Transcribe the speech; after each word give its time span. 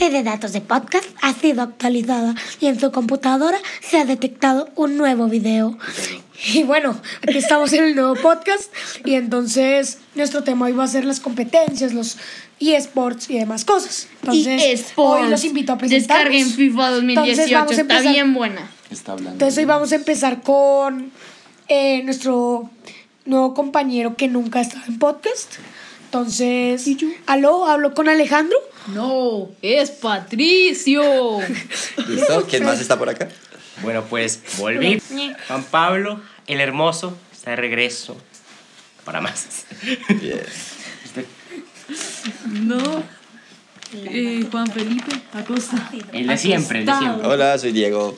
Base 0.00 0.12
de 0.12 0.22
datos 0.22 0.52
de 0.54 0.62
podcast 0.62 1.04
ha 1.20 1.34
sido 1.34 1.60
actualizada 1.60 2.34
y 2.58 2.68
en 2.68 2.80
su 2.80 2.90
computadora 2.90 3.58
se 3.82 3.98
ha 3.98 4.06
detectado 4.06 4.70
un 4.74 4.96
nuevo 4.96 5.26
video. 5.26 5.76
Y 6.54 6.62
bueno, 6.62 6.98
aquí 7.20 7.36
estamos 7.36 7.70
en 7.74 7.84
el 7.84 7.94
nuevo 7.94 8.14
podcast 8.14 8.72
y 9.04 9.16
entonces 9.16 9.98
nuestro 10.14 10.42
tema 10.42 10.64
hoy 10.64 10.72
va 10.72 10.84
a 10.84 10.86
ser 10.86 11.04
las 11.04 11.20
competencias, 11.20 11.92
los 11.92 12.16
eSports 12.60 13.28
y 13.28 13.38
demás 13.38 13.66
cosas. 13.66 14.08
Entonces, 14.22 14.62
eSports. 14.64 15.24
hoy 15.24 15.28
los 15.28 15.44
invito 15.44 15.74
a 15.74 15.76
presentar. 15.76 16.16
Descarguen 16.30 16.46
FIFA 16.50 16.98
Entonces, 16.98 17.36
2018, 17.36 17.54
vamos 17.54 17.70
a 17.70 17.74
está 17.74 17.80
empezar. 17.82 18.12
bien 18.14 18.32
buena. 18.32 18.70
Está 18.90 19.12
hablando. 19.12 19.32
Entonces 19.32 19.58
hoy 19.58 19.64
vamos 19.66 19.92
a 19.92 19.96
empezar 19.96 20.40
con 20.40 21.12
eh, 21.68 22.02
nuestro 22.04 22.70
nuevo 23.26 23.52
compañero 23.52 24.16
que 24.16 24.28
nunca 24.28 24.60
ha 24.60 24.62
estado 24.62 24.84
en 24.88 24.98
podcast. 24.98 25.56
Entonces, 26.12 26.88
aló, 27.26 27.66
hablo 27.66 27.94
con 27.94 28.08
Alejandro. 28.08 28.58
No, 28.88 29.48
es 29.62 29.92
Patricio. 29.92 31.38
¿Listo? 32.08 32.46
¿Quién 32.50 32.64
más 32.64 32.80
está 32.80 32.98
por 32.98 33.08
acá? 33.08 33.28
Bueno, 33.80 34.02
pues 34.10 34.40
volví. 34.58 35.00
Juan 35.46 35.62
Pablo, 35.70 36.20
el 36.48 36.60
hermoso, 36.60 37.16
está 37.32 37.50
de 37.50 37.56
regreso. 37.56 38.16
Para 39.04 39.20
más. 39.20 39.66
Bien. 40.20 40.42
No. 42.54 43.04
Eh, 43.94 44.44
Juan 44.50 44.66
Felipe 44.66 45.12
Acosta. 45.32 45.92
El 46.12 46.26
de 46.26 46.38
siempre, 46.38 46.80
el 46.80 46.86
de 46.86 46.92
siempre. 46.92 47.28
Hola, 47.28 47.56
soy 47.56 47.70
Diego. 47.70 48.16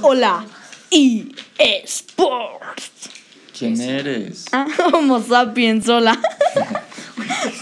Hola, 0.00 0.46
y 0.90 1.34
eSports. 1.58 3.11
¿Quién 3.62 3.80
eres? 3.80 4.46
Homo 4.92 5.22
sapiens, 5.22 5.88
hola. 5.88 6.20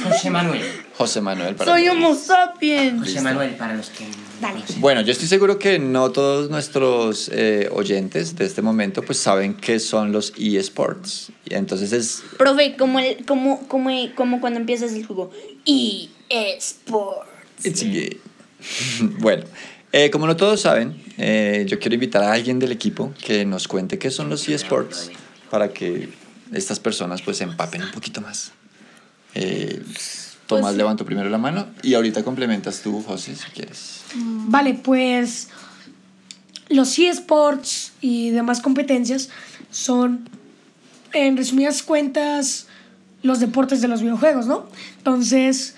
José 0.02 0.30
Manuel. 0.30 0.62
José 0.96 1.20
Manuel. 1.20 1.54
Para 1.54 1.72
Soy. 1.72 1.88
Homo 1.88 2.14
sapiens. 2.14 3.00
José 3.00 3.20
Manuel, 3.20 3.50
para 3.56 3.74
los 3.74 3.90
que. 3.90 4.06
Dale. 4.40 4.62
Bueno, 4.78 5.02
yo 5.02 5.12
estoy 5.12 5.28
seguro 5.28 5.58
que 5.58 5.78
no 5.78 6.10
todos 6.10 6.48
nuestros 6.48 7.30
eh, 7.34 7.68
oyentes 7.70 8.34
de 8.34 8.46
este 8.46 8.62
momento 8.62 9.02
pues 9.02 9.18
saben 9.18 9.52
qué 9.52 9.78
son 9.78 10.10
los 10.10 10.32
eSports. 10.38 11.32
Y 11.44 11.52
entonces 11.52 11.92
es... 11.92 12.22
Profe, 12.38 12.76
como, 12.78 12.98
el, 12.98 13.22
como, 13.26 13.68
como, 13.68 13.90
como 14.14 14.40
cuando 14.40 14.58
empiezas 14.58 14.94
el 14.94 15.04
juego. 15.04 15.30
ESports. 15.66 17.26
It's 17.62 17.82
game. 17.82 18.16
bueno, 19.18 19.44
eh, 19.92 20.08
como 20.08 20.26
no 20.26 20.34
todos 20.34 20.62
saben, 20.62 20.98
eh, 21.18 21.66
yo 21.68 21.78
quiero 21.78 21.92
invitar 21.92 22.22
a 22.22 22.32
alguien 22.32 22.58
del 22.58 22.72
equipo 22.72 23.12
que 23.22 23.44
nos 23.44 23.68
cuente 23.68 23.98
qué 23.98 24.10
son 24.10 24.30
los 24.30 24.48
eSports 24.48 25.10
para 25.50 25.68
que 25.68 26.08
estas 26.52 26.78
personas 26.78 27.22
pues 27.22 27.38
se 27.38 27.44
empapen 27.44 27.82
un 27.82 27.90
poquito 27.90 28.20
más. 28.20 28.52
Eh, 29.34 29.82
Tomás 30.46 30.74
levantó 30.74 31.04
primero 31.04 31.28
la 31.30 31.38
mano 31.38 31.66
y 31.82 31.94
ahorita 31.94 32.24
complementas 32.24 32.80
tú, 32.82 33.02
José, 33.02 33.36
si 33.36 33.50
quieres. 33.52 34.02
Vale, 34.16 34.74
pues 34.74 35.48
los 36.68 36.98
eSports 36.98 37.92
y 38.00 38.30
demás 38.30 38.60
competencias 38.60 39.28
son, 39.70 40.28
en 41.12 41.36
resumidas 41.36 41.82
cuentas, 41.82 42.66
los 43.22 43.38
deportes 43.38 43.80
de 43.80 43.88
los 43.88 44.02
videojuegos, 44.02 44.46
¿no? 44.46 44.66
Entonces, 44.98 45.76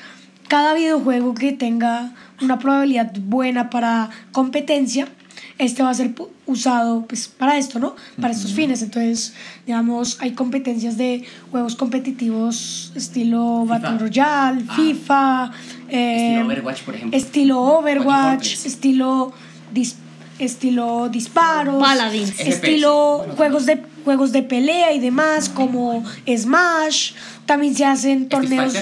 cada 0.48 0.74
videojuego 0.74 1.34
que 1.34 1.52
tenga 1.52 2.14
una 2.40 2.58
probabilidad 2.58 3.12
buena 3.20 3.70
para 3.70 4.10
competencia, 4.32 5.08
este 5.58 5.82
va 5.82 5.90
a 5.90 5.94
ser 5.94 6.14
pu- 6.14 6.28
usado 6.46 7.04
pues, 7.06 7.28
para 7.28 7.56
esto, 7.58 7.78
¿no? 7.78 7.94
Para 8.20 8.32
estos 8.32 8.52
fines. 8.52 8.82
Entonces, 8.82 9.34
digamos, 9.66 10.18
hay 10.20 10.32
competencias 10.32 10.96
de 10.96 11.24
juegos 11.50 11.76
competitivos 11.76 12.92
estilo 12.94 13.64
Battle 13.66 13.98
Royale, 13.98 14.64
FIFA, 14.74 15.52
eh, 15.88 16.16
Estilo 16.36 16.46
Overwatch, 16.46 16.82
por 16.82 16.94
ejemplo. 16.94 17.18
estilo 17.18 17.60
Overwatch, 17.60 18.66
estilo 18.66 19.32
dis- 19.74 19.94
estilo 20.38 21.08
disparos, 21.08 21.80
Paladins. 21.82 22.30
FPS. 22.32 22.48
estilo 22.48 23.26
juegos 23.36 23.66
de 23.66 23.82
juegos 24.04 24.32
de 24.32 24.42
pelea 24.42 24.92
y 24.92 24.98
demás 24.98 25.48
como 25.48 26.02
Smash, 26.26 27.12
también 27.46 27.74
se 27.74 27.84
hacen 27.84 28.28
torneos. 28.28 28.74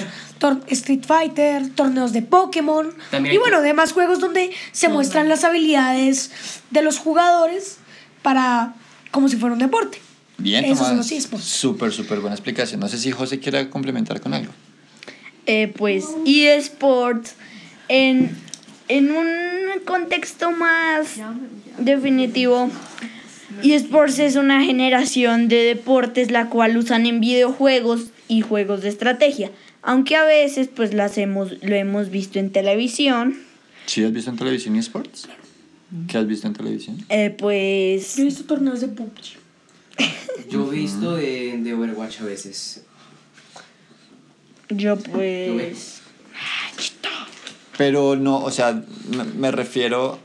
Street 0.67 1.03
Fighter, 1.05 1.69
torneos 1.69 2.13
de 2.13 2.21
Pokémon 2.21 2.89
También 3.11 3.35
y 3.35 3.37
bueno, 3.37 3.61
demás 3.61 3.93
juegos 3.93 4.19
donde 4.19 4.51
se 4.71 4.89
muestran 4.89 5.29
las 5.29 5.43
habilidades 5.43 6.31
de 6.71 6.81
los 6.81 6.97
jugadores 6.97 7.77
para 8.21 8.73
como 9.11 9.27
si 9.27 9.35
fuera 9.37 9.53
un 9.53 9.59
deporte. 9.59 9.99
Bien, 10.37 10.65
Esos 10.65 10.87
son 10.87 10.97
los 10.97 11.11
eSports. 11.11 11.45
Súper, 11.45 11.91
súper 11.91 12.19
buena 12.19 12.35
explicación. 12.35 12.79
No 12.79 12.87
sé 12.87 12.97
si 12.97 13.11
José 13.11 13.39
quiera 13.39 13.69
complementar 13.69 14.21
con 14.21 14.33
algo. 14.33 14.51
Eh, 15.45 15.71
pues 15.77 16.05
eSports 16.25 17.35
en, 17.87 18.35
en 18.87 19.11
un 19.11 19.27
contexto 19.85 20.51
más 20.51 21.17
definitivo. 21.77 22.69
eSports 23.63 24.19
es 24.19 24.35
una 24.35 24.63
generación 24.63 25.47
de 25.47 25.63
deportes 25.63 26.31
la 26.31 26.47
cual 26.47 26.77
usan 26.77 27.05
en 27.05 27.19
videojuegos 27.19 28.05
y 28.27 28.41
juegos 28.41 28.81
de 28.81 28.89
estrategia. 28.89 29.51
Aunque 29.83 30.15
a 30.15 30.23
veces 30.25 30.69
pues 30.73 30.93
las 30.93 31.17
hemos, 31.17 31.51
lo 31.63 31.75
hemos 31.75 32.09
visto 32.09 32.39
en 32.39 32.51
televisión. 32.51 33.37
¿Sí 33.85 34.03
has 34.03 34.13
visto 34.13 34.29
en 34.29 34.37
televisión 34.37 34.75
eSports? 34.75 35.27
¿Qué 36.07 36.17
has 36.17 36.27
visto 36.27 36.47
en 36.47 36.53
televisión? 36.53 36.97
eh, 37.09 37.35
pues 37.37 38.15
Yo 38.15 38.23
he 38.23 38.25
visto 38.25 38.43
torneos 38.45 38.79
de 38.81 38.87
PUBG. 38.87 39.41
Yo 40.49 40.71
he 40.71 40.75
visto 40.75 41.15
de, 41.15 41.57
de 41.57 41.73
Overwatch 41.73 42.21
a 42.21 42.25
veces. 42.25 42.83
yo 44.69 44.97
pues 44.97 46.01
Pero 47.77 48.15
no, 48.15 48.43
o 48.43 48.51
sea, 48.51 48.83
me, 49.09 49.23
me 49.23 49.51
refiero, 49.51 50.19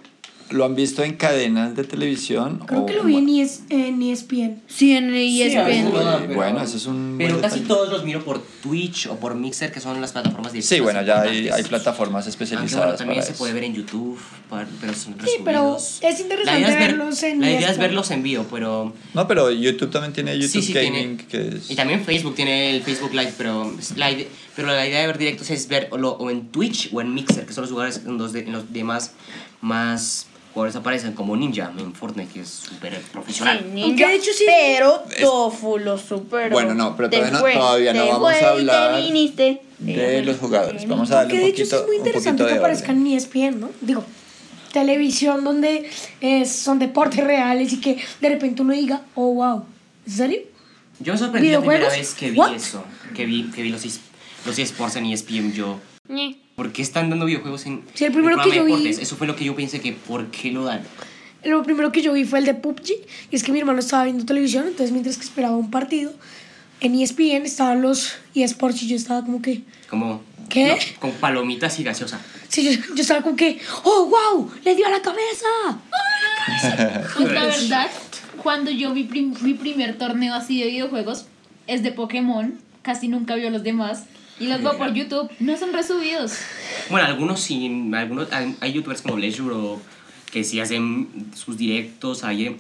¿lo 0.51 0.65
han 0.65 0.75
visto 0.75 1.03
en 1.03 1.15
cadenas 1.17 1.75
de 1.77 1.85
televisión? 1.85 2.61
Creo 2.67 2.83
o- 2.83 2.87
que 2.87 2.93
lo 2.95 3.03
vi 3.05 3.17
en, 3.17 3.29
ES 3.29 3.63
en 3.69 4.01
E 4.03 4.13
ESPN. 4.13 4.63
sí 4.67 4.97
en 4.97 5.13
ESPN. 5.15 5.91
pero- 5.93 6.35
Bueno, 6.35 6.63
eso 6.63 6.77
es 6.77 6.87
un... 6.87 7.17
Pero 7.19 7.41
casi 7.41 7.61
detalle. 7.61 7.69
todos 7.69 7.91
los 7.91 8.05
miro 8.05 8.25
por 8.25 8.41
Twitch 8.63 9.07
o 9.07 9.17
por 9.17 9.35
Mixer, 9.35 9.73
que 9.73 9.81
son 9.81 10.01
las 10.01 10.13
plataformas 10.13 10.53
de 10.53 10.63
Sí, 10.63 10.81
bueno, 10.81 11.03
ya 11.03 11.23
hay, 11.23 11.49
hay 11.49 11.63
plataformas 11.65 12.25
Aunque 12.27 12.31
especializadas 12.31 12.85
bueno, 12.85 12.99
también 12.99 13.17
para 13.19 13.27
se 13.27 13.33
eso. 13.33 13.39
puede 13.39 13.53
ver 13.55 13.65
en 13.65 13.75
YouTube, 13.75 14.19
pero 14.81 14.95
son 14.95 15.15
Sí, 15.25 15.31
pero 15.45 15.77
es 15.77 16.21
interesante 16.21 16.45
La 16.45 16.59
idea 16.59 16.69
es 16.69 16.79
ver- 16.79 16.91
verlos 16.97 17.23
en 17.23 17.41
La 17.41 17.47
idea 17.49 17.59
es 17.59 17.65
eSport. 17.65 17.81
verlos 17.81 18.11
en 18.11 18.23
vivo, 18.23 18.47
pero... 18.51 18.93
No, 19.15 19.27
pero 19.27 19.51
YouTube 19.51 19.91
también 19.91 20.13
tiene 20.13 20.35
YouTube 20.39 20.51
sí, 20.61 20.63
sí, 20.63 20.73
Gaming, 20.73 21.17
tiene. 21.19 21.27
que 21.27 21.57
es... 21.57 21.71
Y 21.71 21.75
también 21.75 22.05
Facebook 22.05 22.35
tiene 22.35 22.71
el 22.77 22.83
Facebook 22.83 23.13
Live, 23.13 23.33
pero 23.37 23.73
la, 23.97 24.11
ide- 24.13 24.29
pero 24.55 24.69
la 24.69 24.87
idea 24.87 25.01
de 25.01 25.07
ver 25.09 25.19
directos 25.19 25.51
es 25.51 25.67
ver 25.69 25.89
o, 25.91 25.99
lo- 25.99 26.13
o 26.13 26.31
en 26.31 26.49
Twitch 26.49 26.91
o 26.93 27.01
en 27.01 27.13
Mixer, 27.15 27.47
que 27.47 27.53
son 27.53 27.63
los 27.63 27.71
lugares 27.71 28.03
en 28.07 28.17
los, 28.19 28.33
de- 28.33 28.41
en 28.41 28.53
los 28.53 28.73
demás 28.73 29.13
más 29.61 30.27
jugadores 30.57 30.77
aparecen, 30.77 31.13
como 31.13 31.37
Ninja 31.37 31.71
en 31.77 31.93
Fortnite, 31.95 32.33
que 32.33 32.41
es 32.41 32.49
súper 32.49 32.99
profesional. 33.13 33.59
Sí, 33.63 33.71
ninja, 33.75 34.09
de 34.09 34.15
hecho 34.15 34.31
sí- 34.33 34.45
pero 34.47 35.03
Tofu 35.21 35.77
lo 35.77 35.99
superó. 35.99 36.49
Bueno, 36.51 36.73
no, 36.73 36.97
pero 36.97 37.11
todavía 37.11 37.31
no- 37.31 37.41
todavía 37.43 37.93
no 37.93 38.07
vamos 38.09 38.33
a 38.43 38.49
hablar 38.49 39.03
viniste. 39.03 39.61
de 39.79 40.23
los 40.23 40.39
jugadores. 40.39 40.89
Vamos 40.89 41.11
a 41.11 41.17
darle 41.17 41.35
un 41.35 41.41
de 41.41 41.47
hecho 41.49 41.63
poquito, 41.65 41.77
es 41.77 41.87
muy 41.87 41.97
un 41.97 42.03
poquito 42.05 42.09
interesante 42.09 42.43
de 42.45 42.49
que 42.53 42.59
aparezcan 42.59 42.97
orden. 42.97 43.07
en 43.07 43.13
ESPN, 43.19 43.61
¿no? 43.61 43.71
Digo, 43.83 44.03
televisión 44.73 45.45
donde 45.45 45.91
es, 46.23 46.51
son 46.53 46.79
deportes 46.79 47.23
reales 47.23 47.75
y 47.75 47.81
que 47.83 47.99
de 48.23 48.29
repente 48.31 48.63
uno 48.63 48.73
diga, 48.73 49.03
oh, 49.15 49.35
wow, 49.35 49.63
¿en 50.07 50.13
serio? 50.13 50.41
Yo 51.01 51.19
sorprendí 51.19 51.51
la 51.51 51.61
primera 51.61 51.91
vez 51.91 52.15
que 52.15 52.31
vi 52.31 52.39
What? 52.39 52.55
eso, 52.55 52.83
que 53.15 53.27
vi, 53.27 53.51
que 53.51 53.61
vi 53.61 53.69
los, 53.69 53.85
es- 53.85 54.01
los 54.47 54.59
eSports 54.59 54.97
en 54.97 55.05
E 55.05 55.13
ESPN 55.13 55.53
yo. 55.53 55.79
¿Por 56.55 56.73
qué 56.73 56.83
están 56.83 57.11
dando 57.11 57.27
videojuegos 57.27 57.67
en 57.67 57.83
Sí, 57.95 58.05
el 58.05 58.13
primero 58.13 58.37
que 58.43 58.49
yo 58.51 58.55
de 58.55 58.61
vi- 58.65 58.73
deportes? 58.73 58.99
Eso 58.99 59.17
fue 59.17 59.27
lo 59.27 59.37
que 59.37 59.45
yo 59.45 59.55
pensé 59.55 59.81
que 59.81 59.93
¿por 59.93 60.27
qué 60.31 60.51
lo 60.51 60.65
dan? 60.65 60.83
Lo 61.45 61.63
primero 61.63 61.93
que 61.93 62.03
yo 62.03 62.13
vi 62.13 62.25
fue 62.25 62.39
el 62.41 62.45
de 62.47 62.55
PUBG, 62.55 62.91
y 63.31 63.37
es 63.37 63.43
que 63.45 63.53
mi 63.53 63.59
hermano 63.61 63.79
estaba 63.79 64.05
viendo 64.05 64.25
televisión, 64.25 64.65
entonces 64.67 64.91
mientras 64.93 65.17
que 65.17 65.25
esperaba 65.25 65.57
un 65.57 65.71
partido, 65.71 66.13
en 66.81 66.95
ESPN 66.95 67.45
estaban 67.47 67.83
los 67.83 68.15
eSports 68.35 68.83
y 68.83 68.89
yo 68.89 68.97
estaba 68.97 69.23
como 69.23 69.41
que, 69.43 69.63
Como 69.89 70.23
¿Qué? 70.49 70.69
no, 70.69 70.77
con 71.01 71.13
palomitas 71.13 71.79
y 71.79 71.85
gaseosa. 71.85 72.21
sí, 72.49 72.65
yo, 72.65 72.95
yo 72.95 73.03
estaba 73.03 73.23
como 73.23 73.37
que, 73.37 73.61
oh, 73.85 74.07
wow, 74.07 74.51
le 74.65 74.75
dio 74.75 74.87
a 74.87 74.91
la 74.91 75.03
cabeza. 75.03 75.47
Pues 77.17 77.33
la 77.33 77.45
verdad, 77.47 77.91
cuando 78.43 78.71
yo 78.71 78.93
vi 78.93 79.05
prim- 79.05 79.35
mi 79.43 79.55
primer 79.55 79.99
torneo 79.99 80.35
así 80.35 80.61
de 80.61 80.67
videojuegos, 80.71 81.27
es 81.67 81.83
de 81.83 81.93
Pokémon. 81.93 82.55
Casi 82.83 83.09
nunca 83.09 83.35
vio 83.35 83.51
los 83.51 83.63
demás. 83.63 84.05
Y 84.39 84.47
los 84.49 84.63
veo 84.63 84.77
por 84.77 84.93
YouTube. 84.93 85.31
No 85.41 85.57
son 85.57 85.73
resubidos. 85.73 86.35
Bueno, 86.91 87.07
algunos 87.07 87.41
sí, 87.41 87.91
algunos, 87.95 88.31
hay, 88.33 88.55
hay 88.61 88.73
youtubers 88.73 89.03
como 89.03 89.17
Leisure 89.17 89.55
o 89.55 89.81
que 90.31 90.45
sí 90.45 90.61
hacen 90.61 91.31
sus 91.35 91.57
directos 91.57 92.23
ahí 92.25 92.47
eh, 92.47 92.57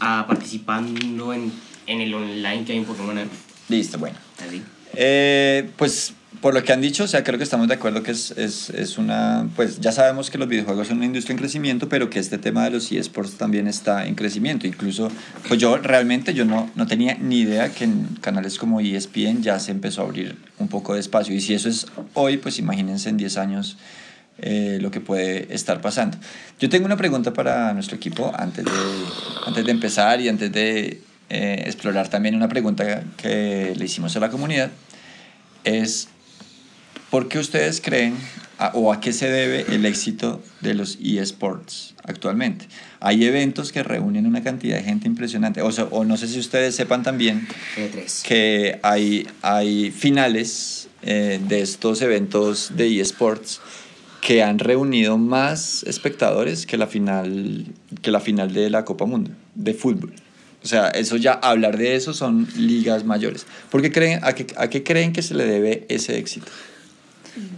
ah, 0.00 0.24
participando 0.26 1.34
en, 1.34 1.52
en 1.86 2.00
el 2.00 2.14
online 2.14 2.64
que 2.64 2.72
hay 2.72 2.78
en 2.78 2.84
Pokémon. 2.84 3.18
eh, 3.18 3.26
Listo, 3.68 3.98
bueno. 3.98 4.16
así. 4.46 4.62
Eh, 4.94 5.68
pues 5.76 6.14
por 6.44 6.52
lo 6.52 6.62
que 6.62 6.74
han 6.74 6.82
dicho, 6.82 7.04
o 7.04 7.06
sea, 7.06 7.24
creo 7.24 7.38
que 7.38 7.44
estamos 7.44 7.68
de 7.68 7.72
acuerdo 7.72 8.02
que 8.02 8.10
es, 8.10 8.32
es, 8.32 8.68
es 8.68 8.98
una, 8.98 9.48
pues 9.56 9.80
ya 9.80 9.92
sabemos 9.92 10.30
que 10.30 10.36
los 10.36 10.46
videojuegos 10.46 10.88
son 10.88 10.98
una 10.98 11.06
industria 11.06 11.32
en 11.32 11.38
crecimiento, 11.38 11.88
pero 11.88 12.10
que 12.10 12.18
este 12.18 12.36
tema 12.36 12.64
de 12.64 12.72
los 12.72 12.92
eSports 12.92 13.38
también 13.38 13.66
está 13.66 14.04
en 14.04 14.14
crecimiento. 14.14 14.66
Incluso, 14.66 15.10
pues 15.48 15.58
yo 15.58 15.78
realmente 15.78 16.34
yo 16.34 16.44
no, 16.44 16.70
no 16.74 16.86
tenía 16.86 17.14
ni 17.14 17.38
idea 17.38 17.70
que 17.70 17.84
en 17.84 18.08
canales 18.20 18.58
como 18.58 18.80
ESPN 18.80 19.42
ya 19.42 19.58
se 19.58 19.70
empezó 19.70 20.02
a 20.02 20.04
abrir 20.04 20.36
un 20.58 20.68
poco 20.68 20.92
de 20.92 21.00
espacio. 21.00 21.34
Y 21.34 21.40
si 21.40 21.54
eso 21.54 21.70
es 21.70 21.86
hoy, 22.12 22.36
pues 22.36 22.58
imagínense 22.58 23.08
en 23.08 23.16
10 23.16 23.38
años 23.38 23.78
eh, 24.36 24.76
lo 24.82 24.90
que 24.90 25.00
puede 25.00 25.46
estar 25.48 25.80
pasando. 25.80 26.18
Yo 26.60 26.68
tengo 26.68 26.84
una 26.84 26.98
pregunta 26.98 27.32
para 27.32 27.72
nuestro 27.72 27.96
equipo 27.96 28.32
antes 28.36 28.66
de, 28.66 28.70
antes 29.46 29.64
de 29.64 29.70
empezar 29.70 30.20
y 30.20 30.28
antes 30.28 30.52
de 30.52 31.00
eh, 31.30 31.62
explorar 31.64 32.08
también 32.08 32.34
una 32.34 32.50
pregunta 32.50 33.02
que 33.16 33.72
le 33.74 33.84
hicimos 33.86 34.14
a 34.14 34.20
la 34.20 34.28
comunidad. 34.28 34.70
Es, 35.64 36.08
¿por 37.10 37.28
qué 37.28 37.38
ustedes 37.38 37.80
creen 37.80 38.14
a- 38.58 38.72
o 38.74 38.92
a 38.92 39.00
qué 39.00 39.12
se 39.12 39.28
debe 39.28 39.64
el 39.74 39.84
éxito 39.86 40.42
de 40.60 40.74
los 40.74 40.98
eSports 41.02 41.94
actualmente? 42.04 42.66
Hay 43.00 43.24
eventos 43.24 43.72
que 43.72 43.82
reúnen 43.82 44.26
una 44.26 44.42
cantidad 44.42 44.76
de 44.76 44.82
gente 44.82 45.06
impresionante. 45.06 45.62
O, 45.62 45.70
sea, 45.72 45.84
o 45.90 46.04
no 46.04 46.16
sé 46.16 46.28
si 46.28 46.38
ustedes 46.38 46.74
sepan 46.74 47.02
también 47.02 47.46
E3. 47.76 48.22
que 48.22 48.78
hay, 48.82 49.26
hay 49.42 49.90
finales 49.90 50.88
eh, 51.02 51.40
de 51.48 51.60
estos 51.60 52.00
eventos 52.02 52.72
de 52.76 53.00
eSports 53.00 53.60
que 54.22 54.42
han 54.42 54.58
reunido 54.58 55.18
más 55.18 55.82
espectadores 55.82 56.64
que 56.64 56.78
la 56.78 56.86
final 56.86 57.66
que 58.00 58.10
la 58.10 58.20
final 58.20 58.54
de 58.54 58.70
la 58.70 58.84
Copa 58.86 59.04
Mundo 59.04 59.30
de 59.54 59.74
fútbol. 59.74 60.14
O 60.62 60.66
sea, 60.66 60.88
eso 60.88 61.18
ya 61.18 61.32
hablar 61.34 61.76
de 61.76 61.94
eso 61.94 62.14
son 62.14 62.48
ligas 62.56 63.04
mayores. 63.04 63.44
¿Por 63.70 63.82
qué 63.82 63.92
creen 63.92 64.20
a 64.22 64.32
qué, 64.34 64.46
a 64.56 64.70
qué 64.70 64.82
creen 64.82 65.12
que 65.12 65.20
se 65.20 65.34
le 65.34 65.44
debe 65.44 65.84
ese 65.90 66.16
éxito? 66.16 66.46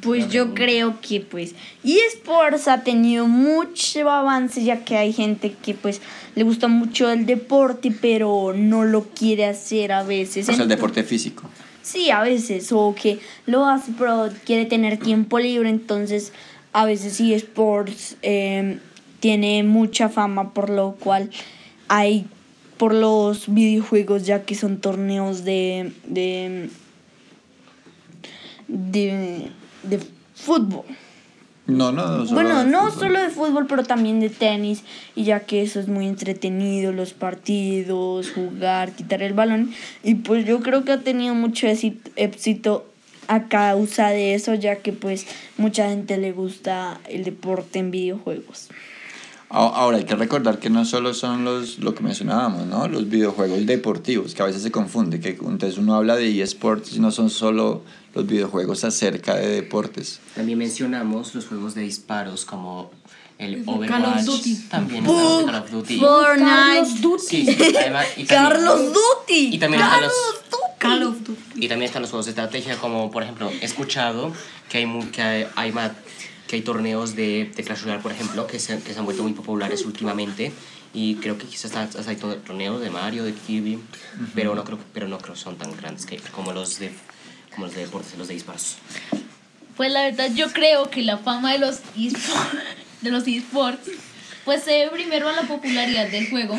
Pues 0.00 0.30
yo 0.30 0.54
creo 0.54 1.00
que 1.00 1.20
pues 1.20 1.54
eSports 1.84 2.66
ha 2.68 2.82
tenido 2.82 3.26
mucho 3.26 4.10
avance 4.10 4.64
ya 4.64 4.84
que 4.84 4.96
hay 4.96 5.12
gente 5.12 5.54
que 5.62 5.74
pues 5.74 6.00
le 6.34 6.44
gusta 6.44 6.66
mucho 6.68 7.10
el 7.10 7.26
deporte 7.26 7.94
pero 8.00 8.54
no 8.56 8.84
lo 8.84 9.04
quiere 9.04 9.44
hacer 9.44 9.92
a 9.92 10.02
veces. 10.02 10.48
O 10.48 10.52
sea, 10.52 10.62
el 10.62 10.68
deporte 10.68 11.02
físico. 11.02 11.48
Sí, 11.82 12.10
a 12.10 12.22
veces, 12.22 12.72
o 12.72 12.94
que 13.00 13.20
lo 13.44 13.66
hace 13.66 13.92
pero 13.98 14.30
quiere 14.44 14.64
tener 14.64 14.98
tiempo 14.98 15.38
libre, 15.38 15.68
entonces 15.68 16.32
a 16.72 16.84
veces 16.84 17.20
eSports 17.20 18.16
eh, 18.22 18.78
tiene 19.20 19.62
mucha 19.62 20.08
fama 20.08 20.52
por 20.52 20.70
lo 20.70 20.92
cual 20.92 21.30
hay 21.88 22.26
por 22.76 22.92
los 22.92 23.52
videojuegos 23.52 24.26
ya 24.26 24.44
que 24.44 24.54
son 24.54 24.78
torneos 24.78 25.44
de 25.44 25.92
de 26.06 26.70
de, 28.68 29.50
de 29.88 30.00
fútbol. 30.34 30.84
No, 31.66 31.90
no, 31.90 32.06
no. 32.18 32.26
solo 32.26 32.34
Bueno, 32.40 32.64
de 32.64 32.70
no 32.70 32.78
fútbol. 32.90 32.92
solo 33.00 33.20
de 33.20 33.28
fútbol, 33.30 33.66
pero 33.66 33.82
también 33.82 34.20
de 34.20 34.30
tenis, 34.30 34.84
y 35.16 35.24
ya 35.24 35.40
que 35.40 35.62
eso 35.62 35.80
es 35.80 35.88
muy 35.88 36.06
entretenido, 36.06 36.92
los 36.92 37.12
partidos, 37.12 38.30
jugar, 38.30 38.92
quitar 38.92 39.20
el 39.22 39.32
balón, 39.34 39.72
y 40.04 40.14
pues 40.14 40.46
yo 40.46 40.60
creo 40.60 40.84
que 40.84 40.92
ha 40.92 41.00
tenido 41.00 41.34
mucho 41.34 41.66
éxi- 41.66 41.98
éxito 42.14 42.86
a 43.26 43.48
causa 43.48 44.10
de 44.10 44.34
eso, 44.34 44.54
ya 44.54 44.76
que 44.76 44.92
pues 44.92 45.26
mucha 45.56 45.88
gente 45.88 46.16
le 46.18 46.30
gusta 46.30 47.00
el 47.08 47.24
deporte 47.24 47.80
en 47.80 47.90
videojuegos. 47.90 48.68
Ahora 49.48 49.98
hay 49.98 50.04
que 50.04 50.16
recordar 50.16 50.58
que 50.58 50.70
no 50.70 50.84
solo 50.84 51.14
son 51.14 51.44
los 51.44 51.78
lo 51.78 51.94
que 51.94 52.02
mencionábamos, 52.02 52.66
¿no? 52.66 52.88
Los 52.88 53.08
videojuegos 53.08 53.64
deportivos, 53.64 54.34
que 54.34 54.42
a 54.42 54.46
veces 54.46 54.62
se 54.62 54.72
confunde, 54.72 55.20
que 55.20 55.30
entonces 55.30 55.78
uno 55.78 55.94
habla 55.94 56.16
de 56.16 56.42
eSports 56.42 56.94
y 56.96 56.98
no 57.00 57.12
son 57.12 57.30
solo 57.30 57.82
los 58.14 58.26
videojuegos 58.26 58.82
acerca 58.84 59.36
de 59.36 59.46
deportes. 59.48 60.20
También 60.34 60.58
mencionamos 60.58 61.34
los 61.34 61.46
juegos 61.46 61.74
de 61.76 61.82
disparos 61.82 62.44
como 62.44 62.90
el 63.38 63.64
Call 63.64 63.68
of 63.68 63.78
Overwatch. 63.78 64.24
Duty. 64.24 64.54
También 64.68 65.06
está 65.06 65.38
el 65.40 65.46
Call 65.46 65.54
of 65.62 65.70
Duty. 65.70 65.98
Fortnite, 66.00 66.44
Carlos 66.46 67.00
Duty. 67.00 67.22
Sí, 67.28 67.46
sí, 67.46 67.76
además- 67.76 68.06
y 68.16 68.24
también- 68.24 68.26
Carlos 68.52 68.80
Duty, 68.94 69.54
Y 69.54 69.58
también 69.58 69.82
están 69.82 70.00
los, 70.02 70.12
Call 70.78 71.02
of 71.04 71.16
Duty. 71.20 71.40
y 71.64 71.68
también 71.68 71.82
están 71.88 72.02
los 72.02 72.10
juegos 72.10 72.26
de 72.26 72.30
estrategia, 72.30 72.76
como 72.78 73.10
por 73.12 73.22
ejemplo, 73.22 73.48
he 73.60 73.64
escuchado 73.64 74.32
que 74.68 74.78
hay, 74.78 75.00
que 75.12 75.22
hay, 75.22 75.46
hay 75.54 75.70
que 76.46 76.56
hay 76.56 76.62
torneos 76.62 77.16
de, 77.16 77.50
de 77.56 77.62
Clash 77.64 77.82
Royale, 77.82 78.02
por 78.02 78.12
ejemplo, 78.12 78.46
que 78.46 78.58
se, 78.58 78.78
que 78.80 78.92
se 78.92 78.98
han 78.98 79.04
vuelto 79.04 79.22
muy 79.22 79.32
populares 79.32 79.84
últimamente. 79.84 80.52
Y 80.94 81.16
creo 81.16 81.36
que 81.36 81.46
quizás 81.46 81.74
hasta- 81.76 81.98
hasta 81.98 82.10
hay 82.10 82.16
to- 82.16 82.36
torneos 82.36 82.80
de 82.80 82.88
Mario, 82.90 83.24
de 83.24 83.34
Kirby, 83.34 83.78
pero 84.34 84.54
no 84.54 84.64
creo 84.64 84.78
pero 84.94 85.08
no 85.08 85.18
creo 85.18 85.34
que 85.34 85.40
son 85.40 85.56
tan 85.56 85.76
grandes 85.76 86.06
que, 86.06 86.16
como 86.32 86.52
los 86.52 86.78
de 86.78 86.90
como 87.52 87.66
los 87.66 87.74
de 87.74 87.82
deportes 87.82 88.16
los 88.18 88.28
de 88.28 88.34
disparos. 88.34 88.76
Pues 89.76 89.92
la 89.92 90.02
verdad 90.04 90.30
yo 90.34 90.52
creo 90.52 90.88
que 90.90 91.02
la 91.02 91.18
fama 91.18 91.52
de 91.52 91.58
los 91.58 91.80
esports, 91.98 92.58
de 93.02 93.10
los 93.10 93.26
esports 93.26 93.90
pues 94.46 94.62
se 94.62 94.70
debe 94.70 94.90
primero 94.92 95.28
a 95.28 95.32
la 95.32 95.42
popularidad 95.42 96.08
del 96.10 96.30
juego 96.30 96.58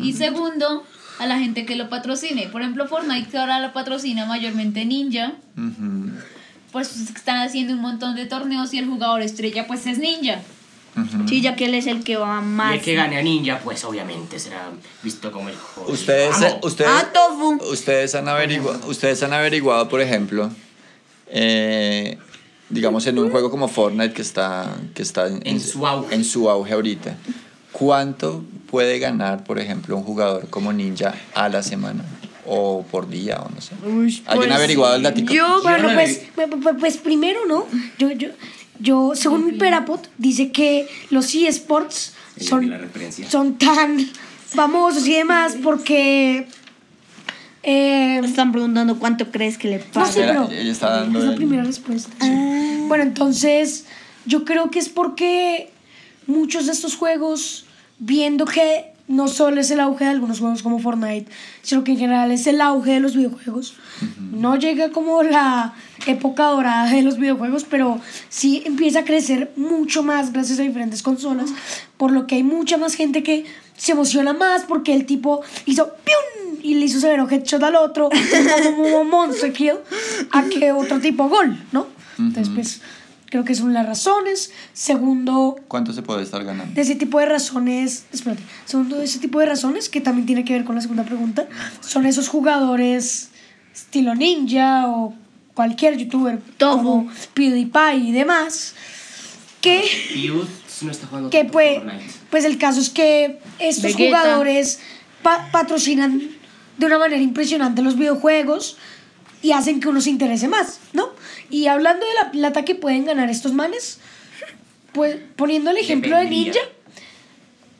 y 0.00 0.12
segundo 0.12 0.86
a 1.18 1.26
la 1.26 1.38
gente 1.38 1.66
que 1.66 1.74
lo 1.74 1.88
patrocine. 1.90 2.46
Por 2.48 2.62
ejemplo, 2.62 2.86
Fortnite 2.86 3.28
que 3.28 3.36
ahora 3.38 3.58
lo 3.60 3.72
patrocina 3.72 4.24
mayormente 4.26 4.84
Ninja, 4.84 5.32
Ujú, 5.56 6.12
pues 6.72 6.94
están 6.96 7.38
haciendo 7.38 7.72
un 7.74 7.80
montón 7.80 8.14
de 8.16 8.26
torneos 8.26 8.72
y 8.74 8.78
el 8.78 8.86
jugador 8.86 9.22
estrella 9.22 9.66
pues 9.66 9.86
es 9.86 9.98
Ninja. 9.98 10.40
Sí, 11.28 11.40
ya 11.40 11.54
que 11.54 11.66
él 11.66 11.74
es 11.74 11.86
el 11.86 12.02
que 12.02 12.16
va 12.16 12.40
Y 12.40 12.44
más. 12.44 12.74
el 12.74 12.80
que 12.80 12.94
gane 12.94 13.18
a 13.18 13.22
Ninja, 13.22 13.60
pues 13.62 13.84
obviamente 13.84 14.38
será 14.40 14.70
visto 15.02 15.30
como 15.30 15.48
el 15.48 15.54
juego. 15.54 15.92
Ustedes, 15.92 16.34
Ah, 16.42 16.58
ustedes, 17.70 18.14
han 18.16 18.26
averiguado, 18.28 18.80
ustedes 18.88 19.22
han 19.22 19.32
averiguado, 19.32 19.88
por 19.88 20.00
ejemplo, 20.00 20.50
eh, 21.28 22.18
digamos 22.68 23.06
en 23.06 23.18
un 23.18 23.30
juego 23.30 23.48
como 23.50 23.68
Fortnite 23.68 24.12
que 24.12 24.22
está, 24.22 24.74
que 24.94 25.02
está 25.02 25.28
En 25.28 25.60
su 25.60 25.86
auge. 25.86 26.14
en 26.16 26.24
su 26.24 26.50
auge 26.50 26.72
ahorita, 26.72 27.16
¿cuánto 27.70 28.42
puede 28.68 28.98
ganar, 28.98 29.44
por 29.44 29.60
ejemplo, 29.60 29.96
un 29.96 30.02
jugador 30.02 30.48
como 30.50 30.72
Ninja 30.72 31.14
a 31.34 31.48
la 31.48 31.62
semana? 31.62 32.04
O 32.50 32.82
por 32.90 33.08
día, 33.08 33.40
o 33.44 33.50
no 33.50 33.60
sé. 33.60 33.74
Uy, 33.84 34.22
¿Alguien 34.26 34.36
pues, 34.48 34.50
ha 34.50 34.54
averiguado 34.56 34.96
el 34.96 35.02
datico? 35.02 35.32
Yo, 35.32 35.60
Bueno, 35.62 35.88
no 35.88 35.94
pues, 35.94 36.22
pues, 36.34 36.48
pues- 36.62 36.76
pues 36.80 36.96
primero, 36.96 37.40
¿no? 37.46 37.66
Yo, 37.98 38.10
yo, 38.12 38.28
yo, 38.80 39.12
según 39.14 39.44
mi 39.46 39.52
Perapot, 39.52 40.08
dice 40.18 40.50
que 40.50 40.88
los 41.10 41.34
eSports 41.34 42.14
son, 42.40 43.58
tan 43.58 43.98
famosos 44.46 45.06
y 45.06 45.14
demás 45.14 45.56
porque... 45.62 46.46
eh, 47.62 48.18
me 48.20 48.26
están 48.26 48.52
preguntando 48.52 48.98
cuánto 48.98 49.30
crees 49.30 49.58
que 49.58 49.68
le 49.68 49.84
no 49.94 50.04
Espera, 50.04 50.46
pero 50.46 50.50
ella 50.50 50.72
está 50.72 50.90
dando 51.00 51.18
es 51.18 51.24
la 51.24 51.30
el- 51.32 51.36
primera 51.36 51.64
respuesta. 51.64 52.10
Bueno, 52.86 53.02
entonces 53.04 53.84
yo 54.24 54.44
creo 54.44 54.70
que 54.70 54.78
es 54.78 54.88
porque 54.88 55.70
muchos 56.26 56.66
de 56.66 56.72
estos 56.72 56.94
juegos, 56.96 57.66
viendo 57.98 58.44
que 58.46 58.92
no 59.08 59.26
solo 59.26 59.60
es 59.60 59.70
el 59.70 59.80
auge 59.80 60.04
de 60.04 60.10
algunos 60.10 60.38
juegos 60.38 60.62
como 60.62 60.78
Fortnite, 60.78 61.30
sino 61.62 61.82
que 61.82 61.92
en 61.92 61.98
general 61.98 62.30
es 62.30 62.46
el 62.46 62.60
auge 62.60 62.92
de 62.92 63.00
los 63.00 63.16
videojuegos, 63.16 63.74
no 64.32 64.56
llega 64.56 64.90
como 64.90 65.22
la 65.22 65.74
época 66.06 66.44
dorada 66.44 66.90
de 66.90 67.02
los 67.02 67.18
videojuegos, 67.18 67.64
pero 67.64 68.00
sí 68.28 68.62
empieza 68.66 69.00
a 69.00 69.04
crecer 69.04 69.52
mucho 69.56 70.02
más 70.02 70.32
gracias 70.32 70.58
a 70.60 70.62
diferentes 70.62 71.02
consolas, 71.02 71.50
por 71.96 72.12
lo 72.12 72.26
que 72.26 72.36
hay 72.36 72.42
mucha 72.42 72.76
más 72.76 72.94
gente 72.94 73.22
que 73.22 73.46
se 73.76 73.92
emociona 73.92 74.32
más 74.32 74.64
porque 74.64 74.94
el 74.94 75.06
tipo 75.06 75.40
hizo 75.64 75.90
¡pium! 76.04 76.58
y 76.62 76.74
le 76.74 76.86
hizo 76.86 77.00
severo 77.00 77.28
headshot 77.28 77.62
al 77.62 77.76
otro, 77.76 78.10
como 78.76 79.04
monster 79.04 79.52
kill, 79.52 79.76
a 80.32 80.42
que 80.44 80.72
otro 80.72 81.00
tipo 81.00 81.28
gol, 81.28 81.56
¿no? 81.72 81.86
Entonces, 82.18 82.52
pues, 82.52 82.80
creo 83.30 83.44
que 83.44 83.54
son 83.54 83.72
las 83.74 83.86
razones. 83.86 84.52
Segundo, 84.72 85.56
¿Cuánto 85.68 85.92
se 85.92 86.02
puede 86.02 86.22
estar 86.22 86.44
ganando? 86.44 86.74
de 86.74 86.80
ese 86.80 86.94
tipo 86.94 87.18
de 87.18 87.26
razones, 87.26 88.04
espérate, 88.12 88.42
segundo 88.64 88.96
de 88.98 89.04
ese 89.04 89.18
tipo 89.18 89.38
de 89.40 89.46
razones, 89.46 89.88
que 89.88 90.00
también 90.00 90.26
tiene 90.26 90.44
que 90.44 90.52
ver 90.54 90.64
con 90.64 90.74
la 90.74 90.80
segunda 90.80 91.04
pregunta, 91.04 91.46
son 91.80 92.06
esos 92.06 92.28
jugadores 92.28 93.30
estilo 93.74 94.14
ninja 94.14 94.88
o 94.88 95.14
cualquier 95.54 95.96
youtuber 95.96 96.40
Tofu. 96.56 96.76
como 96.76 97.10
PewDiePie 97.34 97.96
y 98.08 98.12
demás, 98.12 98.74
que 99.60 99.82
no 100.82 100.90
está 100.90 101.06
jugando 101.08 101.30
que 101.30 101.44
pues, 101.44 101.80
pues 102.30 102.44
el 102.44 102.58
caso 102.58 102.80
es 102.80 102.90
que 102.90 103.38
estos 103.58 103.82
Vegeta. 103.96 104.20
jugadores 104.20 104.78
pa- 105.22 105.48
patrocinan 105.50 106.22
de 106.76 106.86
una 106.86 106.98
manera 106.98 107.20
impresionante 107.20 107.82
los 107.82 107.96
videojuegos 107.96 108.76
y 109.42 109.50
hacen 109.52 109.80
que 109.80 109.88
uno 109.88 110.00
se 110.00 110.10
interese 110.10 110.46
más, 110.48 110.78
¿no? 110.92 111.08
Y 111.50 111.66
hablando 111.66 112.04
de 112.06 112.12
la 112.14 112.30
plata 112.30 112.64
que 112.64 112.74
pueden 112.74 113.04
ganar 113.06 113.30
estos 113.30 113.52
manes, 113.52 113.98
pues 114.92 115.16
poniendo 115.36 115.70
el 115.70 115.78
ejemplo 115.78 116.16
de. 116.16 116.24
Ninja, 116.30 116.60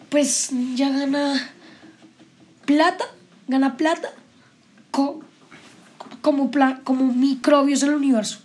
pues 0.09 0.53
Ninja 0.53 0.89
gana 0.91 1.51
plata, 2.65 3.05
gana 3.47 3.77
plata 3.77 4.09
co- 4.91 5.21
como, 6.21 6.51
pla- 6.51 6.81
como 6.85 7.13
microbios 7.13 7.83
en 7.83 7.91
el 7.91 7.95
universo, 7.97 8.41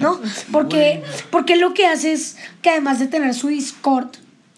¿no? 0.00 0.20
Porque, 0.52 1.02
porque 1.30 1.56
lo 1.56 1.74
que 1.74 1.86
hace 1.86 2.12
es 2.12 2.36
que 2.62 2.70
además 2.70 2.98
de 2.98 3.06
tener 3.06 3.34
su 3.34 3.48
Discord, 3.48 4.08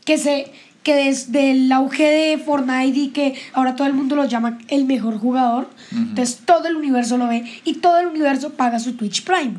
que 0.04 0.18
se 0.18 0.52
que 0.82 0.97
desde 0.97 1.52
el 1.52 1.71
auge 1.71 2.02
de 2.02 2.38
Fortnite 2.38 2.99
y 2.99 3.09
que 3.11 3.40
ahora 3.52 3.76
todo 3.76 3.87
el 3.87 3.94
mundo 3.94 4.16
lo 4.16 4.25
llama 4.25 4.59
el 4.66 4.85
mejor 4.85 5.16
jugador, 5.16 5.71
entonces 5.92 6.40
todo 6.44 6.66
el 6.66 6.75
universo 6.75 7.16
lo 7.18 7.28
ve 7.28 7.44
y 7.64 7.75
todo 7.75 8.00
el 8.00 8.09
universo 8.09 8.54
paga 8.54 8.80
su 8.80 8.94
Twitch 8.97 9.23
Prime. 9.23 9.54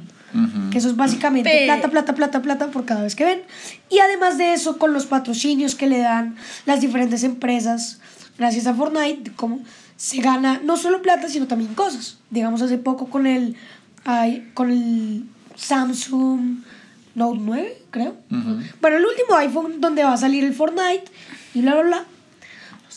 Que 0.72 0.78
eso 0.80 0.90
es 0.90 0.96
básicamente 0.96 1.50
Pe- 1.50 1.66
plata, 1.66 1.90
plata, 1.90 2.16
plata, 2.16 2.42
plata 2.42 2.68
por 2.68 2.86
cada 2.86 3.04
vez 3.04 3.16
que 3.16 3.24
ven. 3.26 3.42
Y 3.90 4.00
además 4.00 4.38
de 4.38 4.54
eso, 4.54 4.78
con 4.80 4.92
los 4.94 5.06
patrocinios 5.06 5.76
que 5.76 5.88
le 5.88 6.00
dan 6.00 6.36
las 6.66 6.82
diferentes 6.82 7.24
empresas, 7.24 8.00
gracias 8.38 8.66
a 8.68 8.74
Fortnite, 8.74 9.32
como 9.36 9.60
se 9.96 10.18
gana 10.22 10.60
no 10.64 10.76
solo 10.78 11.02
plata, 11.02 11.30
sino 11.30 11.46
también 11.48 11.76
cosas. 11.76 12.18
Digamos, 12.32 12.62
hace 12.64 12.78
poco 12.80 13.08
con 13.10 13.28
el, 13.28 13.56
ay, 14.06 14.50
con 14.56 14.72
el 14.72 15.26
Samsung 15.56 16.64
Note 17.16 17.40
9, 17.42 17.78
creo. 17.92 18.16
Bueno, 18.82 18.98
el 18.98 19.06
último 19.06 19.36
iPhone 19.38 19.80
donde 19.80 20.04
va 20.04 20.14
a 20.14 20.18
salir 20.18 20.44
el 20.44 20.54
Fortnite 20.54 21.04
y 21.54 21.62
bla, 21.62 21.74
bla, 21.76 21.84
bla. 21.84 22.06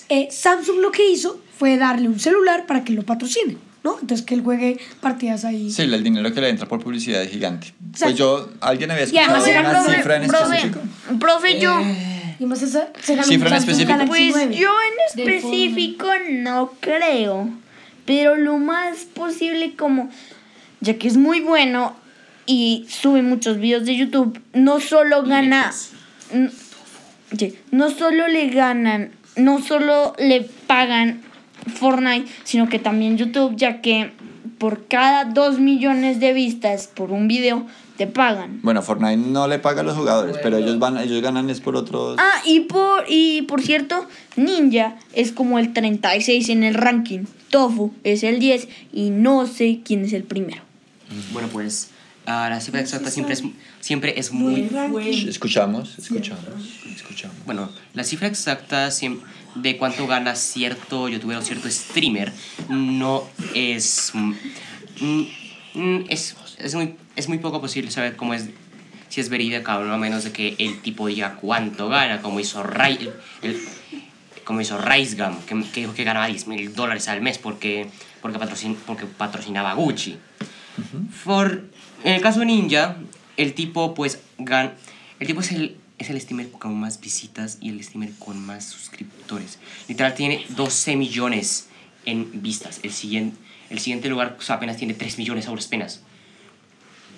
Eh, 0.09 0.29
Samsung 0.31 0.79
lo 0.81 0.91
que 0.93 1.11
hizo 1.11 1.41
fue 1.59 1.77
darle 1.77 2.09
un 2.09 2.19
celular 2.19 2.65
para 2.67 2.83
que 2.85 2.93
lo 2.93 3.03
patrocine, 3.03 3.57
¿no? 3.87 3.99
Entonces 4.01 4.27
que 4.27 4.35
él 4.35 4.43
juegue 4.43 4.79
partidas 5.01 5.45
ahí. 5.45 5.71
Sí, 5.71 5.83
el 5.83 6.03
dinero 6.03 6.33
que 6.35 6.41
le 6.41 6.49
entra 6.49 6.67
por 6.67 6.83
publicidad 6.83 7.23
es 7.23 7.31
gigante. 7.31 7.73
Pues 8.01 8.15
yo, 8.17 8.51
¿alguien 8.61 8.91
había 8.91 9.05
escuchado 9.05 9.45
una 9.45 9.73
profe- 9.83 9.97
cifra 9.97 10.17
en 10.17 10.27
profe, 10.29 10.45
específico? 10.57 10.81
profe, 11.21 11.61
yo, 11.61 11.79
Eh. 11.81 12.13
Y 12.39 12.45
más 12.45 12.61
esa, 12.61 12.89
¿Cifra 13.01 13.49
en 13.49 13.55
específico? 13.55 13.99
Pues 14.09 14.31
9. 14.35 14.57
yo 14.57 14.69
en 14.71 15.21
específico 15.21 16.07
no 16.33 16.73
creo, 16.81 17.49
pero 18.05 18.37
lo 18.37 18.59
más 18.59 19.05
posible 19.15 19.75
como, 19.75 20.11
ya 20.81 20.99
que 20.99 21.09
es 21.09 21.17
muy 21.17 21.41
bueno 21.41 21.97
y 22.45 22.87
sube 22.91 23.23
muchos 23.23 23.59
videos 23.59 23.87
de 23.87 23.97
YouTube, 23.97 24.39
no 24.53 24.81
solo 24.81 25.23
gana, 25.23 25.73
no 27.71 27.91
solo 27.91 28.29
le 28.29 28.49
ganan, 28.51 29.13
no 29.37 29.63
solo 29.63 30.15
le 30.19 30.43
pagan 30.67 31.23
Fortnite, 31.75 32.27
sino 32.45 32.69
que 32.69 32.79
también 32.79 33.17
YouTube, 33.17 33.55
ya 33.57 33.81
que 33.81 34.13
por 34.59 34.87
cada 34.87 35.25
2 35.25 35.59
millones 35.59 36.21
de 36.21 36.33
vistas 36.33 36.89
por 36.93 37.13
un 37.13 37.29
video 37.29 37.67
te 37.97 38.07
pagan. 38.07 38.61
Bueno, 38.63 38.83
Fortnite 38.83 39.17
no 39.17 39.49
le 39.49 39.59
paga 39.59 39.81
a 39.81 39.85
los 39.85 39.97
jugadores, 39.97 40.37
pero 40.43 40.59
ellos 40.59 40.79
van, 40.79 40.99
ellos 40.99 41.23
ganan 41.23 41.51
es 41.51 41.61
por 41.61 41.77
otros. 41.77 42.17
Ah, 42.19 42.43
y 42.45 42.61
por, 42.61 43.05
y 43.09 43.43
por 43.43 43.63
cierto, 43.63 44.07
Ninja 44.37 44.97
es 45.13 45.33
como 45.33 45.59
el 45.59 45.73
36 45.73 46.49
en 46.51 46.63
el 46.63 46.75
ranking. 46.75 47.25
Tofu 47.51 47.93
es 48.05 48.23
el 48.23 48.39
10 48.39 48.69
y 48.93 49.11
no 49.11 49.47
sé 49.47 49.81
quién 49.85 50.05
es 50.05 50.13
el 50.13 50.25
primero. 50.25 50.63
Bueno, 51.33 51.49
pues 51.53 51.91
ah, 52.27 52.49
la 52.51 52.61
cifra 52.61 52.81
exacta 52.81 53.11
siempre 53.11 53.35
es, 53.35 53.43
siempre 53.81 54.19
es 54.19 54.33
muy... 54.33 54.63
Escuchamos, 55.29 55.99
escuchamos, 55.99 56.45
escuchamos. 56.95 57.37
Bueno, 57.47 57.71
la 57.95 58.05
cifra 58.05 58.29
exacta 58.29 58.91
de 59.55 59.77
cuánto 59.79 60.07
gana 60.07 60.35
cierto 60.35 61.09
youtuber 61.09 61.37
o 61.39 61.43
cierto 61.43 61.71
streamer 61.71 62.33
no 62.69 63.25
es... 63.55 64.11
mm, 64.15 64.33
mm, 65.75 66.05
es, 66.09 66.37
es, 66.59 66.75
muy, 66.75 66.97
es 67.17 67.29
muy 67.29 67.39
poco 67.39 67.61
posible 67.61 67.91
saber 67.91 68.17
cómo 68.17 68.35
es 68.35 68.47
si 69.09 69.21
es 69.21 69.29
verídica 69.29 69.79
o 69.79 69.85
no, 69.85 69.95
a 69.95 69.99
menos 69.99 70.25
de 70.25 70.33
que 70.33 70.57
el 70.59 70.81
tipo 70.83 71.07
diga 71.07 71.37
cuánto 71.37 71.89
gana, 71.89 72.21
como 72.23 72.41
hizo 72.41 72.63
Rai, 72.63 72.99
el, 73.01 73.13
el- 73.51 73.61
como 74.45 74.61
hizo 74.61 74.79
que, 75.47 75.61
que 75.73 75.81
dijo 75.81 75.95
que 75.95 76.05
ganaba 76.05 76.27
10 76.27 76.47
mil 76.49 76.73
dólares 76.75 77.09
al 77.09 77.21
mes 77.21 77.39
porque, 77.39 77.89
porque, 78.23 78.39
patrocin- 78.39 78.77
porque 78.87 79.07
patrocinaba 79.07 79.71
a 79.71 79.75
Gucci. 79.75 80.17
For, 81.25 81.65
en 82.07 82.15
el 82.15 82.21
caso 82.23 82.41
de 82.41 82.47
Ninja, 82.47 82.97
el 83.37 83.53
tipo 83.55 83.95
pues 83.95 84.21
gan, 84.39 84.75
el 85.21 85.27
tipo 85.27 85.41
es 85.41 85.53
el, 85.53 85.77
es 85.99 86.09
el 86.11 86.21
streamer 86.21 86.51
con 86.51 86.79
más 86.79 87.01
visitas 87.01 87.59
y 87.61 87.69
el 87.71 87.83
streamer 87.83 88.11
con 88.19 88.39
más 88.45 88.65
suscriptores. 88.65 89.59
Literal 89.89 90.15
tiene 90.15 90.45
12 90.51 90.97
millones 90.97 91.69
en 92.05 92.43
vistas. 92.43 92.81
El 92.83 92.93
siguiente, 92.93 93.37
el 93.71 93.79
siguiente 93.81 94.09
lugar 94.09 94.37
pues, 94.37 94.49
apenas 94.51 94.77
tiene 94.77 94.95
3 94.95 95.19
millones 95.19 95.47
a 95.47 95.51
duras 95.51 95.67
penas. 95.67 96.01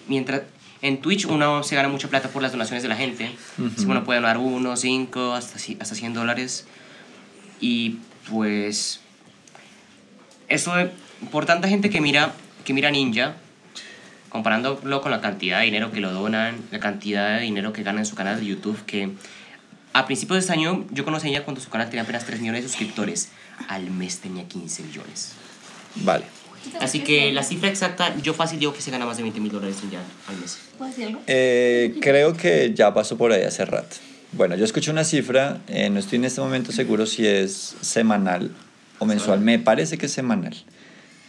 Mientras 0.08 0.42
en 0.80 1.00
Twitch 1.00 1.26
uno 1.26 1.62
se 1.64 1.74
gana 1.76 1.88
mucha 1.88 2.08
plata 2.08 2.28
por 2.30 2.40
las 2.40 2.52
donaciones 2.52 2.82
de 2.82 2.88
la 2.88 2.96
gente. 2.96 3.30
Así 3.76 3.84
que 3.84 3.90
uno 3.90 4.04
puede 4.04 4.20
donar 4.20 4.38
1, 4.38 4.76
5, 4.76 5.34
hasta, 5.34 5.58
hasta 5.80 5.94
100 5.94 6.14
dólares. 6.14 6.66
Y 7.60 7.98
pues 8.30 9.00
eso 10.48 10.74
de- 10.76 10.90
por 11.30 11.44
tanta 11.46 11.68
gente 11.68 11.90
que 11.90 12.00
mira 12.00 12.32
que 12.64 12.72
mira 12.72 12.90
Ninja 12.90 13.36
comparándolo 14.28 15.00
con 15.00 15.10
la 15.10 15.20
cantidad 15.20 15.58
de 15.60 15.66
dinero 15.66 15.90
que 15.90 16.00
lo 16.00 16.12
donan 16.12 16.56
la 16.70 16.80
cantidad 16.80 17.36
de 17.36 17.42
dinero 17.42 17.72
que 17.72 17.82
gana 17.82 18.00
en 18.00 18.06
su 18.06 18.14
canal 18.14 18.38
de 18.40 18.46
YouTube 18.46 18.78
que 18.86 19.10
a 19.92 20.06
principios 20.06 20.36
de 20.36 20.40
este 20.40 20.52
año 20.52 20.86
yo 20.90 21.04
conocí 21.04 21.28
a 21.28 21.30
ella 21.30 21.44
cuando 21.44 21.60
su 21.60 21.70
canal 21.70 21.88
tenía 21.88 22.02
apenas 22.02 22.24
3 22.24 22.40
millones 22.40 22.62
de 22.62 22.68
suscriptores 22.68 23.30
al 23.68 23.90
mes 23.90 24.18
tenía 24.18 24.44
15 24.44 24.82
millones 24.82 25.32
Vale. 25.96 26.24
así 26.80 27.00
que 27.00 27.32
la 27.32 27.42
cifra 27.42 27.68
exacta 27.68 28.14
yo 28.22 28.34
fácil 28.34 28.58
digo 28.58 28.72
que 28.74 28.82
se 28.82 28.90
gana 28.90 29.06
más 29.06 29.16
de 29.16 29.22
20 29.22 29.40
mil 29.40 29.50
dólares 29.52 29.76
ya 29.90 30.00
al 30.28 30.36
mes 30.36 30.58
¿Puedo 30.78 30.90
decir 30.90 31.06
algo? 31.06 31.20
Eh, 31.26 31.96
creo 32.00 32.36
que 32.36 32.72
ya 32.74 32.94
pasó 32.94 33.18
por 33.18 33.32
ahí 33.32 33.42
hace 33.42 33.64
rato. 33.64 33.96
Bueno, 34.32 34.54
yo 34.56 34.64
escuché 34.64 34.90
una 34.90 35.04
cifra, 35.04 35.60
eh, 35.66 35.90
no 35.90 35.98
estoy 35.98 36.16
en 36.16 36.26
este 36.26 36.40
momento 36.40 36.70
seguro 36.70 37.06
si 37.06 37.26
es 37.26 37.74
semanal 37.80 38.50
o 38.98 39.06
mensual, 39.06 39.40
me 39.40 39.58
parece 39.58 39.98
que 39.98 40.06
es 40.06 40.12
semanal. 40.12 40.54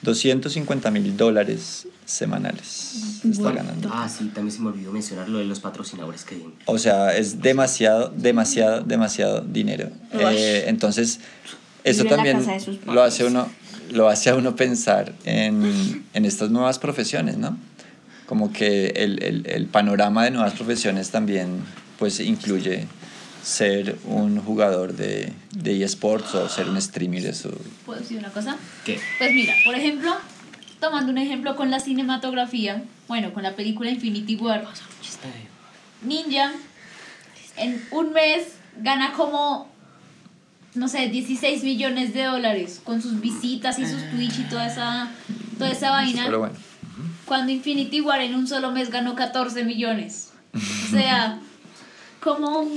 250 0.02 0.92
mil 0.92 1.18
dólares 1.18 1.88
semanales 2.06 3.20
está 3.30 3.52
ganando. 3.52 3.90
ah 3.92 4.08
sí 4.10 4.32
también 4.34 4.56
se 4.56 4.62
me 4.62 4.70
olvidó 4.70 4.92
mencionar 4.92 5.28
lo 5.30 5.40
de 5.40 5.46
los 5.46 5.60
patrocinadores 5.60 6.24
que 6.24 6.42
O 6.66 6.78
sea, 6.78 7.16
es 7.16 7.42
demasiado, 7.42 8.10
demasiado, 8.16 8.82
demasiado 8.82 9.42
dinero. 9.42 9.90
Eh, 10.14 10.66
entonces, 10.68 11.20
eso 11.84 12.06
también 12.06 12.42
lo 12.86 13.04
hace 13.04 13.26
uno, 13.26 13.48
lo 13.92 14.08
hace 14.08 14.30
a 14.30 14.36
uno 14.36 14.56
pensar 14.56 15.14
en, 15.26 16.06
en 16.14 16.26
estas 16.26 16.50
nuevas 16.50 16.80
profesiones, 16.80 17.38
¿no? 17.38 17.58
Como 18.26 18.54
que 18.54 18.88
el, 18.96 19.22
el, 19.24 19.46
el 19.48 19.66
panorama 19.68 20.24
de 20.24 20.32
nuevas 20.32 20.54
profesiones 20.54 21.10
también, 21.10 21.62
pues, 21.98 22.20
incluye 22.20 22.88
ser 23.44 23.98
un 24.06 24.40
jugador 24.40 24.94
de, 24.94 25.34
de 25.52 25.84
eSports 25.84 26.36
o 26.36 26.50
ser 26.50 26.70
un 26.70 26.82
streamer, 26.82 27.26
eso. 27.26 27.52
¿Puedo 27.86 28.00
decir 28.00 28.18
una 28.18 28.32
cosa? 28.32 28.58
¿Qué? 28.86 29.00
Pues 29.18 29.34
mira, 29.34 29.54
por 29.66 29.76
ejemplo, 29.76 30.16
tomando 30.80 31.12
un 31.12 31.18
ejemplo 31.18 31.56
con 31.56 31.72
la 31.72 31.80
cinematografía, 31.80 32.84
bueno, 33.08 33.34
con 33.34 33.44
la 33.44 33.56
película 33.56 33.90
Infinity 33.90 34.36
War, 34.36 34.68
Ninja 36.02 36.54
en 37.58 37.84
un 37.92 38.14
mes 38.14 38.54
gana 38.78 39.14
como, 39.14 39.68
no 40.76 40.88
sé, 40.88 41.10
16 41.10 41.64
millones 41.64 42.14
de 42.14 42.24
dólares 42.24 42.82
con 42.84 43.02
sus 43.02 43.20
visitas 43.20 43.78
y 43.80 43.86
sus 43.86 44.10
Twitch 44.12 44.40
y 44.40 44.44
toda 44.44 44.68
esa, 44.68 45.12
toda 45.58 45.72
esa 45.72 45.92
vaina. 45.92 46.24
Pero 46.26 46.40
bueno. 46.40 46.56
Cuando 47.26 47.52
Infinity 47.52 48.02
War 48.02 48.22
en 48.22 48.34
un 48.34 48.48
solo 48.48 48.72
mes 48.72 48.90
ganó 48.90 49.16
14 49.16 49.64
millones. 49.64 50.32
O 50.54 50.92
sea, 50.92 51.40
¿cómo, 52.20 52.68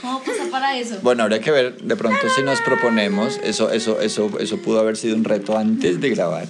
cómo 0.00 0.22
pasa 0.24 0.50
para 0.50 0.78
eso? 0.78 0.98
Bueno, 1.02 1.22
habría 1.22 1.40
que 1.40 1.50
ver 1.50 1.80
de 1.82 1.96
pronto 1.96 2.18
si 2.34 2.42
nos 2.42 2.60
proponemos, 2.60 3.40
eso, 3.42 3.70
eso, 3.70 4.00
eso, 4.00 4.30
eso 4.38 4.56
pudo 4.58 4.80
haber 4.80 4.96
sido 4.96 5.16
un 5.16 5.24
reto 5.24 5.56
antes 5.56 6.00
de 6.00 6.10
grabar, 6.10 6.46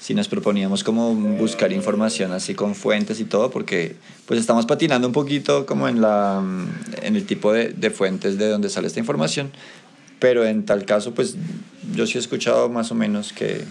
si 0.00 0.14
nos 0.14 0.28
proponíamos 0.28 0.82
como 0.84 1.14
buscar 1.14 1.72
información 1.72 2.32
así 2.32 2.54
con 2.54 2.74
fuentes 2.74 3.20
y 3.20 3.24
todo, 3.24 3.50
porque 3.50 3.96
pues 4.26 4.40
estamos 4.40 4.66
patinando 4.66 5.06
un 5.06 5.12
poquito 5.12 5.66
como 5.66 5.88
en, 5.88 6.00
la, 6.00 6.42
en 7.02 7.16
el 7.16 7.26
tipo 7.26 7.52
de, 7.52 7.68
de 7.68 7.90
fuentes 7.90 8.38
de 8.38 8.48
donde 8.48 8.68
sale 8.68 8.86
esta 8.86 9.00
información, 9.00 9.50
pero 10.18 10.44
en 10.44 10.64
tal 10.64 10.84
caso 10.84 11.14
pues 11.14 11.36
yo 11.94 12.06
sí 12.06 12.18
he 12.18 12.20
escuchado 12.20 12.68
más 12.68 12.90
o 12.90 12.94
menos 12.94 13.32
que 13.32 13.64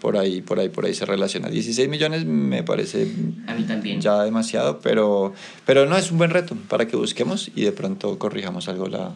por 0.00 0.16
ahí, 0.16 0.40
por 0.40 0.58
ahí, 0.58 0.68
por 0.68 0.86
ahí 0.86 0.94
se 0.94 1.04
relaciona. 1.04 1.48
16 1.48 1.88
millones 1.88 2.24
me 2.24 2.62
parece 2.62 3.06
a 3.46 3.54
mí 3.54 3.64
también 3.64 4.00
ya 4.00 4.22
demasiado, 4.22 4.80
pero, 4.80 5.34
pero 5.66 5.86
no 5.86 5.96
es 5.96 6.10
un 6.10 6.18
buen 6.18 6.30
reto 6.30 6.56
para 6.68 6.88
que 6.88 6.96
busquemos 6.96 7.50
y 7.54 7.62
de 7.62 7.72
pronto 7.72 8.18
corrijamos 8.18 8.68
algo 8.68 8.86
la, 8.88 9.12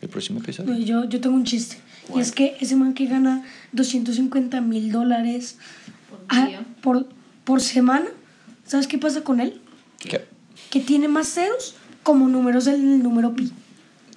el 0.00 0.08
próximo 0.08 0.40
episodio. 0.40 0.76
Yo, 0.78 1.04
yo 1.04 1.20
tengo 1.20 1.36
un 1.36 1.44
chiste. 1.44 1.76
Y 2.14 2.20
es 2.20 2.32
que 2.32 2.56
ese 2.60 2.76
man 2.76 2.94
que 2.94 3.06
gana 3.06 3.44
250 3.72 4.60
mil 4.60 4.92
dólares 4.92 5.56
Por 6.18 6.64
por, 6.82 7.08
por 7.44 7.60
semana, 7.60 8.06
¿sabes 8.66 8.86
qué 8.86 8.98
pasa 8.98 9.22
con 9.22 9.40
él? 9.40 9.60
¿Qué? 9.98 10.24
Que 10.70 10.80
tiene 10.80 11.08
más 11.08 11.28
ceros 11.28 11.76
como 12.02 12.28
números 12.28 12.64
del 12.66 13.02
número 13.02 13.34
pi. 13.34 13.52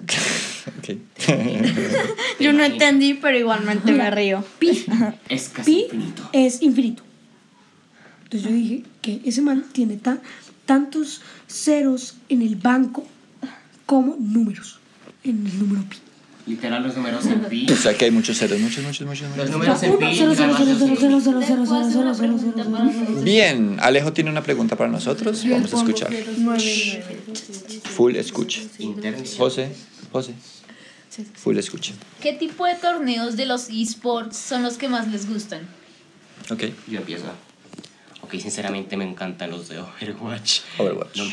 Ok. 0.78 0.96
Yo 2.40 2.52
no 2.52 2.64
entendí, 2.64 3.14
pero 3.14 3.38
igualmente 3.38 3.92
me 3.92 4.10
río. 4.10 4.44
Pi, 4.58 4.84
es 5.28 5.48
casi 5.48 5.70
pi 5.72 5.80
infinito 5.84 6.28
es 6.32 6.62
infinito. 6.62 7.02
Entonces 8.24 8.50
yo 8.50 8.54
dije 8.54 8.84
que 9.00 9.20
ese 9.24 9.40
man 9.40 9.64
tiene 9.72 9.96
ta- 9.96 10.18
tantos 10.66 11.22
ceros 11.46 12.16
en 12.28 12.42
el 12.42 12.56
banco 12.56 13.06
como 13.86 14.16
números 14.18 14.78
en 15.24 15.46
el 15.46 15.58
número 15.58 15.82
pi. 15.88 15.96
literal 16.46 16.82
los 16.82 16.94
números 16.94 17.24
en 17.24 17.40
pi 17.46 17.66
o 17.72 17.76
sea 17.76 17.94
que 17.96 18.04
hay 18.04 18.10
muchos 18.10 18.36
ceros, 18.38 18.60
muchos, 18.60 18.84
muchos, 18.84 19.06
muchos. 19.06 19.34
los 19.36 19.50
números 19.50 19.82
en 19.82 19.96
pi. 19.98 20.20
Bien, 23.24 23.76
Alejo 23.80 24.12
tiene 24.12 24.30
una 24.30 24.42
pregunta 24.42 24.76
para 24.76 24.90
nosotros, 24.90 25.44
vamos 25.48 25.72
a 25.72 25.76
escuchar. 25.78 26.12
Full 27.84 28.16
escucha. 28.16 28.60
internis 28.78 29.36
José, 29.38 29.70
José. 31.26 31.38
Full 31.38 31.58
escucha. 31.58 31.92
¿Qué 32.22 32.32
tipo 32.32 32.64
de 32.66 32.74
torneos 32.74 33.36
de 33.36 33.46
los 33.46 33.68
esports 33.70 34.36
son 34.36 34.62
los 34.62 34.76
que 34.76 34.88
más 34.88 35.08
les 35.08 35.28
gustan? 35.28 35.66
Ok. 36.50 36.64
Yo 36.86 36.98
empiezo. 37.00 37.24
Ok, 38.22 38.32
sinceramente 38.40 38.96
me 38.96 39.04
encantan 39.08 39.50
los 39.50 39.68
de 39.68 39.78
Overwatch. 39.78 40.60
Overwatch. 40.78 41.16
No, 41.16 41.24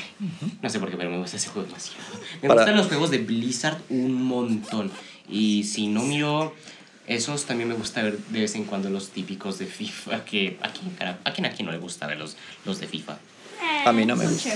no 0.61 0.69
sé 0.69 0.79
por 0.79 0.89
qué, 0.89 0.97
pero 0.97 1.09
me 1.09 1.17
gusta 1.17 1.37
ese 1.37 1.49
juego 1.49 1.67
demasiado. 1.67 1.99
Me 2.41 2.47
Para- 2.47 2.61
gustan 2.61 2.77
los 2.77 2.87
juegos 2.87 3.11
de 3.11 3.17
Blizzard 3.19 3.77
un 3.89 4.13
montón. 4.23 4.91
Y 5.27 5.63
si 5.65 5.87
no 5.87 6.03
miro 6.03 6.53
esos, 7.07 7.45
también 7.45 7.67
me 7.69 7.75
gusta 7.75 8.01
ver 8.01 8.17
de 8.17 8.39
vez 8.41 8.55
en 8.55 8.63
cuando 8.65 8.89
los 8.89 9.09
típicos 9.09 9.57
de 9.59 9.65
FIFA. 9.65 10.23
Que 10.25 10.57
a 10.61 10.69
quién, 10.71 10.95
a 10.99 11.31
quién, 11.33 11.45
a 11.47 11.51
quién 11.51 11.65
no 11.65 11.71
le 11.71 11.79
gusta 11.79 12.07
ver 12.07 12.17
los, 12.17 12.37
los 12.65 12.79
de 12.79 12.87
FIFA. 12.87 13.17
A 13.85 13.91
mí 13.91 14.05
no 14.05 14.15
me 14.15 14.25
gusta. 14.27 14.49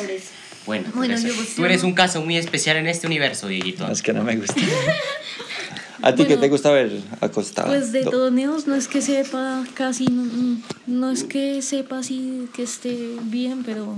Bueno, 0.70 0.88
Bueno, 0.94 1.16
pues, 1.20 1.56
tú 1.56 1.66
eres 1.66 1.82
un 1.82 1.94
caso 1.94 2.22
muy 2.22 2.38
especial 2.38 2.78
en 2.78 2.86
este 2.86 3.08
universo, 3.08 3.48
Dieguito. 3.48 3.88
Es 3.92 4.04
que 4.04 4.14
no 4.14 4.24
me 4.24 4.36
gusta. 4.38 4.54
¿A 6.04 6.14
ti 6.14 6.26
qué 6.26 6.38
te 6.38 6.48
gusta 6.48 6.70
ver 6.72 6.92
acostado? 7.22 7.70
Pues 7.70 7.92
de 7.92 8.04
torneos 8.06 8.68
no 8.68 8.76
es 8.76 8.88
que 8.88 9.02
sepa 9.02 9.64
casi, 9.74 10.06
no, 10.06 10.60
no 10.86 11.10
es 11.10 11.24
que 11.24 11.64
sepa 11.64 11.98
así 11.98 12.48
que 12.54 12.62
esté 12.62 13.16
bien, 13.24 13.64
pero... 13.66 13.98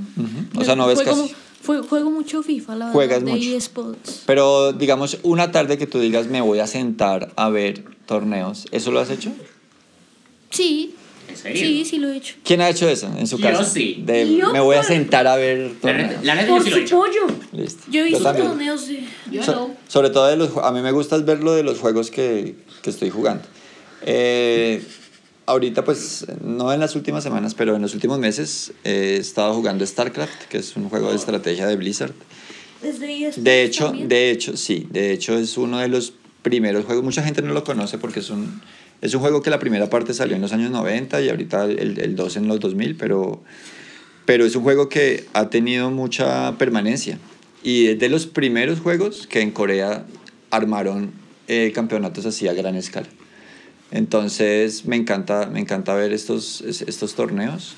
O 0.55 0.63
sea, 0.63 0.77
no 0.77 0.87
ves 0.87 0.95
juego, 1.03 1.23
casi. 1.23 1.35
fue- 1.61 1.81
juego 1.81 2.09
mucho 2.09 2.41
FIFA, 2.41 2.75
la 2.75 2.91
Juegas 2.91 3.19
verdad, 3.21 3.35
mucho. 3.35 3.49
de 3.49 3.57
eSports. 3.57 4.23
Pero 4.25 4.71
digamos, 4.71 5.17
una 5.23 5.51
tarde 5.51 5.77
que 5.77 5.87
tú 5.87 5.99
digas 5.99 6.27
me 6.27 6.39
voy 6.39 6.59
a 6.59 6.67
sentar 6.67 7.33
a 7.35 7.49
ver 7.49 7.83
torneos, 8.05 8.65
¿eso 8.71 8.91
lo 8.91 9.01
has 9.01 9.09
hecho? 9.09 9.33
Sí, 10.51 10.95
¿En 11.31 11.38
serio? 11.38 11.61
sí, 11.65 11.85
sí 11.85 11.97
lo 11.97 12.09
he 12.11 12.17
hecho. 12.17 12.35
¿Quién 12.43 12.61
ha 12.61 12.69
hecho 12.69 12.88
eso 12.88 13.07
en 13.17 13.25
su 13.27 13.38
Yo 13.38 13.43
casa? 13.50 13.65
sí. 13.65 14.03
De, 14.05 14.38
Yo 14.38 14.51
me 14.53 14.59
voy 14.59 14.75
a 14.75 14.79
por- 14.79 14.88
sentar 14.88 15.25
a 15.27 15.35
ver 15.35 15.57
La 15.71 15.79
torneos. 15.79 16.09
neta, 16.09 16.21
la 16.23 16.35
neta 16.35 16.47
yo 16.47 16.53
Por 16.55 16.63
sí 16.63 16.69
lo 16.69 16.75
he 16.75 16.79
su 16.79 16.85
hecho. 16.85 16.97
pollo. 16.97 17.27
Listo. 17.53 17.83
Yo 17.89 18.01
he 18.01 18.03
visto 18.03 18.23
también. 18.23 18.47
torneos 18.47 18.88
de... 18.88 19.03
Yo 19.31 19.43
So- 19.43 19.51
no. 19.53 19.75
sobre 19.88 20.09
todo 20.09 20.27
de 20.27 20.38
los 20.38 20.50
ju- 20.51 20.61
a 20.63 20.71
mí 20.71 20.81
me 20.81 20.91
gusta 20.91 21.15
es 21.15 21.25
ver 21.25 21.41
lo 21.43 21.53
de 21.53 21.63
los 21.63 21.79
juegos 21.79 22.11
que, 22.11 22.55
que 22.81 22.89
estoy 22.89 23.09
jugando. 23.09 23.43
Eh, 24.05 24.83
ahorita 25.45 25.83
pues 25.83 26.25
no 26.43 26.71
en 26.73 26.79
las 26.79 26.95
últimas 26.95 27.23
semanas, 27.23 27.53
pero 27.55 27.75
en 27.75 27.81
los 27.81 27.93
últimos 27.93 28.19
meses 28.19 28.71
eh, 28.83 29.15
he 29.15 29.17
estado 29.17 29.53
jugando 29.53 29.85
StarCraft, 29.85 30.45
que 30.50 30.57
es 30.57 30.75
un 30.75 30.89
juego 30.89 31.09
de 31.09 31.15
estrategia 31.15 31.67
de 31.67 31.75
Blizzard. 31.75 32.13
Desde 32.81 33.13
eSports 33.27 33.43
De 33.43 33.63
hecho, 33.63 33.85
también. 33.88 34.07
de 34.07 34.31
hecho, 34.31 34.57
sí, 34.57 34.88
de 34.89 35.11
hecho 35.13 35.38
es 35.38 35.57
uno 35.57 35.77
de 35.79 35.88
los 35.88 36.13
primeros 36.41 36.85
juegos, 36.85 37.03
mucha 37.03 37.21
gente 37.21 37.43
no 37.43 37.53
lo 37.53 37.63
conoce 37.63 38.00
porque 38.00 38.21
es 38.21 38.29
un, 38.31 38.59
es 39.01 39.13
un 39.13 39.22
juego 39.22 39.41
que 39.41 39.50
la 39.50 39.60
primera 39.60 39.89
parte 39.89 40.13
salió 40.13 40.36
en 40.36 40.41
los 40.41 40.53
años 40.53 40.72
90 40.72 41.22
y 41.22 41.29
ahorita 41.29 41.65
el, 41.65 42.00
el 42.00 42.15
2 42.15 42.38
en 42.38 42.48
los 42.48 42.60
2000, 42.60 42.96
pero, 42.96 43.41
pero 44.25 44.46
es 44.46 44.55
un 44.55 44.63
juego 44.63 44.89
que 44.89 45.25
ha 45.34 45.50
tenido 45.50 45.89
mucha 45.91 46.58
permanencia 46.58 47.17
y 47.63 47.88
es 47.88 48.00
de 48.00 48.10
los 48.10 48.27
primeros 48.27 48.79
juegos 48.79 49.27
que 49.27 49.41
en 49.41 49.51
Corea 49.51 50.05
armaron 50.51 51.12
eh, 51.48 51.72
campeonatos 51.74 52.25
así 52.25 52.48
a 52.48 52.53
gran 52.53 52.75
escala. 52.75 53.08
Entonces 53.91 54.86
me 54.86 54.96
encanta, 54.96 55.48
me 55.48 55.60
encanta 55.60 55.93
ver 55.96 56.13
estos, 56.13 56.62
es- 56.62 56.81
estos 56.84 57.15
torneos. 57.15 57.75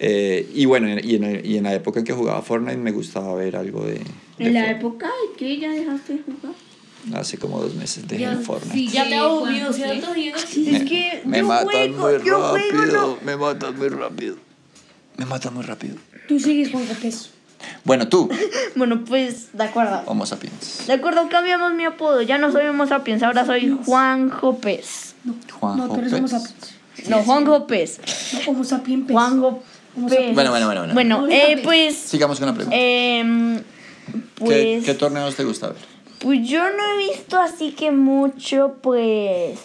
Eh, 0.00 0.48
y 0.54 0.64
bueno, 0.64 0.88
y 1.00 1.14
en, 1.14 1.42
y 1.46 1.56
en 1.56 1.64
la 1.64 1.74
época 1.74 2.00
en 2.00 2.04
que 2.04 2.12
jugaba 2.12 2.42
Fortnite 2.42 2.78
me 2.78 2.90
gustaba 2.90 3.34
ver 3.36 3.54
algo 3.54 3.84
de... 3.84 3.94
de 3.94 4.00
En 4.38 4.54
la 4.54 4.60
Fortnite. 4.64 4.70
época 4.70 5.10
que 5.36 5.58
ya 5.60 5.70
dejaste 5.70 6.14
de 6.14 6.18
jugar. 6.22 6.54
Hace 7.14 7.36
como 7.38 7.60
dos 7.60 7.74
meses 7.74 8.04
el 8.08 8.38
Fortnite. 8.38 8.74
Sí, 8.74 8.88
Ya 8.88 9.02
te 9.04 9.10
Sí, 9.10 9.14
aburrido, 9.16 9.72
Juan 9.72 9.74
¿cierto? 9.74 10.14
Es 10.14 10.44
que 10.88 11.22
me 11.24 11.38
yo 11.38 11.46
matan 11.46 11.66
juego, 11.94 11.98
muy 12.18 12.26
yo 12.26 12.38
juego, 12.40 12.56
rápido, 12.56 12.92
no. 12.92 13.18
me 13.24 13.36
matan 13.36 13.76
muy 13.76 13.88
rápido. 13.88 14.36
Me 15.16 15.26
matan 15.26 15.54
muy 15.54 15.64
rápido. 15.64 15.96
Tú 16.28 16.38
sigues 16.38 16.70
con 16.70 16.86
López. 16.88 17.30
Bueno, 17.84 18.08
tú, 18.08 18.28
Bueno, 18.76 19.04
pues, 19.04 19.48
de 19.52 19.64
acuerdo. 19.64 20.02
Homo 20.06 20.26
sapiens. 20.26 20.86
De 20.86 20.92
acuerdo, 20.94 21.28
cambiamos 21.28 21.74
mi 21.74 21.84
apodo. 21.84 22.22
Ya 22.22 22.38
no 22.38 22.50
soy 22.52 22.66
Homo 22.66 22.86
sapiens, 22.86 23.22
ahora 23.22 23.44
soy 23.46 23.76
Juan 23.84 24.30
Jópez. 24.30 25.14
Juan 25.60 25.76
No, 25.78 25.88
tú 25.88 25.96
eres 26.00 26.12
Homo 26.12 26.28
sapiens. 26.28 26.74
No, 27.08 27.22
Juan 27.24 27.46
Jópez. 27.46 27.98
No, 28.32 28.50
Homo 28.50 28.64
sapiens. 28.64 29.06
pez. 29.06 29.14
Juan 29.14 29.36
sapiens. 29.42 30.34
Bueno, 30.34 30.50
bueno, 30.50 30.66
bueno, 30.66 30.66
bueno. 30.66 30.94
Bueno, 30.94 31.26
eh, 31.28 31.60
pues. 31.62 31.96
Sigamos 31.96 32.38
con 32.38 32.48
la 32.48 32.54
pregunta. 32.54 32.76
em, 32.78 33.58
¿Qué, 33.58 33.62
pues. 34.36 34.84
qué 34.84 34.94
torneos 34.94 35.34
te 35.36 35.44
gusta 35.44 35.68
ver? 35.68 35.91
Pues 36.22 36.48
yo 36.48 36.62
no 36.62 36.92
he 36.92 36.98
visto 36.98 37.40
así 37.40 37.72
que 37.72 37.90
mucho, 37.90 38.76
pues. 38.80 39.58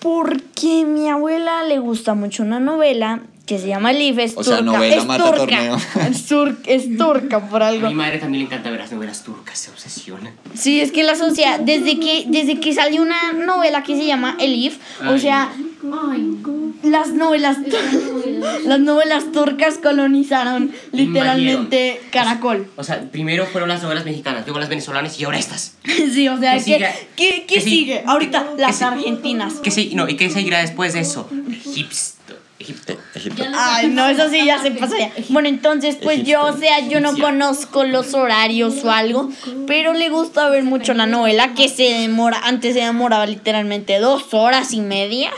Porque 0.00 0.84
mi 0.84 1.08
abuela 1.08 1.62
le 1.62 1.78
gusta 1.78 2.12
mucho 2.12 2.42
una 2.42 2.60
novela 2.60 3.22
que 3.48 3.58
se 3.58 3.66
llama 3.66 3.92
Leaf. 3.92 4.18
Es 4.18 4.34
O 4.36 4.44
sea, 4.44 4.58
turca. 4.58 4.72
novela 4.72 4.96
es 4.96 5.06
mata 5.06 5.24
turca. 5.24 5.38
torneo. 5.38 5.76
Es, 6.10 6.28
tur- 6.30 6.58
es 6.66 6.96
turca 6.96 7.48
por 7.48 7.62
A 7.62 7.68
algo. 7.68 7.88
mi 7.88 7.94
madre 7.94 8.18
también 8.18 8.42
le 8.42 8.46
encanta 8.46 8.70
ver 8.70 8.78
las 8.80 8.92
novelas 8.92 9.24
turcas, 9.24 9.58
se 9.58 9.70
obsesiona. 9.70 10.32
Sí, 10.54 10.80
es 10.80 10.92
que 10.92 11.02
la 11.02 11.14
sociedad, 11.16 11.58
desde 11.58 11.98
que, 11.98 12.26
desde 12.28 12.60
que 12.60 12.72
salió 12.74 13.02
una 13.02 13.32
novela 13.32 13.82
que 13.82 13.96
se 13.96 14.04
llama 14.06 14.36
Elif, 14.38 14.76
o 15.04 15.12
Ay. 15.14 15.20
sea, 15.20 15.50
las 16.82 17.08
novelas, 17.14 17.56
las 18.64 18.80
novelas 18.80 19.32
turcas 19.32 19.78
colonizaron 19.78 20.72
literalmente 20.92 22.00
Caracol. 22.12 22.68
O 22.76 22.84
sea, 22.84 23.00
primero 23.10 23.46
fueron 23.46 23.68
las 23.68 23.82
novelas 23.82 24.04
mexicanas, 24.04 24.44
luego 24.46 24.60
las 24.60 24.68
venezolanas 24.68 25.18
y 25.18 25.24
ahora 25.24 25.38
estas. 25.38 25.74
Sí, 26.12 26.28
o 26.28 26.38
sea, 26.38 26.54
¿qué, 26.54 26.60
siga- 26.60 26.92
qué, 27.16 27.44
qué 27.48 27.60
sigue? 27.60 28.02
Ahorita, 28.06 28.50
las 28.58 28.82
argentinas. 28.82 29.54
¿Qué 29.62 29.90
no, 29.94 30.08
¿Y 30.08 30.16
qué 30.16 30.30
seguirá 30.30 30.60
después 30.60 30.92
de 30.92 31.00
eso? 31.00 31.28
Egipto. 32.68 32.98
Egipto. 33.14 33.42
Egipto. 33.42 33.58
Ay, 33.58 33.88
no, 33.88 34.06
eso 34.08 34.28
sí 34.28 34.44
ya 34.44 34.60
se 34.60 34.70
pasa 34.72 34.98
ya. 34.98 35.10
Bueno, 35.30 35.48
entonces, 35.48 35.96
pues 36.02 36.24
yo, 36.24 36.44
o 36.44 36.56
sea, 36.56 36.86
yo 36.88 37.00
no 37.00 37.16
conozco 37.16 37.84
los 37.84 38.14
horarios 38.14 38.84
o 38.84 38.90
algo, 38.90 39.30
pero 39.66 39.92
le 39.94 40.08
gusta 40.10 40.48
ver 40.50 40.64
mucho 40.64 40.94
la 40.94 41.06
novela 41.06 41.54
que 41.54 41.68
se 41.68 41.84
demora, 41.84 42.40
antes 42.44 42.74
se 42.74 42.80
demoraba 42.80 43.26
literalmente 43.26 43.98
dos 43.98 44.32
horas 44.32 44.72
y 44.72 44.80
media. 44.80 45.30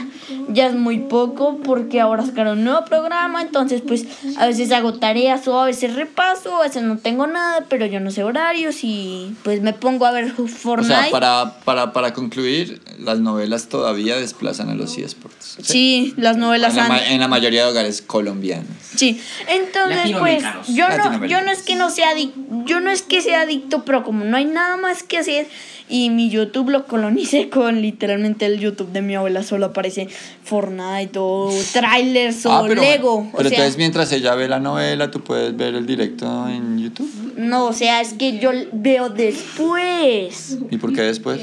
Ya 0.49 0.67
es 0.67 0.75
muy 0.75 0.99
poco 0.99 1.59
porque 1.63 2.01
ahora 2.01 2.25
sacaron 2.25 2.59
un 2.59 2.65
nuevo 2.65 2.85
programa, 2.85 3.43
entonces 3.43 3.83
pues 3.87 4.05
a 4.37 4.47
veces 4.47 4.73
hago 4.73 4.95
tareas 4.95 5.47
o 5.47 5.61
a 5.61 5.67
veces 5.67 5.95
repaso, 5.95 6.57
a 6.57 6.63
veces 6.63 6.83
no 6.83 6.99
tengo 6.99 7.27
nada, 7.27 7.67
pero 7.69 7.87
yo 7.87 8.01
no 8.01 8.11
sé 8.11 8.25
horarios 8.25 8.83
y 8.83 9.35
pues 9.45 9.61
me 9.63 9.73
pongo 9.73 10.07
a 10.07 10.11
ver 10.11 10.33
O 10.39 10.47
Fortnite. 10.47 10.95
sea, 10.95 11.11
para, 11.11 11.55
para, 11.65 11.93
para 11.93 12.13
concluir, 12.13 12.81
las 12.99 13.21
novelas 13.21 13.69
todavía 13.69 14.17
desplazan 14.17 14.71
a 14.71 14.75
los 14.75 14.97
eSports. 14.99 15.59
Sí, 15.63 16.15
las 16.17 16.37
novelas 16.37 16.77
En 16.77 16.89
la, 16.89 16.95
han... 16.97 17.20
en 17.21 17.25
la 17.25 17.29
mayoría 17.29 17.65
de 17.65 17.71
hogares 17.71 18.01
colombianos. 18.01 18.67
Sí, 18.97 19.21
entonces 19.47 20.17
pues 20.19 20.43
yo 20.69 20.89
no, 20.89 21.27
yo 21.27 21.43
no 21.43 21.51
es 21.53 21.63
que 21.63 21.77
no 21.77 21.91
sea 21.91 22.11
adicto, 22.11 22.41
yo 22.65 22.81
no 22.81 22.91
es 22.91 23.03
que 23.03 23.21
sea 23.21 23.43
adicto, 23.43 23.85
pero 23.85 24.03
como 24.03 24.25
no 24.25 24.39
hay 24.39 24.47
nada 24.47 24.79
más 24.79 25.03
que 25.03 25.19
hacer 25.19 25.47
y 25.89 26.09
mi 26.11 26.31
YouTube 26.31 26.71
lo 26.71 26.87
colonicé 26.87 27.49
con 27.51 27.83
literalmente 27.83 28.47
el 28.47 28.59
YouTube 28.59 28.91
de 28.93 29.03
mi 29.03 29.17
abuela 29.17 29.43
solo 29.43 29.67
aparece 29.67 30.09
Fortnite 30.45 31.19
o 31.19 31.53
trailers 31.73 32.47
o 32.47 32.53
Ah, 32.53 32.65
pero, 32.67 32.81
Lego, 32.81 33.29
pero 33.33 33.47
o 33.47 33.49
sea, 33.49 33.59
entonces 33.59 33.77
mientras 33.77 34.11
ella 34.13 34.35
ve 34.35 34.49
la 34.49 34.61
novela, 34.61 35.11
tú 35.11 35.21
puedes 35.21 35.55
ver 35.57 35.75
el 35.75 35.87
directo 35.87 36.49
en 36.49 36.79
YouTube. 36.79 37.35
no, 37.37 37.67
o 37.67 37.73
sea, 37.73 38.01
es 38.01 38.15
que 38.15 38.39
yo 38.39 38.51
veo 38.73 39.11
después. 39.11 40.59
¿Y 40.71 40.77
por 40.79 40.93
qué 40.93 41.03
después? 41.03 41.41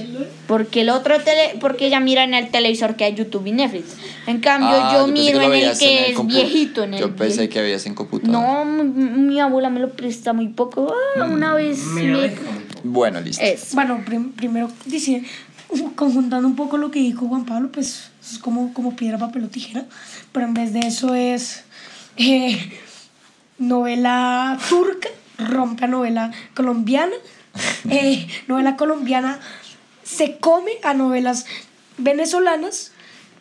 Porque 0.47 0.81
el 0.81 0.89
otro 0.89 1.19
tele, 1.19 1.57
porque 1.59 1.87
ella 1.87 1.99
mira 1.99 2.23
en 2.23 2.33
el 2.33 2.49
televisor 2.49 2.95
que 2.95 3.03
hay 3.03 3.15
YouTube 3.15 3.45
y 3.47 3.51
Netflix. 3.51 3.95
En 4.27 4.39
cambio, 4.39 4.69
Ah, 4.71 4.93
yo, 4.93 5.05
pensé 5.05 5.21
miro 5.21 5.41
en 5.41 5.53
el 5.53 5.66
veías 5.69 5.79
que 5.79 6.11
es 6.11 6.17
compu- 6.17 6.27
viejito, 6.27 6.83
en 6.83 6.93
el 6.95 6.99
Yo 6.99 7.15
pensé 7.15 7.37
viejito. 7.37 7.53
que 7.53 7.61
veías 7.61 7.85
en 7.85 7.93
computador. 7.95 8.31
No, 8.31 8.65
mi, 8.65 8.83
mi 8.83 9.39
abuela 9.39 9.69
me 9.69 9.79
lo 9.79 9.91
presta 9.91 10.33
muy 10.33 10.47
poco. 10.49 10.93
Ah, 11.19 11.25
una 11.25 11.53
vez 11.53 11.83
Me. 11.85 12.31
Bueno, 12.83 13.19
listo. 13.21 13.43
Es. 13.43 13.73
Bueno, 13.75 14.01
prim- 14.05 14.31
primero 14.33 14.69
dice, 14.85 15.23
conjuntando 15.95 16.47
un 16.47 16.55
poco 16.55 16.77
lo 16.77 16.91
que 16.91 16.99
dijo 16.99 17.27
Juan 17.27 17.45
Pablo, 17.45 17.71
pues 17.71 18.09
es 18.21 18.37
como, 18.39 18.73
como 18.73 18.95
piedra, 18.95 19.17
papel 19.17 19.43
o 19.45 19.47
tijera, 19.49 19.85
pero 20.31 20.45
en 20.45 20.53
vez 20.53 20.73
de 20.73 20.79
eso 20.79 21.13
es 21.15 21.63
eh, 22.17 22.57
novela 23.57 24.57
turca, 24.69 25.09
rompe 25.37 25.85
a 25.85 25.87
novela 25.87 26.31
colombiana, 26.55 27.13
eh, 27.89 28.27
novela 28.47 28.75
colombiana 28.77 29.39
se 30.03 30.37
come 30.37 30.71
a 30.83 30.93
novelas 30.93 31.45
venezolanas 31.97 32.91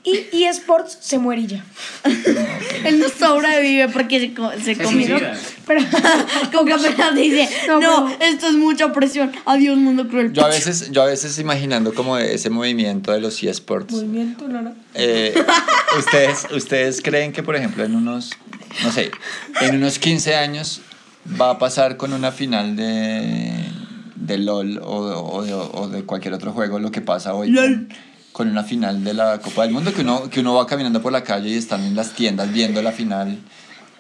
y, 0.07 0.29
y 0.37 0.45
Sports 0.45 0.97
se 1.01 1.19
muere 1.19 1.42
y 1.42 1.47
ya. 1.49 1.64
Él 2.85 3.01
no 3.01 3.09
sobrevive 3.09 3.88
porque 3.88 4.21
se, 4.21 4.35
co- 4.35 4.53
se 4.53 4.75
suicida. 4.75 5.37
Pero, 5.66 5.81
Como 6.53 6.64
que 6.64 6.73
apenas 6.75 7.14
dice, 7.14 7.49
no, 7.66 7.81
No, 7.81 8.16
esto 8.21 8.47
es 8.49 8.55
mucha 8.55 8.92
presión. 8.92 9.33
Adiós, 9.45 9.77
mundo 9.79 10.07
cruel. 10.09 10.33
Yo 10.33 10.45
a 10.45 10.49
veces, 10.49 10.90
yo 10.92 11.03
a 11.03 11.07
veces 11.07 11.38
imaginando 11.38 11.92
como 11.92 12.16
ese 12.19 12.51
movimiento 12.51 13.11
de 13.12 13.21
los 13.21 13.42
eSports. 13.42 13.92
movimiento, 13.92 14.47
no, 14.49 14.62
no. 14.62 14.75
Eh, 14.95 15.35
¿ustedes, 15.99 16.47
¿Ustedes 16.55 17.03
creen 17.03 17.33
que, 17.33 17.42
por 17.42 17.57
ejemplo, 17.57 17.85
en 17.85 17.95
unos, 17.97 18.31
no 18.85 18.92
sé, 18.92 19.11
en 19.61 19.77
unos 19.77 19.99
15 19.99 20.37
años 20.37 20.81
va 21.40 21.51
a 21.51 21.59
pasar 21.59 21.97
con 21.97 22.12
una 22.12 22.31
final 22.31 22.77
de, 22.77 23.53
de 24.14 24.38
LOL 24.38 24.79
o, 24.79 24.97
o 25.33 25.42
de, 25.42 25.53
o 25.53 25.88
de 25.88 26.05
cualquier 26.05 26.35
otro 26.35 26.53
juego 26.53 26.79
lo 26.79 26.92
que 26.92 27.01
pasa 27.01 27.35
hoy 27.35 27.53
con, 27.53 27.88
con 28.37 28.51
una 28.51 28.64
final 28.64 29.03
de 29.03 29.14
la 29.14 29.38
Copa 29.38 29.62
del 29.62 29.72
Mundo? 29.72 29.94
Que 29.94 30.03
uno, 30.03 30.29
que 30.29 30.40
uno 30.40 30.53
va 30.53 30.66
caminando 30.66 31.01
por 31.01 31.11
la 31.11 31.25
calle 31.25 31.49
y 31.49 31.55
están 31.55 31.83
en 31.83 31.96
las 31.96 32.12
tiendas 32.12 32.53
viendo 32.53 32.83
la 32.83 32.92
final 32.92 33.38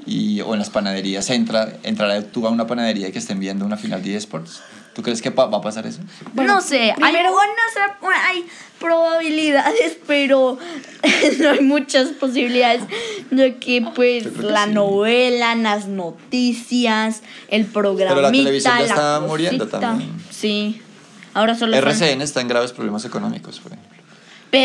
y, 0.04 0.42
o 0.42 0.52
en 0.52 0.58
las 0.58 0.68
panaderías. 0.68 1.30
Entra, 1.30 1.72
entrará 1.84 2.20
tú 2.20 2.46
a 2.46 2.50
una 2.50 2.66
panadería 2.66 3.08
y 3.08 3.12
que 3.12 3.18
estén 3.18 3.40
viendo 3.40 3.64
una 3.64 3.78
final 3.78 4.02
de 4.02 4.14
eSports. 4.14 4.60
¿Tú 4.94 5.00
crees 5.00 5.22
que 5.22 5.30
va 5.30 5.44
a 5.44 5.60
pasar 5.62 5.86
eso? 5.86 6.00
no 6.34 6.60
sé, 6.60 6.92
hay 7.00 7.12
buenas, 7.12 7.94
hay 8.28 8.46
probabilidades, 8.78 9.96
pero 10.06 10.58
no 11.40 11.50
hay 11.52 11.60
muchas 11.60 12.08
posibilidades 12.08 12.82
de 13.30 13.56
que 13.56 13.86
pues 13.94 14.24
que 14.26 14.42
la 14.42 14.66
sí. 14.66 14.72
novela, 14.74 15.54
las 15.54 15.86
noticias, 15.88 17.22
el 17.48 17.64
programita, 17.64 18.30
televisión 18.30 18.74
ya 18.74 18.80
la 18.80 18.86
está 18.86 19.20
muriendo 19.20 19.64
cosita. 19.64 19.80
también. 19.80 20.10
Sí. 20.30 20.82
Ahora 21.32 21.54
solo 21.54 21.74
son- 21.74 21.88
RCN 21.88 22.20
está 22.20 22.42
en 22.42 22.48
graves 22.48 22.72
problemas 22.72 23.06
económicos, 23.06 23.60
por 23.60 23.72
ejemplo. 23.72 23.95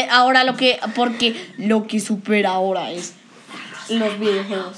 Ahora 0.09 0.43
lo 0.43 0.55
que 0.57 0.79
porque 0.95 1.35
lo 1.57 1.87
que 1.87 1.99
supera 1.99 2.51
ahora 2.51 2.91
es 2.91 3.13
los 3.89 4.19
videojuegos. 4.19 4.77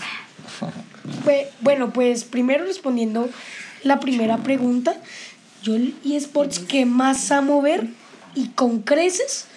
Pues, 1.24 1.48
bueno, 1.62 1.92
pues 1.92 2.24
primero 2.24 2.66
respondiendo 2.66 3.30
la 3.84 4.00
primera 4.00 4.38
pregunta. 4.38 4.96
Yo 5.62 5.76
el 5.76 5.96
eSports 6.04 6.60
que 6.60 6.86
más 6.86 7.32
amo 7.32 7.62
ver 7.62 7.88
y 8.36 8.50
con 8.50 8.82
creces 8.82 9.48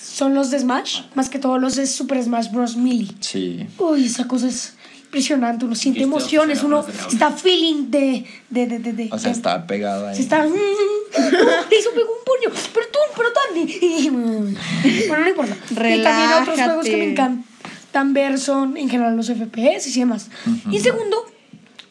son 0.00 0.34
los 0.34 0.50
de 0.50 0.60
Smash, 0.60 1.02
más 1.14 1.28
que 1.28 1.38
todos 1.38 1.60
los 1.60 1.76
de 1.76 1.86
Super 1.86 2.22
Smash 2.22 2.50
Bros. 2.50 2.76
Melee. 2.76 3.08
Sí. 3.20 3.66
Uy, 3.78 4.06
esa 4.06 4.28
cosa 4.28 4.48
es 4.48 4.74
impresionante, 5.18 5.64
uno 5.64 5.74
siente 5.76 6.02
emociones, 6.02 6.62
uno 6.64 6.84
está 7.10 7.30
feeling 7.30 7.88
de... 7.90 8.24
de, 8.50 8.66
de, 8.66 8.78
de, 8.80 8.92
de- 8.92 9.08
O 9.12 9.18
sea, 9.18 9.30
de- 9.30 9.36
está 9.36 9.64
pegado 9.66 10.08
ahí. 10.08 10.16
se 10.16 10.22
está... 10.22 10.44
mm, 10.44 10.50
Le 11.70 11.78
hizo 11.78 11.90
pegó 11.94 12.10
un 12.10 12.24
puño, 12.24 12.52
pero 12.74 12.86
tú, 12.92 12.98
pero 13.16 13.28
Tandy. 13.32 14.10
Bueno, 15.08 15.22
no 15.24 15.28
importa. 15.30 15.56
Y 15.70 16.02
también 16.02 16.32
otros 16.42 16.60
juegos 16.60 16.84
que 16.86 16.96
me 16.96 17.10
encantan 17.12 18.12
ver 18.12 18.38
son 18.38 18.76
en 18.76 18.88
general 18.88 19.16
los 19.16 19.28
FPS 19.28 19.86
y 19.96 20.00
demás. 20.00 20.30
Y 20.70 20.80
segundo, 20.80 21.24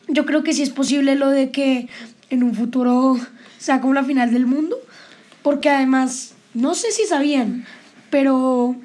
yo 0.09 0.25
creo 0.25 0.43
que 0.43 0.51
sí 0.53 0.61
es 0.63 0.69
posible 0.69 1.15
lo 1.15 1.29
de 1.29 1.49
que 1.51 1.87
en 2.29 2.43
un 2.43 2.53
futuro 2.53 3.17
sea 3.57 3.79
como 3.79 3.93
la 3.93 4.03
final 4.03 4.33
del 4.33 4.45
mundo, 4.45 4.75
porque 5.43 5.69
además, 5.69 6.33
no 6.53 6.75
sé 6.75 6.91
si 6.91 7.05
sabían, 7.05 7.65
pero 8.09 8.75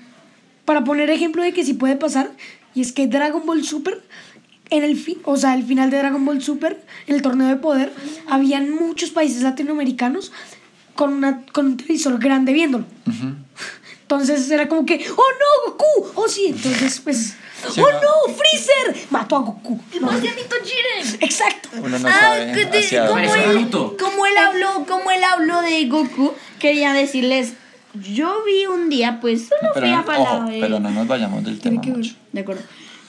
para 0.64 0.84
poner 0.84 1.10
ejemplo 1.10 1.42
de 1.42 1.52
que 1.52 1.64
sí 1.64 1.74
puede 1.74 1.96
pasar, 1.96 2.30
y 2.74 2.80
es 2.82 2.92
que 2.92 3.08
Dragon 3.08 3.44
Ball 3.44 3.64
Super, 3.64 4.00
en 4.70 4.82
el 4.84 4.96
fi- 4.96 5.18
o 5.24 5.36
sea, 5.36 5.54
el 5.54 5.64
final 5.64 5.90
de 5.90 5.98
Dragon 5.98 6.24
Ball 6.24 6.42
Super, 6.42 6.80
en 7.06 7.14
el 7.16 7.22
torneo 7.22 7.46
de 7.48 7.56
poder, 7.56 7.92
habían 8.28 8.70
muchos 8.70 9.10
países 9.10 9.42
latinoamericanos 9.42 10.32
con, 10.94 11.12
una, 11.12 11.44
con 11.52 11.66
un 11.66 11.76
televisor 11.76 12.18
grande 12.18 12.52
viéndolo. 12.52 12.84
Entonces 14.02 14.50
era 14.50 14.68
como 14.68 14.86
que, 14.86 15.04
¡oh 15.10 15.16
no, 15.66 15.72
Goku! 15.72 16.12
¡Oh 16.14 16.28
sí! 16.28 16.46
Entonces, 16.48 17.00
pues, 17.04 17.34
Sí, 17.74 17.80
¡oh 17.80 17.90
no. 17.90 18.00
no, 18.00 18.34
Freezer! 18.34 19.06
Mató 19.10 19.36
a 19.36 19.40
Goku. 19.40 19.80
¡El 19.92 20.00
No, 20.02 20.10
Jiren! 20.12 21.18
Exacto. 21.20 21.68
Uno 21.82 21.98
no 21.98 22.08
Ah, 22.08 22.12
sabe 22.20 22.52
hacia 22.78 23.06
como 23.06 23.18
él, 23.18 23.26
Naruto. 23.26 23.96
como 23.98 24.26
él 24.26 24.36
habló, 24.38 24.86
como 24.86 25.10
él 25.10 25.22
habló 25.24 25.60
de 25.62 25.86
Goku, 25.86 26.32
quería 26.58 26.92
decirles, 26.92 27.54
yo 27.94 28.42
vi 28.44 28.66
un 28.66 28.88
día, 28.88 29.18
pues 29.20 29.48
solo 29.48 29.72
Pero, 29.74 29.86
fui 29.86 29.94
a 29.94 30.04
palabra. 30.04 30.46
pero 30.60 30.78
no 30.80 30.90
nos 30.90 31.06
vayamos 31.06 31.44
del 31.44 31.58
tema 31.60 31.82
mucho. 31.82 32.14
De 32.32 32.40
acuerdo. 32.40 32.62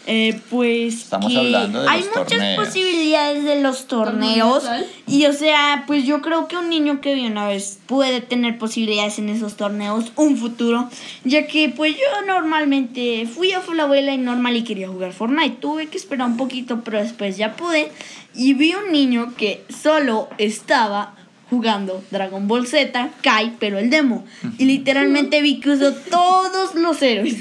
Eh, 0.07 0.39
pues 0.49 0.93
Estamos 0.95 1.31
que 1.31 1.37
hablando 1.37 1.81
de 1.83 1.89
hay 1.89 1.99
los 1.99 2.09
muchas 2.09 2.27
torneos. 2.29 2.65
posibilidades 2.65 3.43
de 3.43 3.61
los 3.61 3.85
torneos 3.85 4.63
Torneo 4.63 4.85
y 5.07 5.25
o 5.25 5.33
sea 5.33 5.83
pues 5.85 6.03
yo 6.05 6.21
creo 6.21 6.47
que 6.47 6.57
un 6.57 6.69
niño 6.69 6.99
que 6.99 7.13
vio 7.13 7.27
una 7.27 7.47
vez 7.47 7.79
puede 7.85 8.21
tener 8.21 8.57
posibilidades 8.57 9.19
en 9.19 9.29
esos 9.29 9.55
torneos 9.55 10.11
un 10.15 10.37
futuro 10.37 10.89
ya 11.25 11.45
que 11.45 11.69
pues 11.69 11.95
yo 11.95 12.25
normalmente 12.25 13.27
fui 13.31 13.51
a 13.51 13.61
la 13.75 13.83
abuela 13.83 14.11
y 14.13 14.17
normal 14.17 14.55
y 14.55 14.63
quería 14.63 14.87
jugar 14.87 15.13
Fortnite 15.13 15.57
tuve 15.57 15.87
que 15.87 15.97
esperar 15.97 16.27
un 16.27 16.37
poquito 16.37 16.81
pero 16.83 16.99
después 16.99 17.37
ya 17.37 17.55
pude 17.55 17.91
y 18.33 18.53
vi 18.53 18.73
un 18.73 18.91
niño 18.91 19.33
que 19.37 19.63
solo 19.69 20.29
estaba 20.39 21.13
jugando 21.49 22.03
Dragon 22.11 22.47
Ball 22.47 22.67
Z, 22.67 23.09
Kai, 23.21 23.55
pero 23.59 23.79
el 23.79 23.89
demo. 23.89 24.23
Y 24.59 24.65
literalmente 24.65 25.41
vi 25.41 25.59
que 25.59 25.71
usó 25.71 25.93
todos 25.93 26.75
los 26.75 27.01
héroes. 27.01 27.37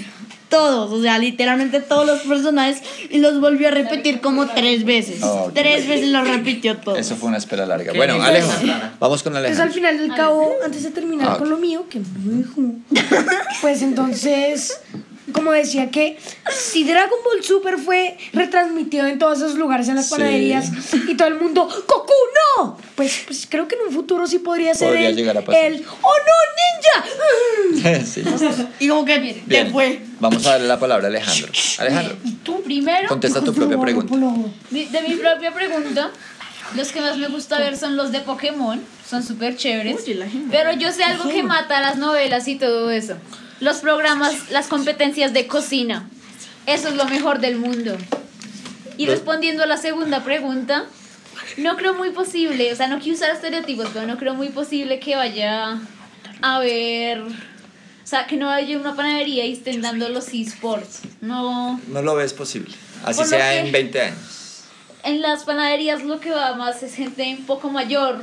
Todos, 0.49 0.91
o 0.93 1.03
sea, 1.03 1.19
literalmente 1.19 1.81
todos 1.81 2.07
los 2.07 2.21
personajes 2.21 2.83
y 3.11 3.19
los 3.19 3.39
volvió 3.41 3.69
a 3.69 3.71
repetir 3.71 4.21
como 4.21 4.47
tres 4.49 4.85
veces. 4.85 5.23
Ok. 5.23 5.53
Tres 5.55 5.87
veces 5.87 6.09
los 6.09 6.27
repitió 6.27 6.77
todos. 6.79 6.99
Eso 6.99 7.17
fue 7.17 7.29
una 7.29 7.39
espera 7.39 7.67
larga. 7.67 7.93
Bueno. 7.95 8.15
Alejo, 8.23 8.51
vamos 8.99 9.23
con 9.23 9.37
Entonces 9.37 9.59
al 9.61 9.69
Alejandro. 9.69 9.75
final 9.75 9.99
del 9.99 10.15
cabo, 10.17 10.53
antes 10.65 10.83
de 10.85 10.91
terminar 10.91 11.29
Ah. 11.33 11.37
con 11.39 11.51
lo 11.51 11.59
mío, 11.59 11.85
que 11.91 11.99
me 12.01 12.37
dijo, 12.39 12.63
pues 13.61 13.83
entonces, 13.83 14.81
como 15.33 15.53
decía 15.53 15.91
que 15.91 16.19
si 16.51 16.85
Dragon 16.85 17.19
Ball 17.25 17.43
Super 17.45 17.79
fue 17.79 18.17
retransmitido 18.33 19.07
en 19.07 19.19
todos 19.19 19.39
esos 19.39 19.55
lugares, 19.55 19.89
en 19.89 19.97
las 19.97 20.07
Sí. 20.09 20.15
panaderías, 20.15 20.71
y 21.09 21.15
todo 21.17 21.29
el 21.29 21.35
mundo, 21.41 21.65
¡Goku, 21.65 22.13
no! 22.59 22.77
Pues, 22.95 23.23
pues 23.27 23.47
creo 23.49 23.69
que 23.69 23.75
en 23.77 23.83
un 23.89 23.93
futuro 23.93 24.27
sí 24.27 24.39
podría 24.39 24.75
ser 24.75 24.89
Podría 24.89 25.09
el, 25.09 25.17
llegar 25.17 25.39
a 25.39 25.43
pasar. 25.43 25.65
el 25.65 25.85
¡Oh 26.03 26.13
no, 26.29 27.83
ninja! 27.83 28.05
sí. 28.07 28.23
Y 28.81 28.89
como 28.89 29.05
que 29.05 29.19
Bien. 29.47 29.71
fue. 29.73 30.01
Vamos 30.21 30.45
a 30.47 30.53
darle 30.53 30.67
la 30.69 30.79
palabra 30.81 31.07
a 31.07 31.11
Alejandro. 31.11 31.49
Alejandro, 31.79 32.17
Tú 32.43 32.63
primero, 32.63 33.09
contesta 33.09 33.41
tu 33.43 33.53
propia 33.55 33.79
pregunta. 33.81 34.15
de 34.71 35.03
mi 35.09 35.15
propia 35.17 35.53
pregunta, 35.53 36.11
los 36.77 36.89
que 36.93 37.01
más 37.01 37.17
me 37.17 37.29
gusta 37.29 37.59
ver 37.59 37.77
son 37.77 37.97
los 37.97 38.13
de 38.13 38.21
Pokémon. 38.21 38.81
Son 39.09 39.23
súper 39.23 39.57
chéveres. 39.57 40.03
Oye, 40.03 40.15
la 40.17 40.29
gente. 40.29 40.49
Pero 40.51 40.73
yo 40.73 40.93
sé 40.93 41.03
algo 41.05 41.29
que 41.31 41.43
mata 41.43 41.81
las 41.81 41.97
novelas 41.97 42.47
y 42.49 42.57
todo 42.57 42.91
eso. 42.91 43.15
Los 43.61 43.79
programas, 43.79 44.51
las 44.51 44.67
competencias 44.69 45.33
de 45.33 45.47
cocina. 45.47 46.09
Eso 46.67 46.89
es 46.89 46.95
lo 46.95 47.05
mejor 47.07 47.41
del 47.41 47.57
mundo. 47.57 47.97
Y 48.97 49.07
respondiendo 49.07 49.63
a 49.63 49.67
la 49.67 49.77
segunda 49.77 50.23
pregunta, 50.25 50.85
no 51.57 51.77
creo 51.77 51.95
muy 51.95 52.11
posible, 52.11 52.73
o 52.73 52.77
sea, 52.77 52.89
no 52.89 52.99
quiero 52.99 53.17
usar 53.17 53.31
estereotipos, 53.31 53.89
pero 53.93 54.07
no 54.07 54.19
creo 54.19 54.35
muy 54.35 54.49
posible 54.49 54.99
que 55.01 55.17
vaya 55.17 55.79
a 56.43 56.59
ver, 56.61 57.21
o 57.23 57.31
sea, 58.05 58.27
que 58.27 58.37
no 58.37 58.51
haya 58.51 58.79
una 58.79 58.95
panadería 58.97 59.45
y 59.47 59.53
estén 59.53 59.81
dando 59.83 60.09
los 60.09 60.29
esports. 60.35 61.01
No, 61.21 61.81
No 61.89 62.03
lo 62.03 62.15
ves 62.17 62.33
posible. 62.33 62.75
Así 63.05 63.25
sea 63.25 63.55
en 63.61 63.71
20 63.73 64.01
años. 64.01 64.65
en 65.05 65.23
las 65.23 65.45
panaderías 65.45 66.03
lo 66.03 66.19
que 66.21 66.31
va 66.31 66.55
más 66.57 66.83
es 66.83 66.95
gente 66.95 67.37
un 67.39 67.47
poco 67.47 67.71
mayor, 67.71 68.21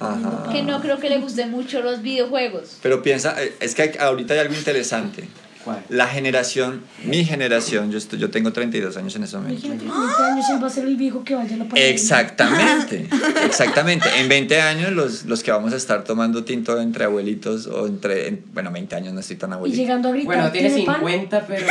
Ajá. 0.00 0.48
que 0.52 0.62
no 0.62 0.80
creo 0.80 0.98
que 0.98 1.08
le 1.08 1.18
guste 1.18 1.46
mucho 1.46 1.80
los 1.82 2.02
videojuegos. 2.02 2.78
Pero 2.82 3.02
piensa, 3.02 3.34
eh, 3.42 3.54
es 3.60 3.74
que 3.74 3.96
ahorita 3.98 4.34
hay 4.34 4.40
algo 4.40 4.54
interesante. 4.54 5.24
¿Cuál? 5.64 5.82
La 5.88 6.06
generación, 6.06 6.82
mi 7.02 7.24
generación, 7.24 7.90
yo, 7.90 7.98
estoy, 7.98 8.20
yo 8.20 8.30
tengo 8.30 8.52
32 8.52 8.96
años 8.98 9.16
en 9.16 9.24
ese 9.24 9.36
momento. 9.36 9.66
Imagínate 9.66 9.84
que 9.84 9.90
en 9.90 10.06
20 10.06 10.22
años 10.22 10.46
él 10.50 10.62
va 10.62 10.66
a 10.68 10.70
ser 10.70 10.84
el 10.84 10.96
viejo 10.96 11.24
que 11.24 11.34
vaya 11.34 11.56
a 11.56 11.58
la. 11.58 11.66
Exactamente, 11.74 13.08
exactamente. 13.44 14.06
En 14.20 14.28
20 14.28 14.60
años 14.60 14.92
los, 14.92 15.24
los 15.24 15.42
que 15.42 15.50
vamos 15.50 15.72
a 15.72 15.76
estar 15.76 16.04
tomando 16.04 16.44
tinto 16.44 16.80
entre 16.80 17.04
abuelitos 17.04 17.66
o 17.66 17.88
entre, 17.88 18.28
en- 18.28 18.44
bueno, 18.54 18.70
20 18.70 18.94
años 18.94 19.12
no 19.12 19.18
estoy 19.18 19.36
tan 19.36 19.50
Y 19.50 19.54
abuelito. 19.54 19.80
llegando 19.82 20.08
a 20.08 20.12
gritar, 20.12 20.26
Bueno, 20.26 20.52
tiene 20.52 20.68
¿tiene 20.70 20.84
pan? 20.86 20.96
50, 21.00 21.46
pero. 21.48 21.66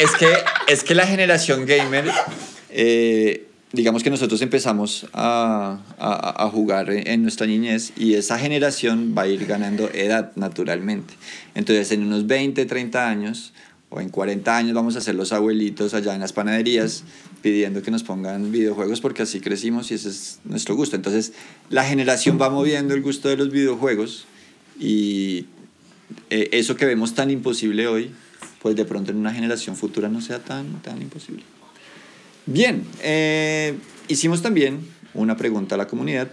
Es 0.00 0.10
que, 0.16 0.28
es 0.68 0.84
que 0.84 0.94
la 0.94 1.06
generación 1.06 1.66
gamer, 1.66 2.04
eh, 2.70 3.48
digamos 3.74 4.02
que 4.02 4.10
nosotros 4.10 4.40
empezamos 4.42 5.06
a, 5.12 5.78
a- 5.98 6.44
a 6.44 6.50
jugar 6.50 6.90
en 6.90 7.22
nuestra 7.22 7.46
niñez 7.46 7.92
y 7.96 8.14
esa 8.14 8.38
generación 8.38 9.14
va 9.16 9.22
a 9.22 9.28
ir 9.28 9.44
ganando 9.46 9.88
edad 9.90 10.32
naturalmente. 10.36 11.14
Entonces 11.54 11.90
en 11.92 12.02
unos 12.04 12.26
20, 12.26 12.64
30 12.66 13.08
años 13.08 13.52
o 13.90 14.00
en 14.00 14.08
40 14.08 14.56
años 14.56 14.74
vamos 14.74 14.96
a 14.96 15.00
ser 15.00 15.14
los 15.14 15.32
abuelitos 15.32 15.94
allá 15.94 16.14
en 16.14 16.20
las 16.20 16.32
panaderías 16.32 17.04
pidiendo 17.42 17.82
que 17.82 17.90
nos 17.90 18.02
pongan 18.02 18.50
videojuegos 18.50 19.00
porque 19.00 19.22
así 19.22 19.40
crecimos 19.40 19.90
y 19.90 19.94
ese 19.94 20.08
es 20.08 20.40
nuestro 20.44 20.74
gusto. 20.76 20.96
Entonces 20.96 21.32
la 21.70 21.84
generación 21.84 22.38
va 22.40 22.50
moviendo 22.50 22.94
el 22.94 23.02
gusto 23.02 23.28
de 23.28 23.36
los 23.36 23.50
videojuegos 23.50 24.24
y 24.80 25.46
eh, 26.30 26.48
eso 26.52 26.76
que 26.76 26.86
vemos 26.86 27.14
tan 27.14 27.30
imposible 27.30 27.86
hoy, 27.86 28.10
pues 28.62 28.76
de 28.76 28.84
pronto 28.84 29.10
en 29.10 29.18
una 29.18 29.32
generación 29.32 29.76
futura 29.76 30.08
no 30.08 30.20
sea 30.20 30.38
tan, 30.38 30.80
tan 30.82 31.00
imposible. 31.02 31.42
Bien, 32.46 32.86
eh, 33.02 33.78
hicimos 34.06 34.42
también 34.42 34.86
una 35.14 35.36
pregunta 35.36 35.76
a 35.76 35.78
la 35.78 35.86
comunidad 35.86 36.30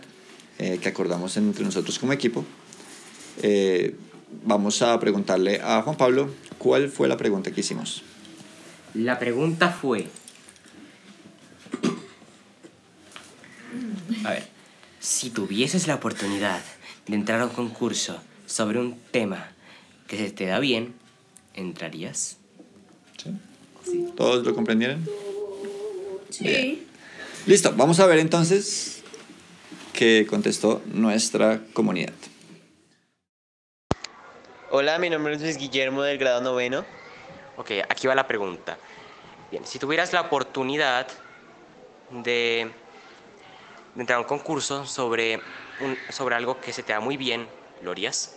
eh, 0.60 0.78
que 0.82 0.90
acordamos 0.90 1.38
entre 1.38 1.64
nosotros 1.64 1.98
como 2.00 2.12
equipo. 2.12 2.46
Eh, 3.42 3.96
vamos 4.44 4.82
a 4.82 5.00
preguntarle 5.00 5.62
a 5.64 5.82
Juan 5.82 5.96
Pablo 5.96 6.30
cuál 6.58 6.90
fue 6.90 7.08
la 7.08 7.16
pregunta 7.16 7.52
que 7.52 7.62
hicimos. 7.62 8.04
La 8.94 9.20
pregunta 9.20 9.70
fue. 9.70 10.08
A 14.26 14.32
ver, 14.32 14.44
si 15.00 15.30
tuvieses 15.30 15.88
la 15.88 15.96
oportunidad 15.96 16.62
de 17.08 17.16
entrar 17.16 17.40
a 17.40 17.46
un 17.46 17.52
concurso 17.52 18.22
sobre 18.48 18.80
un 18.80 18.98
tema 19.12 19.52
que 20.08 20.18
se 20.18 20.32
te 20.32 20.46
da 20.46 20.60
bien, 20.60 20.94
¿entrarías? 21.54 22.36
¿Sí? 23.16 23.32
¿Todos 24.18 24.46
lo 24.46 24.54
comprendieron? 24.54 25.08
Sí. 26.32 26.88
Listo, 27.46 27.74
vamos 27.76 28.00
a 28.00 28.06
ver 28.08 28.20
entonces 28.20 29.04
qué 29.94 30.26
contestó 30.30 30.82
nuestra 30.86 31.62
comunidad. 31.74 32.14
Hola, 34.70 34.98
mi 35.00 35.10
nombre 35.10 35.36
es 35.36 35.42
Luis 35.42 35.58
Guillermo 35.58 36.02
del 36.04 36.18
grado 36.18 36.42
noveno. 36.42 36.86
Ok, 37.58 37.72
aquí 37.90 38.08
va 38.08 38.16
la 38.16 38.28
pregunta. 38.28 38.78
Bien, 39.52 39.66
si 39.68 39.80
tuvieras 39.80 40.14
la 40.14 40.22
oportunidad 40.22 41.08
de, 42.10 42.72
de 43.96 44.02
entrar 44.02 44.18
a 44.18 44.22
un 44.22 44.28
concurso 44.28 44.86
sobre, 44.86 45.42
un- 45.82 45.98
sobre 46.10 46.36
algo 46.36 46.60
que 46.62 46.72
se 46.72 46.84
te 46.84 46.94
da 46.94 47.02
muy 47.02 47.18
bien, 47.18 47.48
¿lo 47.84 47.92
harías? 47.92 48.36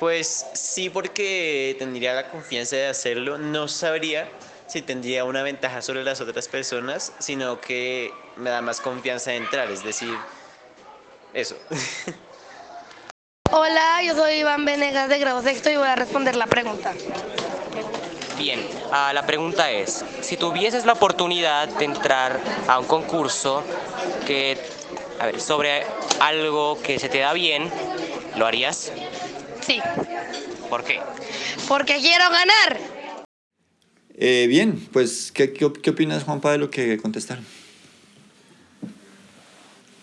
Pues 0.00 0.46
sí, 0.54 0.90
porque 0.90 1.76
tendría 1.78 2.14
la 2.14 2.28
confianza 2.28 2.74
de 2.74 2.86
hacerlo. 2.88 3.38
No 3.38 3.68
sabría 3.68 4.28
si 4.66 4.82
tendría 4.82 5.24
una 5.24 5.42
ventaja 5.42 5.82
sobre 5.82 6.04
las 6.04 6.20
otras 6.20 6.48
personas, 6.48 7.12
sino 7.18 7.60
que 7.60 8.12
me 8.36 8.50
da 8.50 8.62
más 8.62 8.80
confianza 8.80 9.30
de 9.30 9.36
entrar, 9.38 9.70
es 9.70 9.84
decir, 9.84 10.16
eso. 11.32 11.56
Hola, 13.50 14.02
yo 14.02 14.14
soy 14.14 14.34
Iván 14.36 14.64
Venegas 14.64 15.08
de 15.08 15.18
grado 15.18 15.42
sexto 15.42 15.70
y 15.70 15.76
voy 15.76 15.86
a 15.86 15.94
responder 15.94 16.34
la 16.34 16.46
pregunta. 16.46 16.92
Bien, 18.38 18.66
ah, 18.90 19.12
la 19.12 19.24
pregunta 19.26 19.70
es, 19.70 20.04
si 20.20 20.36
tuvieses 20.36 20.84
la 20.86 20.94
oportunidad 20.94 21.68
de 21.68 21.84
entrar 21.84 22.40
a 22.66 22.78
un 22.80 22.86
concurso 22.86 23.62
que 24.26 24.58
A 25.20 25.26
ver, 25.26 25.40
sobre 25.40 25.86
algo 26.18 26.80
que 26.82 26.98
se 26.98 27.08
te 27.08 27.20
da 27.20 27.32
bien, 27.32 27.70
¿lo 28.36 28.46
harías? 28.46 28.90
Sí, 29.60 29.80
¿Por 30.68 30.82
qué? 30.82 31.00
porque 31.68 31.98
quiero 32.00 32.28
ganar. 32.30 32.93
Eh, 34.16 34.46
bien, 34.48 34.78
pues, 34.92 35.32
¿qué, 35.32 35.52
qué, 35.52 35.72
qué 35.82 35.90
opinas, 35.90 36.22
Juanpa, 36.22 36.52
de 36.52 36.58
lo 36.58 36.70
que 36.70 36.96
contestaron? 36.98 37.44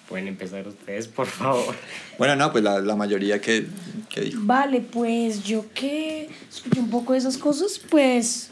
Pueden 0.10 0.28
empezar 0.28 0.68
ustedes, 0.68 1.08
por 1.08 1.28
favor. 1.28 1.74
Bueno, 2.18 2.36
no, 2.36 2.52
pues 2.52 2.64
la, 2.64 2.82
la 2.82 2.98
mayoría 2.98 3.40
que, 3.40 3.68
que 4.10 4.22
dijo. 4.22 4.42
Vale, 4.44 4.82
pues 4.82 5.46
yo 5.46 5.66
que 5.74 6.30
escuché 6.52 6.82
un 6.82 6.90
poco 6.90 7.14
de 7.14 7.20
esas 7.20 7.38
cosas, 7.38 7.80
pues 7.90 8.50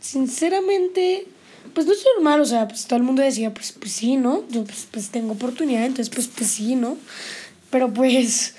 sinceramente, 0.00 1.26
pues 1.74 1.86
no 1.86 1.92
es 1.92 2.02
normal, 2.16 2.40
o 2.40 2.46
sea, 2.46 2.66
pues 2.68 2.86
todo 2.86 2.96
el 2.96 3.02
mundo 3.02 3.20
decía, 3.20 3.52
pues, 3.52 3.72
pues 3.72 3.92
sí, 3.92 4.16
¿no? 4.16 4.44
Yo 4.48 4.64
pues, 4.64 4.88
pues 4.90 5.10
tengo 5.10 5.32
oportunidad, 5.32 5.84
entonces 5.84 6.12
pues, 6.12 6.26
pues 6.28 6.48
sí, 6.50 6.74
¿no? 6.74 6.96
Pero 7.70 7.92
pues 7.92 8.54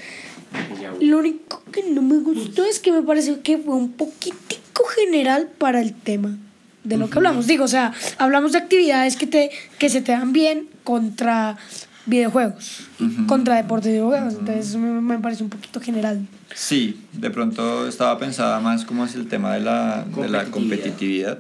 lo 1.02 1.20
único 1.20 1.64
que 1.72 1.84
no 1.84 2.02
me 2.02 2.18
gustó 2.20 2.64
es 2.64 2.80
que 2.80 2.92
me 2.92 3.02
pareció 3.02 3.42
que 3.42 3.58
fue 3.58 3.76
un 3.76 3.92
poquitico 3.94 4.86
general 4.86 5.50
para 5.58 5.82
el 5.82 5.94
tema 5.94 6.38
de 6.84 6.98
lo 6.98 7.10
que 7.10 7.18
hablamos. 7.18 7.48
Digo, 7.48 7.66
o 7.66 7.70
sea, 7.70 7.94
hablamos 8.18 8.52
de 8.52 8.58
actividades 8.60 9.16
que, 9.16 9.28
te, 9.28 9.52
que 9.80 9.90
se 9.90 10.02
te 10.02 10.12
dan 10.12 10.34
bien 10.34 10.68
contra 10.84 11.58
videojuegos, 12.06 12.82
contra 13.28 13.56
deportes 13.56 13.86
de 13.86 13.92
videojuegos, 13.94 14.34
entonces 14.34 14.76
me, 14.76 15.02
me 15.02 15.20
parece 15.20 15.44
un 15.44 15.50
poquito 15.50 15.80
general. 15.80 16.28
Sí, 16.54 17.02
de 17.14 17.30
pronto 17.30 17.88
estaba 17.88 18.18
pensada 18.20 18.60
más 18.60 18.84
como 18.84 19.06
es 19.06 19.16
el 19.16 19.28
tema 19.28 19.54
de 19.54 19.62
la, 19.62 20.04
de 20.04 20.28
la 20.28 20.46
competitividad, 20.46 21.40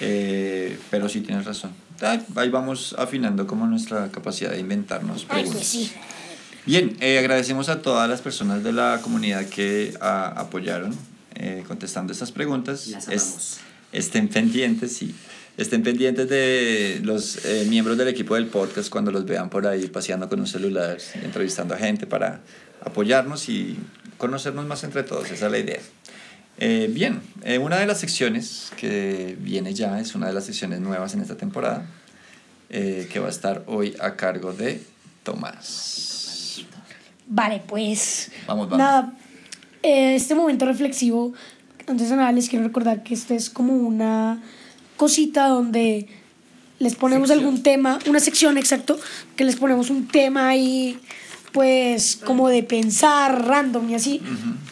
eh, 0.00 0.78
pero 0.90 1.08
sí 1.08 1.20
tienes 1.20 1.44
razón. 1.44 1.70
Ahí, 2.00 2.20
ahí 2.36 2.48
vamos 2.48 2.94
afinando 2.98 3.46
como 3.46 3.66
nuestra 3.66 4.08
capacidad 4.10 4.50
de 4.50 4.60
inventarnos 4.60 5.24
preguntas. 5.24 5.92
Bien, 6.68 6.98
eh, 7.00 7.18
agradecemos 7.18 7.70
a 7.70 7.80
todas 7.80 8.06
las 8.10 8.20
personas 8.20 8.62
de 8.62 8.72
la 8.74 9.00
comunidad 9.02 9.46
que 9.46 9.94
ah, 10.02 10.34
apoyaron 10.36 10.94
eh, 11.34 11.64
contestando 11.66 12.12
estas 12.12 12.30
preguntas. 12.30 12.88
Las 12.88 13.08
Es- 13.08 13.60
estén 13.90 14.28
pendientes, 14.28 14.92
sí. 14.94 15.14
Estén 15.56 15.82
pendientes 15.82 16.28
de 16.28 17.00
los 17.02 17.42
eh, 17.46 17.64
miembros 17.70 17.96
del 17.96 18.08
equipo 18.08 18.34
del 18.34 18.48
podcast 18.48 18.90
cuando 18.90 19.10
los 19.10 19.24
vean 19.24 19.48
por 19.48 19.66
ahí 19.66 19.86
paseando 19.86 20.28
con 20.28 20.40
un 20.40 20.46
celular, 20.46 20.98
entrevistando 21.22 21.74
a 21.74 21.78
gente 21.78 22.06
para 22.06 22.42
apoyarnos 22.84 23.48
y 23.48 23.78
conocernos 24.18 24.66
más 24.66 24.84
entre 24.84 25.04
todos. 25.04 25.30
Esa 25.30 25.46
es 25.46 25.50
la 25.52 25.58
idea. 25.58 25.80
Eh, 26.58 26.90
bien, 26.92 27.22
eh, 27.44 27.56
una 27.56 27.78
de 27.78 27.86
las 27.86 27.98
secciones 27.98 28.72
que 28.76 29.38
viene 29.40 29.72
ya 29.72 29.98
es 30.00 30.14
una 30.14 30.26
de 30.26 30.34
las 30.34 30.44
secciones 30.44 30.80
nuevas 30.80 31.14
en 31.14 31.22
esta 31.22 31.38
temporada 31.38 31.86
eh, 32.68 33.08
que 33.10 33.20
va 33.20 33.28
a 33.28 33.30
estar 33.30 33.62
hoy 33.68 33.96
a 34.00 34.16
cargo 34.16 34.52
de 34.52 34.82
Tomás. 35.22 36.17
Vale, 37.28 37.62
pues. 37.66 38.30
Vamos, 38.46 38.68
vamos. 38.68 38.78
Nada, 38.78 39.12
eh, 39.82 40.14
este 40.16 40.34
momento 40.34 40.64
reflexivo, 40.64 41.32
antes 41.86 42.10
de 42.10 42.16
nada 42.16 42.32
les 42.32 42.48
quiero 42.48 42.64
recordar 42.64 43.02
que 43.02 43.14
este 43.14 43.36
es 43.36 43.48
como 43.50 43.74
una 43.74 44.42
cosita 44.96 45.46
donde 45.46 46.08
les 46.78 46.94
ponemos 46.94 47.30
algún 47.30 47.62
tema, 47.62 47.98
una 48.06 48.20
sección 48.20 48.58
exacto, 48.58 48.98
que 49.36 49.44
les 49.44 49.56
ponemos 49.56 49.90
un 49.90 50.06
tema 50.06 50.48
ahí, 50.48 50.98
pues 51.52 52.16
como 52.16 52.48
de 52.48 52.62
pensar 52.62 53.46
random 53.46 53.90
y 53.90 53.94
así, 53.94 54.20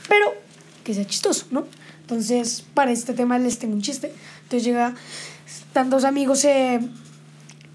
pero 0.08 0.34
que 0.84 0.94
sea 0.94 1.06
chistoso, 1.06 1.46
¿no? 1.50 1.66
Entonces, 2.02 2.64
para 2.74 2.92
este 2.92 3.12
tema 3.12 3.38
les 3.38 3.58
tengo 3.58 3.74
un 3.74 3.82
chiste. 3.82 4.12
Entonces 4.44 4.64
llega, 4.64 4.94
están 5.46 5.90
dos 5.90 6.04
amigos 6.04 6.44
eh, 6.44 6.80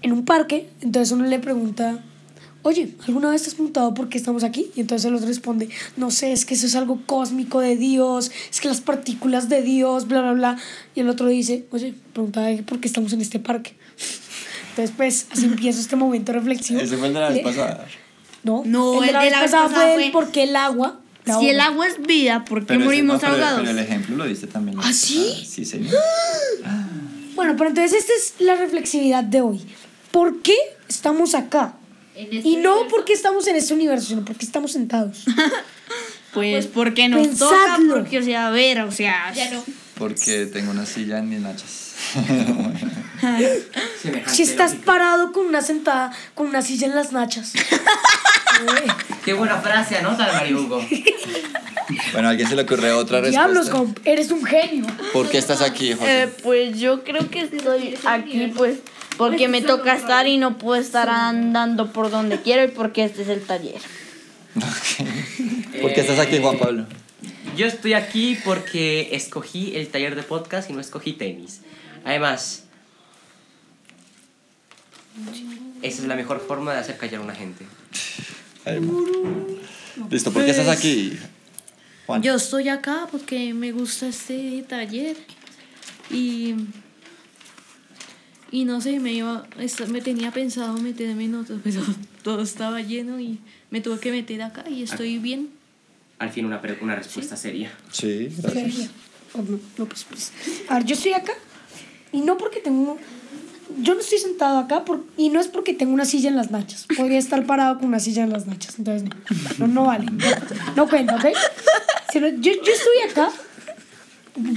en 0.00 0.12
un 0.12 0.24
parque, 0.24 0.70
entonces 0.80 1.12
uno 1.12 1.26
le 1.26 1.38
pregunta, 1.38 2.02
oye, 2.62 2.94
¿alguna 3.06 3.30
vez 3.30 3.42
te 3.42 3.48
has 3.48 3.54
preguntado 3.54 3.92
por 3.94 4.08
qué 4.08 4.18
estamos 4.18 4.44
aquí? 4.44 4.70
Y 4.76 4.80
entonces 4.80 5.06
el 5.06 5.14
otro 5.14 5.26
responde, 5.28 5.68
no 5.96 6.10
sé, 6.10 6.32
es 6.32 6.44
que 6.44 6.54
eso 6.54 6.66
es 6.66 6.74
algo 6.74 7.00
cósmico 7.06 7.60
de 7.60 7.76
Dios, 7.76 8.30
es 8.50 8.60
que 8.60 8.68
las 8.68 8.80
partículas 8.80 9.48
de 9.48 9.62
Dios, 9.62 10.06
bla, 10.08 10.20
bla, 10.22 10.32
bla. 10.32 10.58
Y 10.94 11.00
el 11.00 11.08
otro 11.08 11.26
dice, 11.28 11.64
oye, 11.70 11.94
pregunta 12.12 12.46
por 12.66 12.80
qué 12.80 12.88
estamos 12.88 13.12
en 13.12 13.20
este 13.20 13.38
parque. 13.38 13.74
Entonces, 14.70 14.94
pues, 14.96 15.26
así 15.30 15.44
empieza 15.44 15.80
este 15.80 15.96
momento 15.96 16.32
reflexivo. 16.32 16.80
Ese 16.80 16.96
fue 16.96 17.08
el 17.08 17.14
de 17.14 17.20
la 17.20 17.28
vez 17.28 17.36
Le- 17.38 17.42
pasada. 17.42 17.86
No, 18.42 18.62
No, 18.64 19.00
el 19.02 19.06
de 19.08 19.12
la 19.12 19.20
vez 19.22 19.32
pasada 19.34 19.68
fue 19.68 19.94
fue- 19.94 20.06
el 20.06 20.12
por 20.12 20.30
qué 20.32 20.44
el 20.44 20.56
agua. 20.56 20.98
la 21.24 21.38
Si 21.38 21.48
el 21.48 21.60
agua 21.60 21.86
es 21.86 22.00
vida, 22.04 22.44
¿por 22.44 22.60
qué 22.60 22.66
Pero 22.68 22.80
ese- 22.80 22.86
morimos 22.86 23.14
no, 23.14 23.20
pero- 23.20 23.32
ahogados? 23.34 23.60
Pero 23.60 23.70
el 23.70 23.78
ejemplo 23.78 24.16
lo 24.16 24.24
diste 24.24 24.46
también. 24.46 24.78
la 24.78 24.84
¿Ah, 24.86 24.92
sí? 24.92 25.16
pasada. 25.28 25.44
Sí, 25.46 25.64
señor. 25.64 25.94
Bueno, 27.34 27.54
pero 27.56 27.70
entonces 27.70 27.94
esta 27.98 28.12
es 28.14 28.34
la 28.46 28.56
reflexividad 28.56 29.24
de 29.24 29.40
hoy. 29.40 29.60
¿Por 30.10 30.42
qué 30.42 30.54
estamos 30.88 31.34
acá? 31.34 31.74
En 32.14 32.26
este 32.36 32.48
Y 32.48 32.56
no 32.56 32.80
universo- 32.80 32.88
porque 32.90 33.12
estamos 33.14 33.46
en 33.46 33.56
este 33.56 33.72
universo, 33.74 34.08
sino 34.08 34.24
porque 34.24 34.44
estamos 34.44 34.72
sentados. 34.72 35.24
Pues 36.32 36.66
porque 36.66 37.08
nos 37.10 37.36
toca, 37.36 37.54
pensadlo. 37.76 37.94
porque, 37.96 38.18
o 38.18 38.22
sea, 38.22 38.46
a 38.46 38.50
ver, 38.50 38.80
o 38.80 38.90
sea... 38.90 39.30
Ya 39.34 39.50
no. 39.50 39.62
Porque 39.98 40.46
tengo 40.46 40.70
una 40.70 40.86
silla 40.86 41.18
en 41.18 41.28
mis 41.28 41.40
nachas. 41.40 41.92
Si 44.26 44.42
estás 44.42 44.74
parado 44.74 45.32
con 45.32 45.46
una 45.46 45.62
sentada, 45.62 46.12
con 46.34 46.48
una 46.48 46.62
silla 46.62 46.86
en 46.88 46.94
las 46.94 47.12
nachas. 47.12 47.52
Qué 49.24 49.32
buena 49.34 49.60
frase, 49.60 49.96
anota, 49.96 50.30
Mariungo. 50.32 50.84
Bueno, 52.12 52.28
¿a 52.28 52.30
alguien 52.30 52.48
se 52.48 52.56
le 52.56 52.62
ocurre 52.62 52.92
otra 52.92 53.20
Diablos, 53.20 53.66
respuesta? 53.66 53.72
comp, 53.94 53.98
eres 54.06 54.30
un 54.30 54.44
genio. 54.44 54.86
¿Por 55.12 55.28
qué 55.28 55.38
estás 55.38 55.60
aquí, 55.60 55.92
José? 55.92 56.22
Eh, 56.24 56.28
pues 56.42 56.78
yo 56.80 57.04
creo 57.04 57.28
que 57.30 57.40
estoy 57.42 57.94
aquí, 58.04 58.52
pues, 58.56 58.78
porque 59.16 59.48
me 59.48 59.62
toca 59.62 59.94
estar 59.94 60.26
y 60.26 60.38
no 60.38 60.58
puedo 60.58 60.80
estar 60.80 61.08
andando 61.08 61.92
por 61.92 62.10
donde 62.10 62.40
quiero 62.40 62.64
y 62.64 62.68
porque 62.68 63.04
este 63.04 63.22
es 63.22 63.28
el 63.28 63.42
taller. 63.42 63.80
¿Por 65.80 65.92
qué 65.92 66.00
estás 66.00 66.18
aquí, 66.18 66.38
Juan 66.38 66.58
Pablo? 66.58 66.86
Yo 67.56 67.66
estoy 67.66 67.92
aquí 67.94 68.38
porque 68.44 69.10
escogí 69.12 69.76
el 69.76 69.88
taller 69.88 70.14
de 70.14 70.22
podcast 70.22 70.70
y 70.70 70.72
no 70.72 70.80
escogí 70.80 71.12
tenis. 71.12 71.60
Además, 72.04 72.64
esa 75.82 76.02
es 76.02 76.08
la 76.08 76.16
mejor 76.16 76.40
forma 76.40 76.72
de 76.72 76.78
hacer 76.80 76.96
callar 76.96 77.20
a 77.20 77.24
una 77.24 77.34
gente. 77.34 77.66
Listo, 80.10 80.32
¿por 80.32 80.44
qué 80.44 80.50
estás 80.50 80.68
aquí, 80.68 81.18
Juan? 82.06 82.22
Yo 82.22 82.34
estoy 82.34 82.68
acá 82.68 83.06
porque 83.10 83.52
me 83.52 83.72
gusta 83.72 84.08
este 84.08 84.64
taller 84.68 85.16
y 86.10 86.54
y 88.52 88.66
no 88.66 88.82
sé, 88.82 89.00
me 89.00 89.14
iba, 89.14 89.46
me 89.88 90.00
tenía 90.02 90.30
pensado 90.30 90.74
meterme 90.74 91.24
en 91.24 91.34
otro, 91.34 91.58
pero 91.64 91.80
todo 92.22 92.42
estaba 92.42 92.82
lleno 92.82 93.18
y 93.18 93.40
me 93.70 93.80
tuve 93.80 93.98
que 93.98 94.12
meter 94.12 94.42
acá 94.42 94.68
y 94.68 94.82
estoy 94.82 95.18
bien. 95.18 95.48
Al 96.18 96.30
fin 96.30 96.44
una, 96.44 96.60
una 96.82 96.94
respuesta 96.94 97.36
seria. 97.36 97.72
Sí, 97.90 98.28
gracias. 98.38 98.90
Oh, 99.32 99.38
no, 99.38 99.58
no, 99.78 99.86
pues, 99.86 100.04
pues. 100.04 100.32
A 100.68 100.74
ver, 100.74 100.84
yo 100.84 100.94
estoy 100.94 101.14
acá 101.14 101.32
y 102.12 102.20
no 102.20 102.36
porque 102.36 102.60
tengo. 102.60 102.98
Yo 103.80 103.94
no 103.94 104.00
estoy 104.00 104.18
sentado 104.18 104.58
acá 104.58 104.84
por, 104.84 105.02
y 105.16 105.30
no 105.30 105.40
es 105.40 105.48
porque 105.48 105.72
tengo 105.72 105.94
una 105.94 106.04
silla 106.04 106.28
en 106.28 106.36
las 106.36 106.50
nachas. 106.50 106.86
Podría 106.94 107.18
estar 107.18 107.46
parado 107.46 107.78
con 107.78 107.88
una 107.88 108.00
silla 108.00 108.22
en 108.22 108.30
las 108.30 108.46
nachas. 108.46 108.78
Entonces, 108.78 109.08
no, 109.58 109.66
no, 109.66 109.72
no 109.72 109.84
vale. 109.86 110.04
No, 110.04 110.26
no 110.76 110.88
cuenta, 110.88 111.16
¿ok? 111.16 111.24
Sino, 112.12 112.28
yo, 112.28 112.52
yo 112.52 112.72
estoy 112.72 113.10
acá 113.10 113.32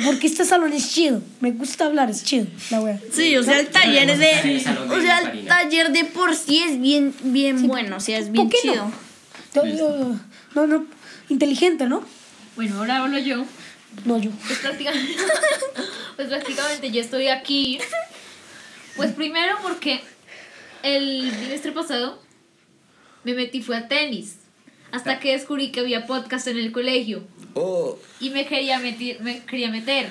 porque 0.03 0.27
este 0.27 0.45
salón 0.45 0.71
es 0.73 0.93
chido. 0.93 1.21
Me 1.41 1.51
gusta 1.51 1.85
hablar, 1.85 2.09
es 2.09 2.23
chido, 2.23 2.47
la 2.71 2.81
wea. 2.81 2.99
Sí, 3.11 3.35
o 3.35 3.43
sea, 3.43 3.59
el 3.59 3.67
taller 3.67 4.07
de... 4.07 4.15
de 4.15 4.65
O 4.89 5.01
sea, 5.01 5.19
el 5.19 5.45
taller 5.45 5.91
de 5.91 6.05
por 6.05 6.35
sí 6.35 6.63
es 6.67 6.79
bien, 6.79 7.13
bien 7.23 7.67
bueno, 7.67 7.97
o 7.97 7.99
sea, 7.99 8.17
es 8.17 8.31
bien 8.31 8.47
¿Por 8.47 8.55
qué 8.55 8.69
chido. 8.69 8.91
no? 9.55 9.65
No, 9.65 10.19
no, 10.55 10.67
no, 10.67 10.85
inteligente, 11.29 11.87
¿no? 11.87 12.03
Bueno, 12.55 12.79
ahora 12.79 13.03
hablo 13.03 13.17
yo. 13.17 13.45
No, 14.05 14.17
yo. 14.17 14.31
Pues 14.47 14.59
prácticamente, 14.59 15.13
pues 16.15 16.27
prácticamente 16.27 16.91
yo 16.91 17.01
estoy 17.01 17.27
aquí. 17.27 17.79
Pues 18.95 19.11
primero 19.11 19.57
porque 19.61 20.01
el 20.83 21.31
bimestre 21.31 21.71
pasado 21.71 22.21
me 23.23 23.33
metí 23.33 23.61
fue 23.61 23.77
a 23.77 23.87
tenis. 23.87 24.37
Hasta 24.91 25.19
que 25.19 25.31
descubrí 25.33 25.71
que 25.71 25.81
había 25.81 26.05
podcast 26.07 26.47
en 26.47 26.57
el 26.57 26.71
colegio. 26.71 27.23
Oh, 27.53 27.97
Y 28.19 28.29
me 28.29 28.45
quería 28.45 28.79
meter, 28.79 29.21
me 29.21 29.43
quería 29.45 29.69
meter. 29.69 30.09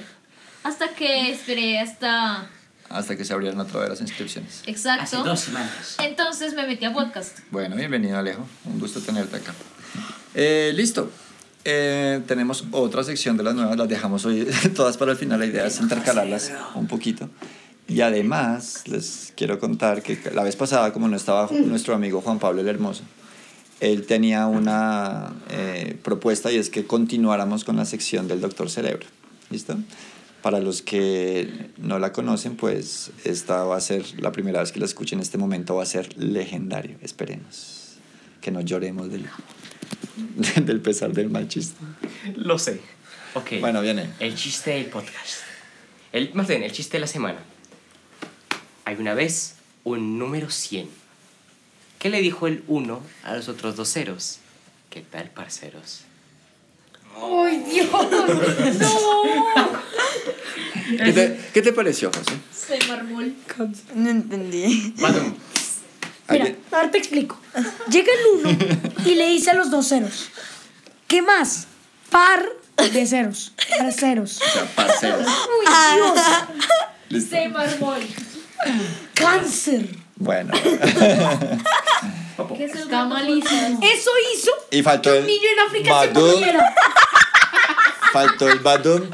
Hasta 0.62 0.88
que 0.94 1.30
esperé 1.30 1.78
hasta. 1.78 2.48
hasta 2.88 3.16
que 3.16 3.24
se 3.24 3.32
abrieran 3.32 3.60
otra 3.60 3.80
vez 3.80 3.90
las 3.90 4.00
inscripciones. 4.00 4.60
Hace 4.60 4.70
Exacto. 4.70 5.24
dos 5.24 5.40
semanas. 5.40 5.96
Entonces 6.02 6.54
me 6.54 6.66
metí 6.66 6.84
a 6.84 6.92
podcast. 6.92 7.38
Bueno, 7.50 7.76
bienvenido 7.76 8.18
Alejo, 8.18 8.46
un 8.64 8.78
gusto 8.80 9.00
tenerte 9.00 9.37
acá. 9.37 9.54
Eh, 10.34 10.72
listo, 10.74 11.10
Eh, 11.66 12.20
tenemos 12.26 12.64
otra 12.72 13.02
sección 13.04 13.38
de 13.38 13.42
las 13.42 13.54
nuevas, 13.54 13.76
las 13.78 13.88
dejamos 13.88 14.26
hoy 14.26 14.46
todas 14.76 14.98
para 14.98 15.12
el 15.12 15.16
final, 15.18 15.38
la 15.40 15.46
idea 15.46 15.66
es 15.66 15.80
intercalarlas 15.80 16.52
un 16.74 16.87
poquito. 16.87 17.30
Y 17.88 18.00
además 18.02 18.82
les 18.87 19.32
quiero 19.37 19.58
contar 19.58 20.02
que 20.02 20.18
la 20.34 20.42
vez 20.42 20.56
pasada, 20.56 20.92
como 20.92 21.08
no 21.08 21.16
estaba 21.16 21.48
nuestro 21.50 21.94
amigo 21.94 22.20
Juan 22.20 22.38
Pablo 22.38 22.60
el 22.62 22.68
Hermoso, 22.68 23.02
él 23.80 24.06
tenía 24.06 24.46
una 24.46 25.32
eh, 25.50 25.96
propuesta 26.02 26.50
y 26.52 26.56
es 26.56 26.70
que 26.70 26.87
continuáramos 26.87 27.64
con 27.64 27.76
la 27.76 27.84
sección 27.84 28.28
del 28.28 28.40
Doctor 28.40 28.70
Cerebro. 28.70 29.06
¿Listo? 29.50 29.76
Para 30.42 30.60
los 30.60 30.82
que 30.82 31.70
no 31.78 31.98
la 31.98 32.12
conocen, 32.12 32.56
pues 32.56 33.10
esta 33.24 33.64
va 33.64 33.76
a 33.76 33.80
ser 33.80 34.04
la 34.20 34.32
primera 34.32 34.60
vez 34.60 34.72
que 34.72 34.80
la 34.80 34.87
escuchen 34.87 35.18
en 35.18 35.22
este 35.22 35.38
momento, 35.38 35.76
va 35.76 35.82
a 35.82 35.87
ser 35.87 36.16
legendario. 36.18 36.96
Esperemos 37.00 37.96
que 38.40 38.50
no 38.50 38.60
lloremos 38.60 39.10
del, 39.10 39.26
del 40.66 40.80
pesar 40.80 41.12
del 41.12 41.30
mal 41.30 41.48
chiste. 41.48 41.76
Lo 42.37 42.58
sé. 42.58 42.80
Ok. 43.34 43.54
Bueno, 43.60 43.80
viene. 43.80 44.10
El 44.20 44.34
chiste 44.34 44.72
del 44.72 44.87
podcast. 44.87 45.40
El, 46.12 46.32
más 46.34 46.46
bien, 46.46 46.62
el 46.62 46.70
chiste 46.72 46.98
de 46.98 47.00
la 47.00 47.06
semana. 47.06 47.38
Hay 48.84 48.96
una 48.96 49.14
vez 49.14 49.54
un 49.82 50.18
número 50.18 50.50
100. 50.50 51.03
¿Qué 52.04 52.10
le 52.10 52.20
dijo 52.20 52.46
el 52.46 52.62
1 52.68 53.00
a 53.22 53.34
los 53.34 53.48
otros 53.48 53.76
dos 53.76 53.90
ceros? 53.90 54.36
¿Qué 54.90 55.00
tal, 55.00 55.30
parceros? 55.30 56.02
¡Ay, 57.16 57.64
Dios! 57.66 57.88
¡No! 58.78 59.22
¿Qué 61.02 61.12
te, 61.14 61.40
qué 61.54 61.62
te 61.62 61.72
pareció, 61.72 62.10
José? 62.12 62.38
Se 62.52 62.86
mármol. 62.88 63.34
No 63.94 64.10
entendí. 64.10 64.94
Mira, 66.28 66.54
ahora 66.72 66.90
te 66.90 66.98
explico. 66.98 67.40
Llega 67.90 68.12
el 68.12 68.50
uno 68.50 68.58
y 69.06 69.14
le 69.14 69.26
dice 69.30 69.52
a 69.52 69.54
los 69.54 69.70
dos 69.70 69.88
ceros. 69.88 70.28
¿Qué 71.08 71.22
más? 71.22 71.68
Par 72.10 72.44
de 72.76 73.06
ceros. 73.06 73.54
Parceros. 73.78 74.42
O 74.42 74.52
sea, 74.52 74.66
parceros. 74.76 75.26
¡Uy, 75.26 75.66
Dios! 75.94 76.20
Listo. 77.08 77.34
Se 77.34 77.48
mármol. 77.48 78.02
¡Cáncer! 79.14 80.03
Bueno. 80.24 80.52
¿Qué 82.56 82.64
es 82.64 82.74
Está 82.74 83.04
malísimo. 83.04 83.78
Eso 83.82 84.10
hizo 84.34 84.50
Y 84.70 84.82
faltó 84.82 85.10
que 85.10 85.16
el 85.18 85.22
un 85.22 85.26
niño 85.28 85.48
en 85.52 85.60
África 85.66 86.00
se 86.00 86.06
Badum. 86.08 86.30
muriera. 86.30 86.74
Faltó 88.12 88.48
el 88.48 88.58
badum. 88.60 89.10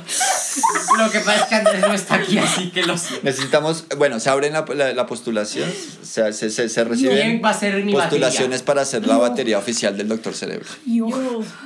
Lo 0.98 1.10
que 1.10 1.20
pasa 1.20 1.36
es 1.36 1.42
que 1.44 1.54
Andrés 1.54 1.80
no 1.80 1.92
está 1.94 2.14
aquí, 2.16 2.38
así 2.38 2.70
que 2.70 2.82
lo 2.82 2.96
siento. 2.98 3.24
Necesitamos, 3.24 3.84
bueno, 3.96 4.20
se 4.20 4.28
abren 4.30 4.52
la, 4.52 4.64
la, 4.74 4.92
la 4.92 5.06
postulación, 5.06 5.70
se, 6.02 6.32
se, 6.32 6.50
se, 6.50 6.68
se 6.68 6.84
reciben 6.84 7.16
¿Quién 7.16 7.42
va 7.44 7.50
a 7.50 7.54
ser 7.54 7.82
mi 7.84 7.92
postulaciones 7.92 8.60
batería? 8.60 8.64
para 8.66 8.82
hacer 8.82 9.06
la 9.06 9.16
batería 9.16 9.58
oficial 9.58 9.96
del 9.96 10.08
Doctor 10.08 10.34
Cerebro. 10.34 10.66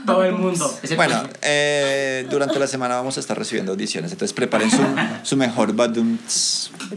Todo 0.06 0.24
el 0.24 0.32
mundo. 0.32 0.78
Bueno, 0.96 1.28
eh, 1.42 2.26
durante 2.30 2.58
la 2.58 2.66
semana 2.66 2.96
vamos 2.96 3.16
a 3.16 3.20
estar 3.20 3.37
recibiendo 3.38 3.72
audiciones, 3.72 4.12
entonces 4.12 4.34
preparen 4.34 4.70
su, 4.70 4.82
su 5.22 5.37
mejor 5.37 5.74
badum. 5.74 6.18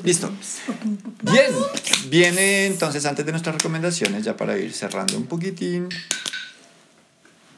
Listo. 0.03 0.31
Bien, 1.21 1.51
viene 2.09 2.65
entonces 2.67 3.05
antes 3.05 3.25
de 3.25 3.31
nuestras 3.31 3.55
recomendaciones, 3.55 4.23
ya 4.25 4.35
para 4.37 4.57
ir 4.57 4.73
cerrando 4.73 5.17
un 5.17 5.25
poquitín, 5.25 5.89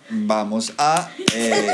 vamos 0.10 0.74
a, 0.78 1.10
eh, 1.36 1.67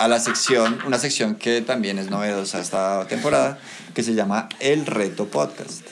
a 0.00 0.08
la 0.08 0.18
sección, 0.20 0.78
una 0.86 0.98
sección 0.98 1.34
que 1.36 1.60
también 1.60 1.98
es 1.98 2.10
novedosa 2.10 2.60
esta 2.60 3.06
temporada, 3.06 3.58
que 3.94 4.02
se 4.02 4.14
llama 4.14 4.48
El 4.60 4.86
Reto 4.86 5.26
Podcast. 5.26 5.82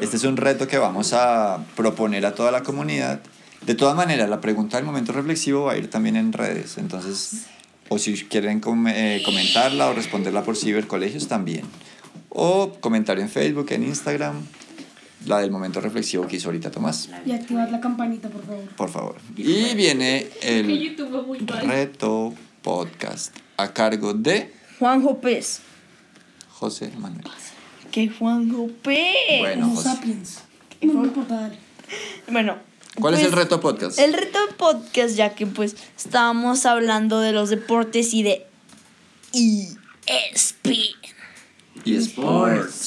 Este 0.00 0.16
es 0.16 0.24
un 0.24 0.36
reto 0.36 0.66
que 0.66 0.78
vamos 0.78 1.12
a 1.12 1.64
proponer 1.74 2.26
a 2.26 2.34
toda 2.34 2.50
la 2.50 2.62
comunidad. 2.62 3.20
De 3.62 3.74
todas 3.74 3.96
maneras, 3.96 4.28
la 4.28 4.40
pregunta 4.40 4.76
del 4.76 4.86
momento 4.86 5.12
reflexivo 5.12 5.64
va 5.64 5.72
a 5.72 5.76
ir 5.76 5.90
también 5.90 6.16
en 6.16 6.32
redes, 6.32 6.78
entonces, 6.78 7.46
o 7.88 7.98
si 7.98 8.14
quieren 8.24 8.60
com- 8.60 8.86
eh, 8.88 9.22
comentarla 9.24 9.88
o 9.88 9.92
responderla 9.94 10.42
por 10.42 10.56
cibercolegios 10.56 11.28
también. 11.28 11.64
O 12.28 12.72
comentario 12.80 13.22
en 13.22 13.30
Facebook, 13.30 13.66
en 13.70 13.84
Instagram, 13.84 14.34
la 15.26 15.40
del 15.40 15.50
momento 15.50 15.80
reflexivo 15.80 16.26
que 16.26 16.36
hizo 16.36 16.48
ahorita 16.48 16.70
Tomás, 16.70 17.08
Y 17.24 17.32
activad 17.32 17.68
la 17.70 17.80
campanita, 17.80 18.28
por 18.28 18.44
favor. 18.44 18.64
por 18.76 18.88
favor. 18.90 19.16
Y 19.36 19.74
viene 19.74 20.28
Que 20.40 20.60
el 20.60 21.46
reto 21.46 22.34
podcast 22.62 23.36
a 23.56 23.72
cargo 23.72 24.14
de 24.14 24.52
Juanjo 24.78 25.20
Pez. 25.20 25.60
José 26.48 26.90
Manuel. 26.98 27.24
¿Qué 27.90 28.08
Juanjo 28.08 28.68
Pez? 28.82 29.40
Bueno, 29.40 29.70
José. 29.70 29.88
sapiens. 29.90 30.38
No 30.82 31.00
me 31.00 31.06
importa, 31.08 31.34
dale. 31.34 31.58
Bueno. 32.28 32.56
¿Cuál 33.00 33.14
es 33.14 33.20
pues, 33.20 33.32
el 33.32 33.38
reto 33.38 33.60
podcast? 33.60 33.98
El 33.98 34.14
reto 34.14 34.38
podcast, 34.56 35.16
ya 35.16 35.34
que 35.34 35.46
pues 35.46 35.76
estábamos 35.98 36.64
hablando 36.64 37.20
de 37.20 37.32
los 37.32 37.50
deportes 37.50 38.14
y 38.14 38.22
de 38.22 38.46
ESPN. 39.32 41.05
Y 41.90 41.94
Sports. 41.96 42.84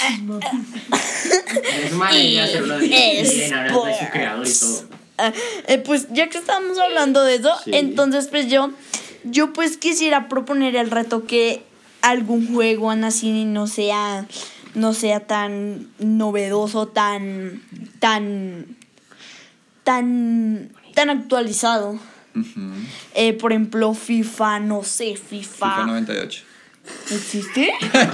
Es 1.84 1.94
idea 2.14 2.44
hacerlo 2.44 2.78
de 2.78 3.22
Es 3.22 3.34
bien, 3.36 3.54
hablando 3.54 3.86
de 3.86 3.94
su 3.98 4.06
creador 4.12 4.48
y 4.48 4.54
todo. 4.54 4.90
Ah, 5.18 5.34
eh, 5.68 5.78
pues 5.80 6.08
ya 6.12 6.30
que 6.30 6.38
estábamos 6.38 6.78
hablando 6.78 7.24
de 7.24 7.36
eso, 7.36 7.54
Sí. 7.64 7.72
entonces 7.74 8.28
pues 8.28 8.48
yo, 8.50 8.72
yo 9.24 9.54
pues 9.54 9.78
quisiera 9.78 10.30
proponer 10.30 10.76
el 10.76 10.92
reto 10.92 11.26
que 11.26 11.64
algún 12.02 12.54
juego 12.54 12.92
así 12.92 13.44
no 13.46 13.68
sea, 13.68 14.26
no 14.76 14.94
sea 14.94 15.20
tan 15.22 15.88
novedoso, 16.00 16.88
tan, 16.88 17.62
tan, 18.00 18.78
tan, 19.84 20.72
tan 20.94 21.10
actualizado. 21.10 22.00
Ujú. 22.36 22.72
Eh, 23.16 23.34
por 23.34 23.52
ejemplo, 23.52 23.94
FIFA, 23.94 24.60
no 24.60 24.84
sé, 24.84 25.16
FIFA. 25.18 25.70
FIFA 25.72 25.86
98. 25.88 26.44
¿Existe? 27.12 27.72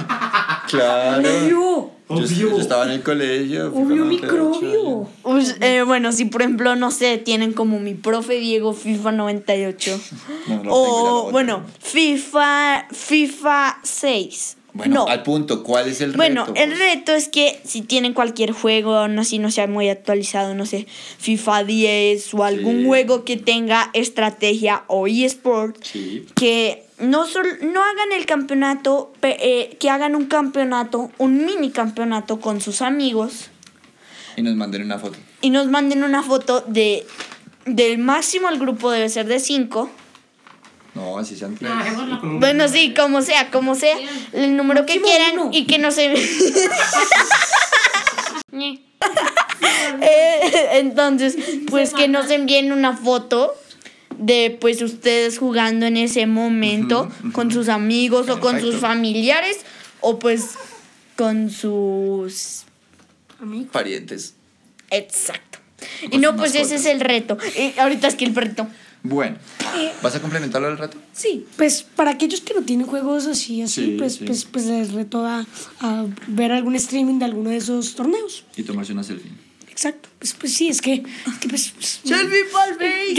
Claro. 0.68 1.20
Obvio. 1.28 1.90
Yo, 2.08 2.50
yo 2.50 2.58
estaba 2.58 2.84
en 2.86 2.90
el 2.92 3.02
colegio. 3.02 3.68
Obvio 3.72 4.04
98. 4.04 4.08
microbio. 4.08 5.08
Pues, 5.22 5.56
eh, 5.60 5.82
bueno, 5.82 6.12
si 6.12 6.24
por 6.24 6.42
ejemplo, 6.42 6.74
no 6.76 6.90
sé, 6.90 7.18
tienen 7.18 7.52
como 7.52 7.78
mi 7.78 7.94
profe 7.94 8.34
Diego 8.40 8.72
FIFA 8.72 9.12
98. 9.12 10.00
No, 10.48 10.54
no 10.56 10.62
tengo 10.62 10.64
ya 10.64 10.64
la 10.64 10.72
o 10.72 11.30
bueno, 11.32 11.62
FIFA, 11.80 12.86
FIFA 12.92 13.78
6. 13.82 14.56
Bueno, 14.72 14.94
no. 14.94 15.06
al 15.06 15.22
punto, 15.22 15.62
¿cuál 15.62 15.88
es 15.88 16.00
el 16.02 16.12
Bueno, 16.12 16.44
reto? 16.44 16.60
el 16.60 16.76
reto 16.78 17.12
es 17.14 17.28
que 17.28 17.60
si 17.64 17.80
tienen 17.80 18.12
cualquier 18.12 18.52
juego, 18.52 18.94
aún 18.96 19.18
así 19.18 19.38
no 19.38 19.50
sea 19.50 19.66
muy 19.66 19.88
actualizado, 19.88 20.54
no 20.54 20.66
sé, 20.66 20.86
FIFA 21.18 21.64
10 21.64 22.34
o 22.34 22.44
algún 22.44 22.80
Sí. 22.80 22.84
juego 22.86 23.24
que 23.24 23.36
tenga 23.38 23.88
estrategia 23.94 24.84
o 24.88 25.06
eSport, 25.06 25.82
Sí. 25.82 26.26
que 26.34 26.85
no, 26.98 27.26
sol- 27.26 27.58
no 27.62 27.82
hagan 27.82 28.12
el 28.12 28.26
campeonato, 28.26 29.12
pe- 29.20 29.36
eh, 29.40 29.76
que 29.78 29.90
hagan 29.90 30.14
un 30.16 30.26
campeonato, 30.26 31.10
un 31.18 31.44
mini 31.44 31.70
campeonato 31.70 32.40
con 32.40 32.60
sus 32.60 32.80
amigos 32.82 33.50
Y 34.36 34.42
nos 34.42 34.54
manden 34.56 34.82
una 34.82 34.98
foto. 34.98 35.16
y 35.40 35.50
nos 35.50 35.66
manden 35.68 36.02
una 36.04 36.22
foto 36.22 36.62
de 36.66 37.06
del 37.66 37.98
máximo 37.98 38.48
el 38.48 38.58
grupo 38.60 38.90
debe 38.92 39.08
ser 39.08 39.26
de 39.26 39.40
5. 39.40 39.90
No, 40.94 41.18
así 41.18 41.36
sean 41.36 41.56
tres. 41.56 41.70
Bueno, 42.22 42.68
sí, 42.68 42.94
como 42.94 43.20
sea, 43.20 43.50
como 43.50 43.74
sea, 43.74 43.96
el 44.32 44.56
número 44.56 44.86
que 44.86 45.02
quieran 45.02 45.38
uno. 45.38 45.50
y 45.52 45.66
que 45.66 45.78
no 45.78 45.90
se. 45.90 46.14
Eh, 50.00 50.68
entonces, 50.74 51.36
pues 51.70 51.92
que 51.92 52.08
nos 52.08 52.30
envíen 52.30 52.72
una 52.72 52.96
foto 52.96 53.54
de 54.18 54.56
pues 54.60 54.82
ustedes 54.82 55.38
jugando 55.38 55.86
en 55.86 55.96
ese 55.96 56.26
momento 56.26 57.10
con 57.32 57.50
sus 57.50 57.68
amigos 57.68 58.28
o 58.28 58.40
con 58.40 58.60
sus 58.60 58.76
familiares 58.76 59.58
o 60.00 60.18
pues 60.18 60.50
con 61.16 61.50
sus 61.50 62.62
Parientes. 63.72 64.34
exacto. 64.90 65.58
Y 66.10 66.18
no, 66.18 66.36
pues 66.36 66.54
ese 66.54 66.76
es 66.76 66.86
el 66.86 67.00
reto. 67.00 67.36
Y 67.58 67.78
ahorita 67.78 68.08
es 68.08 68.14
que 68.14 68.24
el 68.24 68.34
reto. 68.34 68.66
Bueno, 69.02 69.36
¿vas 70.02 70.16
a 70.16 70.20
complementarlo 70.22 70.68
del 70.68 70.78
reto? 70.78 70.96
Sí, 71.12 71.46
pues 71.56 71.82
para 71.82 72.10
aquellos 72.12 72.40
que 72.40 72.54
no 72.54 72.62
tienen 72.62 72.86
juegos 72.86 73.26
así, 73.26 73.62
así, 73.62 73.84
Sí, 73.84 73.94
pues, 73.98 74.14
sí. 74.14 74.24
pues, 74.24 74.44
pues 74.46 74.64
les 74.64 74.92
reto 74.94 75.24
a, 75.24 75.46
a 75.80 76.06
ver 76.28 76.50
algún 76.50 76.74
streaming 76.74 77.18
de 77.18 77.26
alguno 77.26 77.50
de 77.50 77.58
esos 77.58 77.94
torneos. 77.94 78.44
Y 78.56 78.62
tomarse 78.64 78.92
una 78.94 79.04
selfie. 79.04 79.30
Exacto. 79.76 80.08
Pues, 80.18 80.32
pues 80.32 80.54
sí, 80.54 80.68
es 80.68 80.80
que, 80.80 80.94
es 80.94 81.38
que 81.38 81.48
pues, 81.50 81.74
pues, 81.76 82.00
yo, 82.02 82.16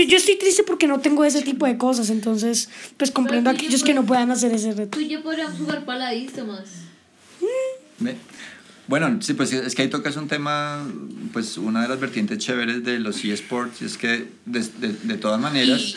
yo 0.05 0.18
estoy 0.18 0.38
triste 0.39 0.64
porque 0.64 0.88
no 0.88 0.99
tengo 0.99 1.24
ese 1.24 1.43
tipo 1.43 1.68
de 1.68 1.78
cosas, 1.78 2.10
entonces 2.10 2.68
pues 2.97 3.12
comprendo 3.12 3.51
a 3.51 3.53
aquellos 3.53 3.84
que 3.84 3.93
no 3.93 4.08
puedan 4.08 4.32
hacer 4.32 4.51
ese 4.53 4.74
reto. 4.74 4.97
Tú 4.97 5.01
y 5.01 5.08
yo 5.08 5.22
podríamos 5.22 5.60
jugar 5.60 5.86
paladís, 5.86 6.34
Tomás. 6.34 6.66
¿Ve? 7.99 8.16
Bueno, 8.88 9.20
sí, 9.22 9.36
pues 9.36 9.53
es 9.53 9.76
que 9.76 9.84
ahí 9.84 9.88
tocas 9.89 10.16
un 10.16 10.28
tema, 10.28 10.84
pues 11.32 11.60
una 11.60 11.84
de 11.84 11.89
las 11.89 11.99
vertientes 11.99 12.39
chéveres 12.39 12.84
de 12.84 12.97
los 12.99 13.24
eSports, 13.24 13.84
y 13.84 13.86
es 13.86 13.95
que 13.95 14.28
de, 14.45 14.62
de, 14.80 14.93
de 14.93 15.18
todas 15.18 15.39
maneras, 15.39 15.93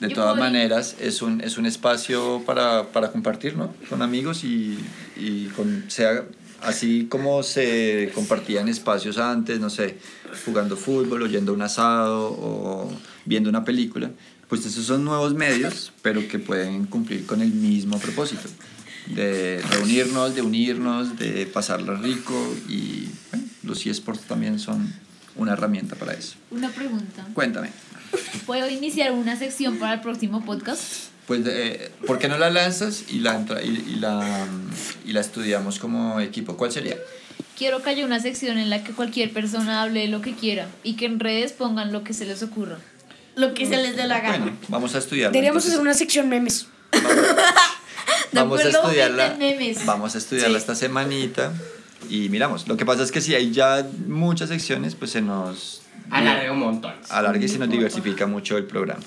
de 0.00 0.08
todas 0.10 0.36
maneras 0.36 0.96
es 1.00 1.22
un, 1.22 1.40
es 1.40 1.56
un 1.56 1.64
espacio 1.64 2.42
para, 2.44 2.92
para 2.92 3.10
compartir, 3.10 3.56
¿no? 3.56 3.72
Con 3.88 4.02
amigos 4.02 4.44
y, 4.44 4.78
y 5.16 5.46
con, 5.56 5.84
sea 5.88 6.26
así 6.64 7.06
como 7.08 7.42
se 7.42 8.10
compartían 8.14 8.68
espacios 8.68 9.18
antes, 9.18 9.60
no 9.60 9.70
sé, 9.70 9.98
jugando 10.44 10.76
fútbol, 10.76 11.22
oyendo 11.22 11.52
un 11.52 11.62
asado 11.62 12.28
o 12.30 12.92
viendo 13.24 13.50
una 13.50 13.64
película, 13.64 14.10
pues 14.48 14.64
esos 14.66 14.84
son 14.84 15.04
nuevos 15.04 15.34
medios, 15.34 15.92
pero 16.02 16.26
que 16.28 16.38
pueden 16.38 16.86
cumplir 16.86 17.26
con 17.26 17.40
el 17.40 17.52
mismo 17.52 17.98
propósito, 17.98 18.48
de 19.06 19.62
reunirnos, 19.70 20.34
de 20.34 20.42
unirnos, 20.42 21.18
de 21.18 21.46
pasarla 21.46 21.94
rico 21.96 22.34
y 22.68 23.08
bueno, 23.30 23.46
los 23.62 23.86
eSports 23.86 24.22
también 24.22 24.58
son 24.58 24.92
una 25.36 25.52
herramienta 25.52 25.96
para 25.96 26.14
eso. 26.14 26.36
Una 26.50 26.70
pregunta. 26.70 27.26
Cuéntame. 27.34 27.70
¿Puedo 28.46 28.68
iniciar 28.68 29.12
una 29.12 29.36
sección 29.36 29.78
para 29.78 29.94
el 29.94 30.00
próximo 30.00 30.44
podcast? 30.44 31.13
Pues, 31.26 31.40
eh, 31.46 31.90
¿por 32.06 32.18
qué 32.18 32.28
no 32.28 32.36
la 32.38 32.50
lanzas 32.50 33.04
y 33.08 33.20
la, 33.20 33.34
entra- 33.34 33.62
y, 33.62 33.68
y 33.68 33.96
la, 33.96 34.46
y 35.06 35.12
la 35.12 35.20
estudiamos 35.20 35.78
como 35.78 36.20
equipo? 36.20 36.56
¿Cuál 36.56 36.70
sería? 36.72 36.96
Quiero 37.56 37.82
que 37.82 37.90
haya 37.90 38.04
una 38.04 38.20
sección 38.20 38.58
en 38.58 38.68
la 38.68 38.84
que 38.84 38.92
cualquier 38.92 39.32
persona 39.32 39.82
hable 39.82 40.00
de 40.00 40.08
lo 40.08 40.20
que 40.20 40.34
quiera 40.34 40.66
y 40.82 40.96
que 40.96 41.06
en 41.06 41.20
redes 41.20 41.52
pongan 41.52 41.92
lo 41.92 42.04
que 42.04 42.12
se 42.12 42.26
les 42.26 42.42
ocurra. 42.42 42.78
Lo 43.36 43.54
que 43.54 43.64
se 43.66 43.76
les 43.76 43.96
dé 43.96 44.06
la 44.06 44.20
gana. 44.20 44.38
Bueno, 44.38 44.56
vamos 44.68 44.94
a 44.94 44.98
estudiarla. 44.98 45.32
Deberíamos 45.32 45.64
entonces. 45.64 45.72
hacer 45.72 45.82
una 45.82 45.94
sección 45.94 46.28
memes. 46.28 46.66
Vamos 48.32 48.58
a 48.60 48.62
acuerdo, 48.68 48.82
estudiarla. 48.88 49.36
memes. 49.38 49.86
Vamos 49.86 50.14
a 50.14 50.18
estudiarla 50.18 50.58
esta 50.58 50.74
semanita 50.74 51.52
y 52.10 52.28
miramos. 52.28 52.66
Lo 52.68 52.76
que 52.76 52.84
pasa 52.84 53.02
es 53.02 53.12
que 53.12 53.20
si 53.20 53.34
hay 53.34 53.50
ya 53.52 53.86
muchas 54.08 54.48
secciones, 54.48 54.94
pues 54.96 55.12
se 55.12 55.22
nos 55.22 55.82
Alarga 56.10 56.52
un 56.52 56.58
montón. 56.58 56.92
alarga 57.10 57.42
y 57.44 57.48
se 57.48 57.58
nos 57.58 57.70
diversifica 57.70 58.26
mucho 58.26 58.56
el 58.58 58.64
programa. 58.64 59.02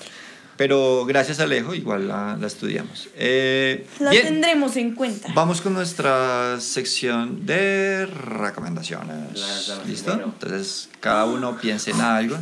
Pero 0.58 1.04
gracias 1.06 1.38
Alejo, 1.40 1.72
igual 1.72 2.08
la, 2.08 2.36
la 2.36 2.46
estudiamos. 2.46 3.08
Eh, 3.16 3.86
La 4.00 4.10
bien, 4.10 4.24
tendremos 4.26 4.76
en 4.76 4.94
cuenta. 4.94 5.28
vamos 5.32 5.60
con 5.62 5.72
nuestra 5.72 6.58
sección 6.60 7.46
de 7.46 8.04
recomendaciones. 8.06 9.38
Las 9.38 9.86
¿Listo? 9.86 10.10
primero. 10.12 10.32
Entonces, 10.34 10.90
cada 11.00 11.24
uno 11.26 11.56
piense 11.58 11.92
en 11.92 12.00
algo 12.00 12.36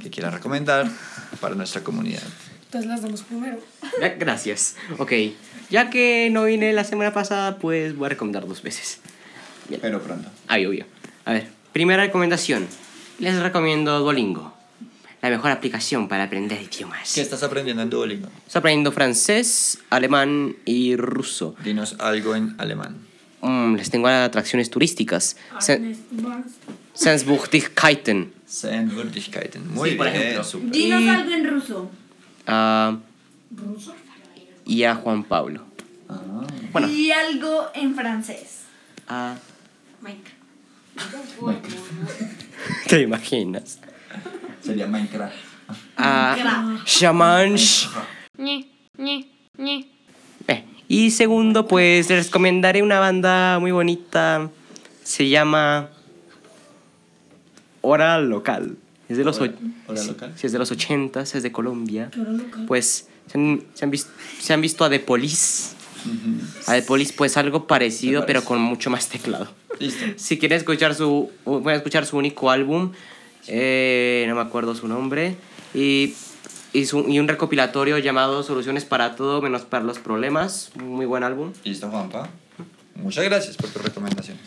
que 0.00 0.10
quiera 0.10 0.30
recomendar 0.30 0.88
para 1.40 1.54
nuestra 1.54 1.82
comunidad. 1.82 2.22
Entonces 2.66 2.88
las 2.88 3.02
damos 3.02 3.22
primero. 3.22 3.58
Gracias. 4.18 4.76
Ok, 4.98 5.12
ya 5.70 5.88
que 5.90 6.28
no 6.30 6.44
vine 6.44 6.72
la 6.72 6.84
semana 6.84 7.12
pasada, 7.12 7.56
pues 7.56 7.96
voy 7.96 8.06
a 8.06 8.08
recomendar 8.10 8.46
dos 8.46 8.62
veces. 8.62 9.00
Pero 9.80 10.02
pronto. 10.02 10.28
Ay, 10.48 10.66
obvio. 10.66 10.84
A 11.24 11.32
ver, 11.32 11.48
primera 11.72 12.02
recomendación. 12.04 12.66
Les 13.18 13.38
recomiendo 13.40 13.98
Duolingo. 14.00 14.54
La 15.22 15.30
mejor 15.30 15.52
aplicación 15.52 16.08
para 16.08 16.24
aprender 16.24 16.60
idiomas. 16.60 17.14
¿Qué 17.14 17.20
estás 17.20 17.44
aprendiendo 17.44 17.80
en 17.82 17.90
Duolingo? 17.90 18.28
Estoy 18.44 18.58
aprendiendo 18.58 18.90
francés, 18.90 19.78
alemán 19.88 20.56
y 20.64 20.96
ruso. 20.96 21.54
Dinos 21.62 21.94
algo 22.00 22.34
en 22.34 22.56
alemán. 22.58 22.96
Mm, 23.40 23.76
les 23.76 23.88
tengo 23.88 24.08
atracciones 24.08 24.68
turísticas. 24.68 25.36
Sehenswürdigkeiten. 26.94 28.32
Sehenswürdigkeiten. 28.46 29.72
Muy 29.72 29.90
Sí, 29.90 29.96
por 29.96 30.10
bien, 30.10 30.22
ejemplo. 30.22 30.60
Dinos 30.72 31.02
Y- 31.02 31.08
algo 31.08 31.30
en 31.34 31.48
ruso. 31.48 31.90
Ah, 32.48 32.96
y 34.66 34.82
a 34.82 34.96
Juan 34.96 35.22
Pablo. 35.22 35.64
Bueno. 36.72 36.88
Y 36.88 37.12
algo 37.12 37.68
en 37.74 37.94
francés. 37.94 38.62
Ah, 39.06 39.36
¿Te 42.88 43.02
imaginas? 43.02 43.78
Sería 44.62 44.86
Minecraft. 44.86 45.34
Ah, 45.96 46.78
Shamansh. 46.86 47.86
Eh, 50.48 50.64
y 50.88 51.10
segundo, 51.10 51.66
pues 51.66 52.08
les 52.10 52.26
recomendaré 52.26 52.82
una 52.82 52.98
banda 53.00 53.58
muy 53.58 53.70
bonita. 53.72 54.50
Se 55.02 55.28
llama 55.28 55.88
Hora 57.80 58.20
Local. 58.20 58.76
Es 59.08 59.16
de 59.18 59.24
los 59.24 59.38
Hora- 59.40 59.52
och- 59.52 59.90
Hora 59.90 60.00
sí, 60.00 60.08
Local. 60.08 60.32
sí, 60.36 60.46
es 60.46 60.52
de 60.52 60.58
los 60.58 60.70
80, 60.70 61.22
es 61.22 61.42
de 61.42 61.52
Colombia. 61.52 62.10
Pues 62.66 63.08
se 63.26 63.38
han, 63.38 63.64
se 63.74 63.84
han 63.84 63.90
vis- 63.90 64.06
se 64.40 64.52
han 64.52 64.60
visto 64.60 64.84
a 64.84 64.90
The 64.90 65.00
Police. 65.00 65.74
A 66.66 66.72
The 66.74 66.82
Police, 66.82 67.12
pues 67.16 67.36
algo 67.36 67.66
parecido, 67.66 68.24
pero 68.26 68.44
con 68.44 68.60
mucho 68.60 68.90
más 68.90 69.08
teclado. 69.08 69.48
Listo. 69.78 70.04
Si 70.16 70.38
quieren 70.38 70.58
escuchar 70.58 70.94
su, 70.94 71.30
voy 71.44 71.72
a 71.72 71.76
escuchar 71.76 72.06
su 72.06 72.16
único 72.16 72.50
álbum, 72.50 72.92
eh, 73.46 74.24
no 74.28 74.34
me 74.34 74.40
acuerdo 74.40 74.74
su 74.74 74.88
nombre, 74.88 75.36
y, 75.74 76.14
y, 76.72 76.86
su- 76.86 77.08
y 77.08 77.18
un 77.18 77.28
recopilatorio 77.28 77.98
llamado 77.98 78.42
Soluciones 78.42 78.84
para 78.84 79.16
todo 79.16 79.40
menos 79.42 79.62
para 79.62 79.84
los 79.84 79.98
problemas, 79.98 80.70
muy 80.76 81.06
buen 81.06 81.22
álbum. 81.24 81.52
Listo, 81.64 81.88
Juanpa. 81.90 82.28
Muchas 82.96 83.24
gracias 83.24 83.56
por 83.56 83.70
tus 83.70 83.82
recomendaciones. 83.82 84.42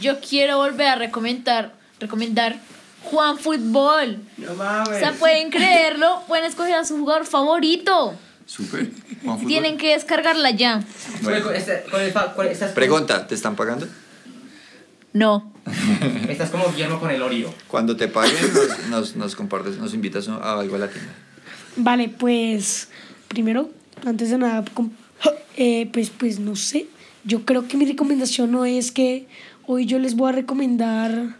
Yo 0.00 0.20
quiero 0.20 0.58
volver 0.58 0.86
a 0.88 0.94
recomendar, 0.96 1.74
recomendar 1.98 2.60
Juan 3.04 3.38
Fútbol. 3.38 4.20
No 4.36 4.52
O 4.52 4.54
mames. 4.54 4.98
sea, 4.98 5.12
pueden 5.12 5.50
creerlo, 5.50 6.22
pueden 6.28 6.44
escoger 6.44 6.74
a 6.74 6.84
su 6.84 6.96
jugador 6.98 7.26
favorito. 7.26 8.14
Súper. 8.46 8.90
Juan 9.24 9.36
Fútbol. 9.38 9.48
Tienen 9.48 9.76
que 9.78 9.92
descargarla 9.94 10.50
ya. 10.52 10.82
Bueno. 11.22 11.50
este, 11.50 11.84
Pregunta, 12.74 13.26
¿te 13.26 13.34
están 13.34 13.56
pagando? 13.56 13.86
No. 15.12 15.52
estás 16.28 16.50
como 16.50 16.70
Guillermo 16.70 16.98
con 17.00 17.10
el 17.10 17.22
Orio. 17.22 17.52
Cuando 17.68 17.96
te 17.96 18.08
paguen, 18.08 18.34
nos, 18.52 18.86
nos, 18.88 19.16
nos 19.16 19.36
compartes, 19.36 19.76
nos 19.78 19.94
invitas 19.94 20.28
a 20.28 20.58
algo 20.58 20.76
a 20.76 20.78
la 20.78 20.88
tienda. 20.88 21.12
Vale, 21.76 22.08
pues 22.08 22.88
primero, 23.28 23.70
antes 24.04 24.30
de 24.30 24.38
nada, 24.38 24.64
eh, 25.56 25.88
pues, 25.92 26.10
pues 26.10 26.38
no 26.38 26.56
sé. 26.56 26.86
Yo 27.24 27.44
creo 27.44 27.68
que 27.68 27.76
mi 27.76 27.84
recomendación 27.84 28.50
no 28.52 28.64
es 28.64 28.90
que 28.92 29.26
hoy 29.66 29.86
yo 29.86 29.98
les 29.98 30.14
voy 30.16 30.30
a 30.30 30.32
recomendar 30.32 31.36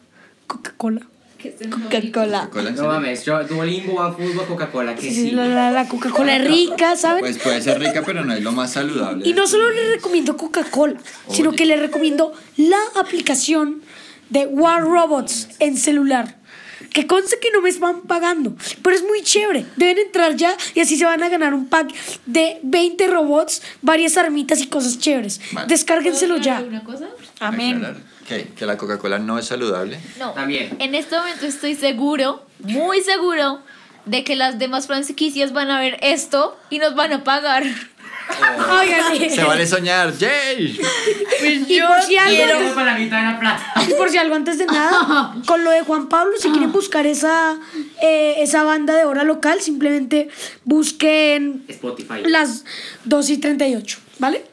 Coca-Cola. 0.47 1.03
Coca-Cola. 1.41 2.41
¿Coca-Cola, 2.51 2.68
en 2.70 2.74
No 2.76 2.87
mames, 2.89 3.24
yo 3.24 3.43
Duolingo, 3.45 3.95
OneFootball, 3.95 4.47
Coca-Cola, 4.49 4.95
que 4.97 5.03
Sí, 5.03 5.14
sí. 5.14 5.31
La, 5.31 5.47
la- 5.47 5.70
la 5.70 5.89
Coca-Cola 5.89 6.37
es 6.37 6.45
rica, 6.49 6.97
¿saben? 6.97 7.20
Pues 7.20 7.39
puede 7.39 7.61
ser 7.62 7.79
rica, 7.79 8.03
pero 8.05 8.24
no 8.24 8.33
es 8.35 8.43
lo 8.43 8.51
más 8.53 8.72
saludable. 8.72 9.26
Y 9.26 9.33
no 9.35 9.47
solo 9.47 9.70
les 9.70 9.93
recomiendo 9.93 10.37
Coca-Cola, 10.37 10.99
sino 11.31 11.53
que 11.53 11.64
les 11.64 11.79
recomiendo 11.79 12.33
la 12.57 12.79
aplicación 12.97 13.83
de 14.31 14.47
War 14.47 14.83
Robots 14.83 15.49
en 15.59 15.76
celular. 15.76 16.37
Que 16.93 17.07
conste 17.07 17.39
que 17.41 17.51
no 17.51 17.61
me 17.61 17.68
están 17.68 18.03
pagando, 18.03 18.57
pero 18.83 18.97
es 18.97 19.03
muy 19.03 19.22
chévere. 19.22 19.66
Deben 19.76 19.99
entrar 19.99 20.37
ya 20.37 20.57
y 20.74 20.81
así 20.81 20.97
se 20.97 21.05
van 21.05 21.22
a 21.22 21.29
ganar 21.29 21.53
un 21.53 21.66
pack 21.68 21.93
de 22.24 22.61
20 22.62 23.07
robots, 23.09 23.62
varias 23.83 24.16
armitas 24.16 24.61
y 24.61 24.68
cosas 24.68 24.99
chéveres. 24.99 25.41
Vale. 25.53 25.66
Descárguenselo 25.66 26.35
¿Puedo 26.37 26.45
ya. 26.45 26.61
una 26.61 26.85
cosa? 26.85 27.09
Que, 28.26 28.49
que 28.49 28.66
la 28.66 28.76
Coca-Cola 28.76 29.18
no 29.18 29.39
es 29.39 29.47
saludable. 29.47 29.99
No. 30.18 30.33
También. 30.33 30.76
En 30.81 30.95
este 30.95 31.16
momento 31.16 31.47
estoy 31.47 31.74
seguro, 31.74 32.45
muy 32.61 33.01
seguro, 33.03 33.61
de 34.05 34.24
que 34.24 34.37
las 34.37 34.59
demás 34.59 34.87
franquicias 34.87 35.53
van 35.53 35.70
a 35.70 35.81
ver 35.81 35.99
esto 36.03 36.57
y 36.70 36.79
nos 36.79 36.95
van 36.95 37.12
a 37.12 37.24
pagar. 37.24 37.64
Oigan, 38.81 39.31
Se 39.31 39.43
vale 39.45 39.66
soñar. 39.66 40.16
¡Yay! 40.16 40.79
y 41.68 41.81
por 41.81 42.03
si 42.03 42.16
algo, 42.16 42.74
con 42.74 42.87
la 42.87 42.95
mitad 42.95 43.18
de 43.18 43.22
la 43.24 43.39
plata. 43.41 43.72
y 43.89 43.95
por 43.95 44.11
si 44.11 44.18
algo 44.18 44.35
antes 44.35 44.59
de 44.59 44.66
nada, 44.66 45.35
con 45.47 45.64
lo 45.64 45.70
de 45.70 45.81
Juan 45.83 46.09
Pablo, 46.09 46.33
si 46.39 46.51
quieren 46.51 46.72
buscar 46.72 47.07
esa, 47.07 47.57
eh, 48.03 48.35
esa 48.39 48.62
banda 48.64 48.95
de 48.97 49.05
hora 49.05 49.24
local, 49.24 49.61
simplemente 49.61 50.29
busquen 50.64 51.64
Spotify. 51.68 52.22
las 52.26 52.64
2 53.05 53.31
y 53.31 53.39
38, 53.39 53.99
¿vale? 54.18 54.45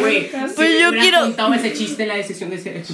Güey, 0.00 0.30
Pues 0.54 0.80
yo 0.80 0.90
quiero- 0.92 1.26
ese 1.54 1.72
chiste 1.72 2.02
en 2.04 2.08
la 2.08 2.22
sección 2.22 2.50
de 2.50 2.56
ese. 2.56 2.82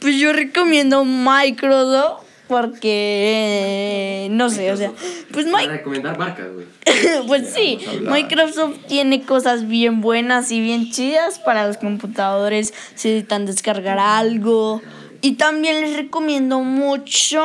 Pues 0.00 0.16
yo 0.16 0.32
recomiendo 0.34 1.02
Microsoft 1.04 2.23
porque 2.48 4.28
no 4.30 4.50
sé, 4.50 4.70
o 4.72 4.76
sea, 4.76 4.92
pues 5.32 5.46
Para 5.46 5.58
Mike, 5.64 5.72
recomendar 5.78 6.18
marcas, 6.18 6.46
güey. 6.52 6.66
pues 7.26 7.52
sí. 7.54 7.78
Microsoft 8.02 8.78
tiene 8.86 9.22
cosas 9.22 9.66
bien 9.66 10.00
buenas 10.00 10.50
y 10.50 10.60
bien 10.60 10.90
chidas 10.90 11.38
para 11.38 11.66
los 11.66 11.78
computadores 11.78 12.74
si 12.94 13.08
necesitan 13.08 13.46
descargar 13.46 13.98
algo. 13.98 14.82
Y 15.20 15.32
también 15.32 15.80
les 15.80 15.96
recomiendo 15.96 16.60
mucho, 16.60 17.42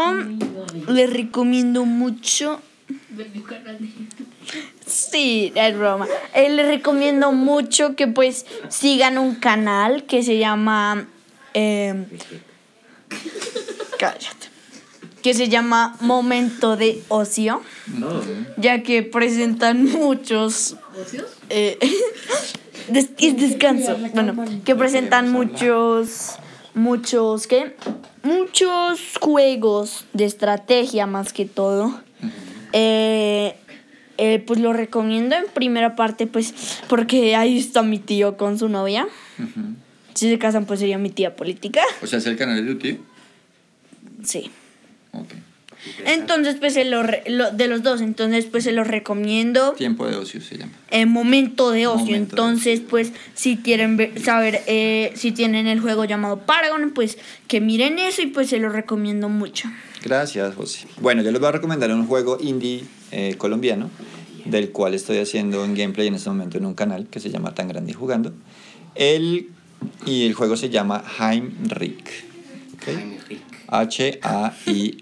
les 0.87 1.13
recomiendo 1.13 1.85
mucho 1.85 2.59
Sí, 4.85 5.51
es 5.55 5.77
broma. 5.77 6.07
Eh, 6.33 6.49
les 6.49 6.67
recomiendo 6.67 7.31
mucho 7.31 7.95
que 7.95 8.07
pues 8.07 8.45
sigan 8.69 9.17
un 9.17 9.35
canal 9.35 10.05
que 10.05 10.23
se 10.23 10.37
llama... 10.37 11.07
eh, 11.53 12.05
cállate. 13.99 14.49
Que 15.21 15.33
se 15.33 15.49
llama 15.49 15.97
Momento 16.01 16.77
de 16.77 17.01
Ocio, 17.09 17.61
No. 17.87 18.21
ya 18.57 18.83
que 18.83 19.03
presentan 19.03 19.85
muchos... 19.85 20.77
eh, 21.49 21.77
des- 22.89 23.09
es 23.17 23.37
descanso. 23.37 23.97
Bueno, 24.13 24.35
que 24.65 24.75
presentan 24.75 25.31
muchos... 25.31 26.35
Muchos, 26.75 27.47
¿qué? 27.47 27.75
Muchos 28.23 28.99
juegos 29.19 30.05
de 30.13 30.25
estrategia 30.25 31.07
más 31.07 31.33
que 31.33 31.45
todo. 31.45 31.99
Eh, 32.73 33.55
eh, 34.17 34.39
pues 34.45 34.59
lo 34.59 34.71
recomiendo 34.71 35.35
en 35.35 35.45
primera 35.53 35.95
parte, 35.95 36.27
pues, 36.27 36.53
porque 36.87 37.35
ahí 37.35 37.57
está 37.57 37.81
mi 37.81 37.97
tío 37.99 38.37
con 38.37 38.57
su 38.59 38.69
novia. 38.69 39.07
Si 40.13 40.29
se 40.29 40.37
casan, 40.37 40.65
pues 40.65 40.79
sería 40.79 40.97
mi 40.97 41.09
tía 41.09 41.35
política. 41.35 41.81
O 42.03 42.07
sea, 42.07 42.19
es 42.19 42.25
el 42.27 42.37
canal 42.37 42.63
de 42.65 42.73
tu 42.73 42.79
tío. 42.79 42.97
Sí. 44.23 44.51
Ok. 45.11 45.27
Entonces, 46.05 46.57
pues, 46.59 46.73
se 46.73 46.83
lo 46.83 47.03
re- 47.03 47.23
lo- 47.27 47.51
de 47.51 47.67
los 47.67 47.83
dos, 47.83 48.01
entonces, 48.01 48.45
pues, 48.45 48.65
se 48.65 48.73
los 48.73 48.85
recomiendo. 48.87 49.71
Tiempo 49.73 50.05
de 50.07 50.17
ocio 50.17 50.41
se 50.41 50.57
llama. 50.57 50.73
En 50.91 51.07
momento 51.09 51.71
de 51.71 51.87
ocio. 51.87 52.05
Momento 52.05 52.35
de 52.35 52.41
entonces, 52.41 52.81
pues, 52.81 53.13
si 53.33 53.55
quieren 53.57 53.95
ver- 53.95 54.21
saber 54.21 54.61
eh, 54.67 55.13
si 55.15 55.31
tienen 55.31 55.67
el 55.67 55.79
juego 55.79 56.03
llamado 56.03 56.39
Paragon, 56.45 56.91
pues, 56.93 57.17
que 57.47 57.61
miren 57.61 57.97
eso 57.97 58.21
y 58.21 58.25
pues 58.27 58.49
se 58.49 58.59
lo 58.59 58.67
recomiendo 58.69 59.29
mucho. 59.29 59.69
Gracias, 60.03 60.53
José. 60.55 60.85
Bueno, 60.99 61.21
yo 61.23 61.31
les 61.31 61.39
voy 61.39 61.47
a 61.49 61.53
recomendar 61.53 61.91
un 61.93 62.05
juego 62.07 62.37
indie 62.41 62.83
eh, 63.11 63.35
colombiano, 63.37 63.89
del 64.45 64.71
cual 64.71 64.93
estoy 64.95 65.19
haciendo 65.19 65.63
un 65.63 65.75
gameplay 65.75 66.07
en 66.07 66.15
este 66.15 66.29
momento 66.29 66.57
en 66.57 66.65
un 66.65 66.73
canal 66.73 67.07
que 67.07 67.19
se 67.21 67.29
llama 67.29 67.55
Tan 67.55 67.69
Grande 67.69 67.91
y 67.91 67.93
Jugando. 67.93 68.33
El, 68.95 69.47
y 70.05 70.25
el 70.25 70.33
juego 70.33 70.57
se 70.57 70.69
llama 70.69 71.03
Heimrick. 71.19 72.09
¿ok? 72.73 72.87
H-A-I-M-R-I-K. 73.71 74.99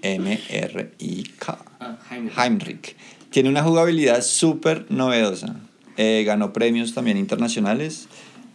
Ah. 1.79 1.97
Heimrick. 2.37 2.95
Tiene 3.29 3.49
una 3.49 3.63
jugabilidad 3.63 4.21
súper 4.21 4.85
novedosa. 4.89 5.55
Eh, 5.97 6.23
ganó 6.25 6.53
premios 6.53 6.93
también 6.93 7.17
internacionales. 7.17 8.07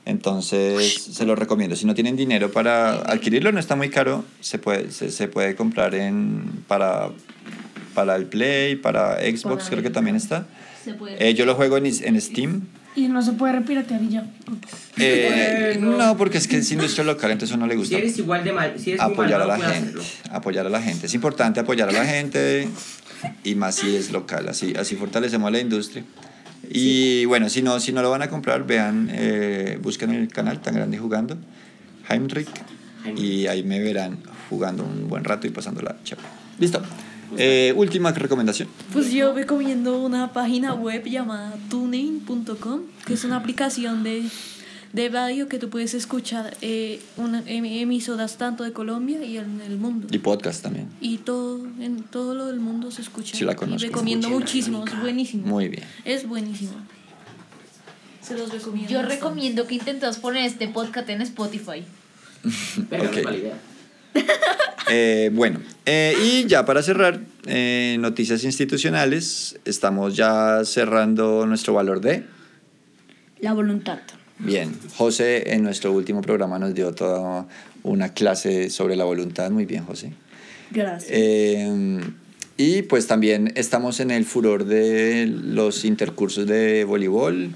Entonces 0.05 0.95
se 1.13 1.25
lo 1.25 1.37
recomiendo. 1.37 1.77
Si 1.77 1.87
no 1.87 1.95
tienen 1.95 2.17
dinero 2.17 2.51
para 2.51 2.95
adquirirlo, 3.03 3.53
no 3.53 3.61
está 3.61 3.77
muy 3.77 3.91
caro. 3.91 4.25
Se 4.41 4.59
puede, 4.59 4.91
se, 4.91 5.11
se 5.11 5.29
puede 5.29 5.55
comprar 5.55 5.95
en, 5.95 6.65
para, 6.67 7.11
para 7.95 8.17
el 8.17 8.27
Play, 8.27 8.77
para 8.77 9.21
Xbox, 9.21 9.69
creo 9.69 9.83
que 9.83 9.91
también 9.91 10.17
está. 10.17 10.47
Eh, 11.19 11.35
yo 11.35 11.47
lo 11.47 11.55
juego 11.55 11.77
en, 11.77 11.87
en 11.87 12.21
Steam. 12.21 12.63
Y 12.95 13.09
no 13.09 13.23
se 13.23 13.33
puede 13.33 13.55
repiratear 13.55 14.03
y 14.03 14.09
ya. 14.11 14.27
Eh, 14.99 15.79
no, 15.81 16.17
porque 16.17 16.39
es 16.39 16.47
que 16.47 16.59
es 16.59 16.71
industria 16.71 17.05
local, 17.05 17.31
entonces 17.31 17.55
a 17.55 17.57
uno 17.57 17.67
le 17.67 17.77
gusta 17.77 17.97
Si 17.97 18.03
eres 18.03 18.19
igual 18.19 18.45
de 18.45 18.53
mal, 18.53 18.75
si 18.79 18.91
eres 18.91 19.01
apoyar 19.01 19.41
a 19.41 19.47
la 19.47 19.57
gente. 19.57 19.79
hacerlo. 19.79 20.03
Apoyar 20.31 20.67
a 20.67 20.69
la 20.69 20.83
gente. 20.83 21.07
Es 21.07 21.15
importante 21.15 21.61
apoyar 21.61 21.89
a 21.89 21.93
la 21.93 22.05
gente 22.05 22.69
y 23.45 23.55
más 23.55 23.77
si 23.77 23.97
es 23.97 24.13
local. 24.13 24.49
Así, 24.49 24.75
así 24.77 24.97
fortalecemos 24.97 25.51
la 25.51 25.61
industria. 25.61 26.05
Y 26.71 27.25
bueno, 27.25 27.49
si 27.49 27.63
no, 27.63 27.81
si 27.81 27.93
no 27.93 28.03
lo 28.03 28.11
van 28.11 28.23
a 28.23 28.29
comprar, 28.29 28.67
vean, 28.67 29.09
eh, 29.13 29.79
busquen 29.83 30.11
el 30.11 30.29
canal 30.29 30.61
Tan 30.61 30.75
Grande 30.75 30.99
Jugando, 30.99 31.37
Heimrich, 32.09 32.49
y 33.17 33.47
ahí 33.47 33.63
me 33.63 33.81
verán 33.81 34.19
jugando 34.49 34.85
un 34.85 35.09
buen 35.09 35.25
rato 35.25 35.47
y 35.47 35.51
pasándola 35.51 35.97
chévere. 36.05 36.29
Listo. 36.59 36.83
Eh, 37.39 37.73
última 37.77 38.13
recomendación. 38.13 38.69
Pues 38.93 39.11
yo 39.13 39.33
recomiendo 39.35 39.99
una 40.01 40.33
página 40.33 40.75
web 40.75 41.05
llamada 41.07 41.55
tunein.com, 41.71 42.83
que 43.07 43.15
es 43.15 43.25
una 43.25 43.37
aplicación 43.37 44.03
de, 44.03 44.25
de 44.93 45.09
radio 45.09 45.49
que 45.49 45.59
tú 45.59 45.71
puedes 45.71 45.95
escuchar 45.95 46.57
eh, 46.61 47.01
una, 47.17 47.43
em- 47.47 47.65
emisoras 47.65 48.37
tanto 48.39 48.65
de 48.65 48.73
Colombia 48.73 49.25
y 49.25 49.39
en 49.39 49.61
el 49.61 49.77
mundo. 49.79 50.09
Y 50.11 50.19
podcast 50.19 50.63
también. 50.63 50.89
Y 51.01 51.19
todo, 51.19 51.65
en 51.81 52.03
todo 52.05 52.35
lo 52.35 52.47
del 52.47 52.61
mundo 52.61 52.91
se 52.91 53.03
escucha. 53.03 53.37
Sí 53.37 53.45
la 53.45 53.53
Y 53.53 53.57
conozco. 53.57 53.87
recomiendo 53.87 54.29
Escuchen, 54.29 54.47
muchísimo, 54.47 54.85
es 54.87 55.01
buenísimo. 55.01 55.47
Muy 55.47 55.69
bien. 55.69 55.85
Es 56.05 56.27
buenísimo. 56.29 56.73
Se 58.21 58.37
los 58.39 58.51
recomiendo. 58.53 58.89
Yo 58.91 58.99
bastante. 58.99 59.17
recomiendo 59.17 59.67
que 59.67 59.75
intentes 59.75 60.19
poner 60.19 60.45
este 60.45 60.69
podcast 60.69 61.09
en 61.09 61.23
Spotify. 61.23 61.83
Verga, 62.91 63.09
Ok. 63.09 63.13
no 63.15 63.19
es 63.19 63.25
mala 63.25 63.37
idea. 63.37 63.59
Eh, 64.95 65.31
bueno, 65.33 65.59
eh, 65.87 66.15
y 66.23 66.47
ya 66.47 66.67
para 66.67 66.83
cerrar, 66.83 67.19
eh, 67.47 67.97
noticias 67.99 68.45
institucionales. 68.45 69.59
Estamos 69.65 70.15
ya 70.15 70.67
cerrando 70.67 71.47
nuestro 71.47 71.73
valor 71.73 72.03
de. 72.03 72.25
La 73.41 73.55
voluntad. 73.55 74.01
Bien, 74.39 74.71
José 74.97 75.55
en 75.55 75.63
nuestro 75.63 75.93
último 75.93 76.21
programa 76.21 76.59
nos 76.59 76.75
dio 76.75 76.93
toda 76.93 77.47
una 77.83 78.13
clase 78.13 78.69
sobre 78.69 78.95
la 78.95 79.05
voluntad. 79.05 79.51
Muy 79.51 79.65
bien, 79.65 79.85
José. 79.87 80.13
Gracias. 80.71 81.11
Y 82.59 82.83
pues 82.83 83.07
también 83.07 83.51
estamos 83.57 83.99
en 84.01 84.11
el 84.11 84.27
furor 84.27 84.67
de 84.67 85.27
los 85.27 85.87
intercursos 85.87 86.47
de 86.47 86.85
voleibol. 86.85 87.55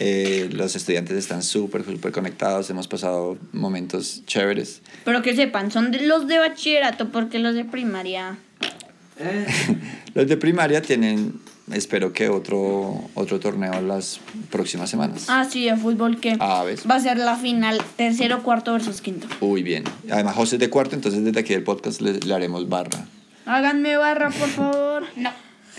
Eh, 0.00 0.48
los 0.52 0.74
estudiantes 0.74 1.16
están 1.16 1.42
súper, 1.42 1.84
súper 1.84 2.12
conectados. 2.12 2.68
Hemos 2.70 2.88
pasado 2.88 3.36
momentos 3.52 4.22
chéveres. 4.26 4.82
Pero 5.04 5.22
que 5.22 5.34
sepan, 5.36 5.70
son 5.70 5.90
de 5.90 6.00
los 6.06 6.26
de 6.26 6.38
bachillerato 6.38 7.10
porque 7.10 7.38
los 7.38 7.54
de 7.54 7.64
primaria. 7.64 8.36
Eh, 9.18 9.46
Los 10.14 10.26
de 10.26 10.36
primaria 10.36 10.82
tienen, 10.82 11.34
espero 11.72 12.12
que 12.12 12.28
otro, 12.28 13.02
otro 13.14 13.38
torneo 13.40 13.80
las 13.80 14.20
próximas 14.50 14.90
semanas. 14.90 15.26
Ah, 15.28 15.46
sí, 15.48 15.64
de 15.66 15.76
fútbol 15.76 16.18
que 16.20 16.36
Ah, 16.40 16.64
¿ves? 16.64 16.82
va 16.90 16.96
a 16.96 17.00
ser 17.00 17.18
la 17.18 17.36
final 17.36 17.80
tercero, 17.96 18.42
cuarto 18.42 18.72
versus 18.72 19.00
quinto. 19.00 19.26
Uy, 19.40 19.62
bien. 19.62 19.84
Además, 20.10 20.34
José 20.34 20.56
es 20.56 20.60
de 20.60 20.70
cuarto, 20.70 20.94
entonces 20.96 21.22
desde 21.24 21.40
aquí 21.40 21.52
del 21.54 21.62
podcast 21.62 22.00
le, 22.00 22.18
le 22.20 22.34
haremos 22.34 22.68
barra. 22.68 23.06
Háganme 23.46 23.96
barra, 23.96 24.30
por 24.30 24.48
favor. 24.48 25.04
No. 25.16 25.30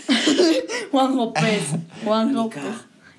Juan 0.90 1.16
López. 1.16 1.62
Juan 2.04 2.34
López. 2.34 2.62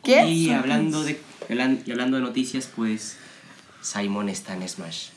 ¿Qué? 0.05 0.27
Y 0.29 0.49
hablando 0.51 1.03
de, 1.03 1.19
hablan- 1.49 1.81
y 1.85 1.91
hablando 1.91 2.17
de 2.17 2.23
noticias, 2.23 2.69
pues 2.75 3.17
Simon 3.81 4.29
está 4.29 4.53
en 4.55 4.67
Smash. 4.67 5.07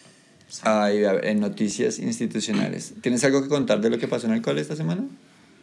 Ay, 0.62 1.04
a 1.04 1.12
ver, 1.12 1.26
en 1.26 1.40
noticias 1.40 1.98
institucionales. 1.98 2.94
¿Tienes 3.02 3.22
algo 3.24 3.42
que 3.42 3.48
contar 3.48 3.80
de 3.82 3.90
lo 3.90 3.98
que 3.98 4.08
pasó 4.08 4.26
en 4.26 4.32
el 4.32 4.40
cole 4.42 4.62
esta 4.62 4.76
semana? 4.76 5.04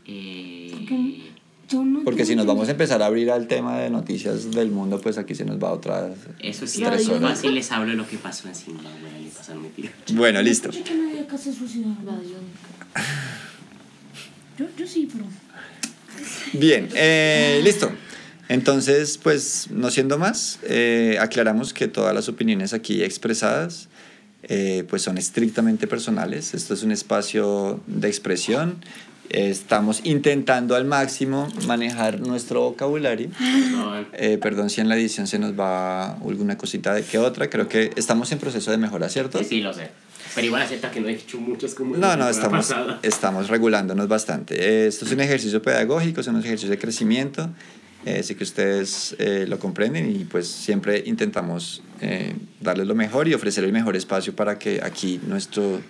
Eh, 0.06 1.32
Yo 1.68 1.84
no 1.84 2.04
Porque 2.04 2.24
si 2.26 2.36
nos 2.36 2.46
vamos 2.46 2.68
a 2.68 2.72
empezar 2.72 3.02
a 3.02 3.08
abrir 3.08 3.32
al 3.32 3.48
tema 3.48 3.80
de 3.80 3.90
noticias 3.90 4.52
del 4.52 4.70
mundo, 4.70 5.02
pues 5.02 5.18
aquí 5.18 5.34
se 5.34 5.44
nos 5.44 5.58
va 5.58 5.72
otra... 5.72 6.14
eso 6.40 6.68
sí, 6.68 6.84
Tres 6.84 7.02
es 7.02 7.10
horas. 7.10 7.32
fácil 7.32 7.56
les 7.56 7.72
hablo 7.72 7.90
de 7.90 7.98
lo 7.98 8.08
que 8.08 8.20
pasó 8.20 8.48
en 8.48 8.54
Zimbabue 8.54 9.10
el 9.10 9.16
año 9.16 9.30
pasado. 9.36 9.62
Bueno, 10.14 10.40
listo. 10.44 10.70
Escuché 10.70 10.92
que 10.92 10.96
nadie 11.02 11.22
acá 11.22 11.36
se 11.40 11.52
suicidó. 11.52 11.88
Yo, 14.58 14.66
yo 14.78 14.88
sí, 14.88 15.10
pero. 15.12 15.26
Bien, 16.54 16.88
eh, 16.94 17.60
listo. 17.64 17.92
Entonces, 18.50 19.18
pues, 19.22 19.68
no 19.72 19.90
siendo 19.90 20.18
más, 20.18 20.60
eh, 20.64 21.18
aclaramos 21.20 21.74
que 21.74 21.88
todas 21.88 22.14
las 22.14 22.30
opiniones 22.30 22.74
aquí 22.74 23.02
expresadas, 23.04 23.88
eh, 24.44 24.84
pues, 24.90 25.02
son 25.02 25.18
estrictamente 25.18 25.88
personales. 25.88 26.54
Esto 26.54 26.74
es 26.76 26.84
un 26.84 26.92
espacio 26.92 27.80
de 27.88 28.08
expresión. 28.08 28.78
Estamos 29.30 30.02
intentando 30.04 30.76
al 30.76 30.86
máximo 30.86 31.48
manejar 31.66 32.20
nuestro 32.20 32.62
vocabulario. 32.62 33.30
Eh, 34.18 34.38
perdón 34.42 34.70
si 34.70 34.82
en 34.82 34.88
la 34.90 34.96
edición 34.96 35.26
se 35.28 35.40
nos 35.40 35.58
va 35.60 36.14
alguna 36.14 36.58
cosita 36.58 36.94
de 36.94 37.04
que 37.04 37.18
otra. 37.18 37.50
Creo 37.50 37.68
que 37.68 37.92
estamos 37.96 38.32
en 38.32 38.40
proceso 38.40 38.72
de 38.72 38.78
mejora, 38.78 39.10
¿cierto? 39.10 39.40
sí, 39.40 39.46
sí, 39.46 39.62
lo 39.62 39.74
sé. 39.74 39.90
Pero 40.36 40.48
igual 40.48 40.62
acepta 40.62 40.92
que 40.92 41.00
no 41.02 41.08
he 41.08 41.14
hecho 41.14 41.38
muchos 41.40 41.74
como 41.76 41.96
No, 41.98 42.16
no, 42.18 42.30
estamos, 42.30 42.68
pasada. 42.68 43.00
estamos 43.04 43.48
regulándonos 43.50 44.08
bastante. 44.08 44.56
Eh, 44.56 44.88
Esto 44.88 45.06
es 45.06 45.12
un 45.12 45.22
ejercicio 45.22 45.62
pedagógico, 45.62 46.24
son 46.24 46.36
unos 46.36 46.46
ejercicios 46.46 46.70
de 46.72 46.78
crecimiento. 46.78 47.50
Eh, 48.06 48.20
Así 48.20 48.36
que 48.36 48.44
ustedes 48.44 49.16
eh, 49.20 49.46
lo 49.48 49.58
comprenden 49.60 50.16
y 50.16 50.26
pues 50.26 50.48
siempre 50.48 51.04
intentamos 51.06 51.82
eh, 52.02 52.36
darles 52.62 52.86
lo 52.88 52.94
mejor 52.96 53.28
y 53.28 53.34
ofrecer 53.34 53.64
el 53.64 53.74
mejor 53.74 53.96
espacio 53.96 54.36
para 54.36 54.60
que 54.60 54.80
aquí 54.84 55.20
nuestro, 55.28 55.82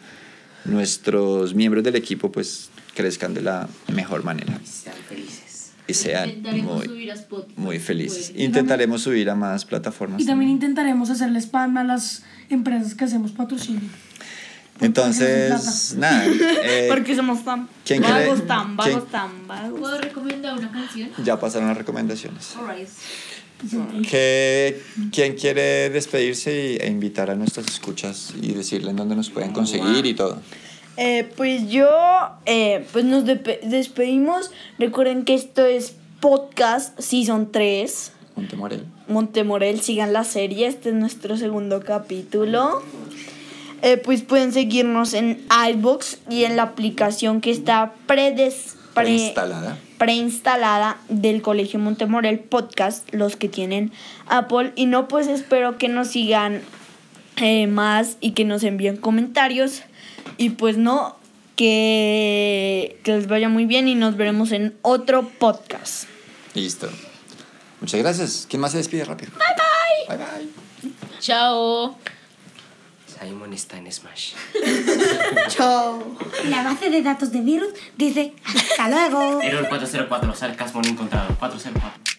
nuestros 0.66 1.54
miembros 1.54 1.84
del 1.84 1.96
equipo 1.96 2.32
pues 2.32 2.70
crezcan 2.96 3.34
de 3.34 3.42
la 3.42 3.68
mejor 3.94 4.24
manera 4.24 4.58
Sean 4.64 4.96
felices. 5.10 5.72
y 5.88 5.94
sean 5.94 6.42
muy, 6.64 6.86
subir 6.86 7.12
a 7.12 7.16
Spotify. 7.16 7.54
muy 7.58 7.80
felices. 7.80 8.32
Pues, 8.32 8.44
Intentaremos 8.44 9.02
subir 9.02 9.30
a 9.30 9.36
más 9.36 9.66
plataformas. 9.66 10.22
Y 10.22 10.26
también 10.26 10.52
intentaremos 10.52 11.10
hacerle 11.10 11.40
spam 11.40 11.78
a 11.78 11.84
las 11.84 12.24
empresas 12.50 12.96
que 12.96 13.04
hacemos 13.04 13.32
patrocinio. 13.34 13.82
Entonces, 14.82 15.96
nada. 15.98 16.26
eh, 16.28 16.88
Porque 16.90 17.16
somos 17.16 17.44
tan 17.46 17.68
¿quién 17.86 18.02
quiere- 18.04 18.26
vagos, 18.28 18.46
tan 18.48 18.76
quién- 18.78 18.96
vagos, 18.96 19.12
tan 19.12 19.48
vagos. 19.48 19.80
¿Puedo 19.80 19.98
recomendar 20.02 20.58
una 20.58 20.72
canción? 20.72 21.10
ya 21.24 21.40
pasaron 21.40 21.68
las 21.70 21.78
recomendaciones. 21.78 22.56
Alright. 22.58 22.88
¿Qué- 24.10 24.82
¿Quién 25.12 25.36
quiere 25.36 25.90
despedirse 25.90 26.74
y- 26.74 26.78
e 26.86 26.88
invitar 26.90 27.30
a 27.30 27.36
nuestras 27.36 27.68
escuchas 27.68 28.34
y 28.42 28.54
decirle 28.54 28.90
en 28.92 28.98
dónde 28.98 29.16
nos 29.16 29.30
pueden 29.30 29.54
conseguir 29.54 30.06
y 30.06 30.14
todo? 30.14 30.42
Eh, 30.98 31.30
pues 31.36 31.70
yo, 31.70 31.90
eh, 32.46 32.86
pues 32.92 33.06
nos 33.06 33.26
despedimos. 33.26 34.52
Recuerden 34.78 35.24
que 35.26 35.34
esto 35.36 35.66
es 35.66 35.94
podcast 36.20 37.00
Season 37.00 37.52
3. 37.52 38.12
Montemorel. 38.36 38.86
Montemorel, 39.08 39.80
sigan 39.82 40.12
la 40.14 40.24
serie, 40.26 40.68
este 40.68 40.90
es 40.90 40.96
nuestro 40.96 41.38
segundo 41.38 41.82
capítulo. 41.82 42.82
Eh, 43.86 43.98
pues 43.98 44.24
pueden 44.24 44.52
seguirnos 44.52 45.14
en 45.14 45.46
iBox 45.70 46.18
y 46.28 46.46
en 46.46 46.56
la 46.56 46.64
aplicación 46.64 47.40
que 47.40 47.52
está 47.52 47.94
predes, 48.08 48.78
pre- 48.96 49.04
Preinstalada. 49.06 49.78
preinstalada 50.00 50.98
del 51.08 51.44
Colegio 51.44 51.78
Montemorel 51.78 52.40
Podcast, 52.40 53.08
los 53.14 53.36
que 53.36 53.48
tienen 53.48 53.92
Apple. 54.28 54.74
Y 54.76 54.88
no, 54.88 55.08
pues 55.08 55.28
espero 55.28 55.78
que 55.78 55.88
nos 55.88 56.08
sigan 56.08 56.62
eh, 57.38 57.68
más 57.68 58.18
y 58.22 58.32
que 58.32 58.44
nos 58.44 58.64
envíen 58.64 58.98
comentarios. 58.98 59.84
Y 60.38 60.50
pues 60.50 60.78
no, 60.78 61.16
que, 61.56 63.00
que 63.04 63.12
les 63.12 63.28
vaya 63.28 63.50
muy 63.50 63.66
bien 63.66 63.88
y 63.88 63.94
nos 63.94 64.18
veremos 64.18 64.52
en 64.52 64.76
otro 64.82 65.30
podcast. 65.38 66.06
Listo. 66.56 66.90
Muchas 67.82 68.00
gracias. 68.00 68.48
¿Quién 68.50 68.62
más 68.62 68.72
se 68.72 68.80
despide 68.80 69.06
rápido? 69.06 69.32
Bye 69.38 70.18
bye. 70.18 70.18
Bye 70.18 70.26
bye. 70.26 70.92
Chao. 71.20 71.96
Simon 73.20 73.54
está 73.54 73.78
en 73.78 73.92
Smash. 73.92 74.34
Chao. 75.48 76.18
La 76.50 76.64
base 76.64 76.90
de 76.90 77.02
datos 77.02 77.32
de 77.32 77.42
virus 77.42 77.70
dice 77.98 78.34
hasta 78.44 78.90
luego. 78.90 79.42
Error 79.42 79.68
404, 79.70 80.34
sarcasmo 80.34 80.82
no 80.82 80.90
encontrado. 80.90 81.36
404. 81.40 82.15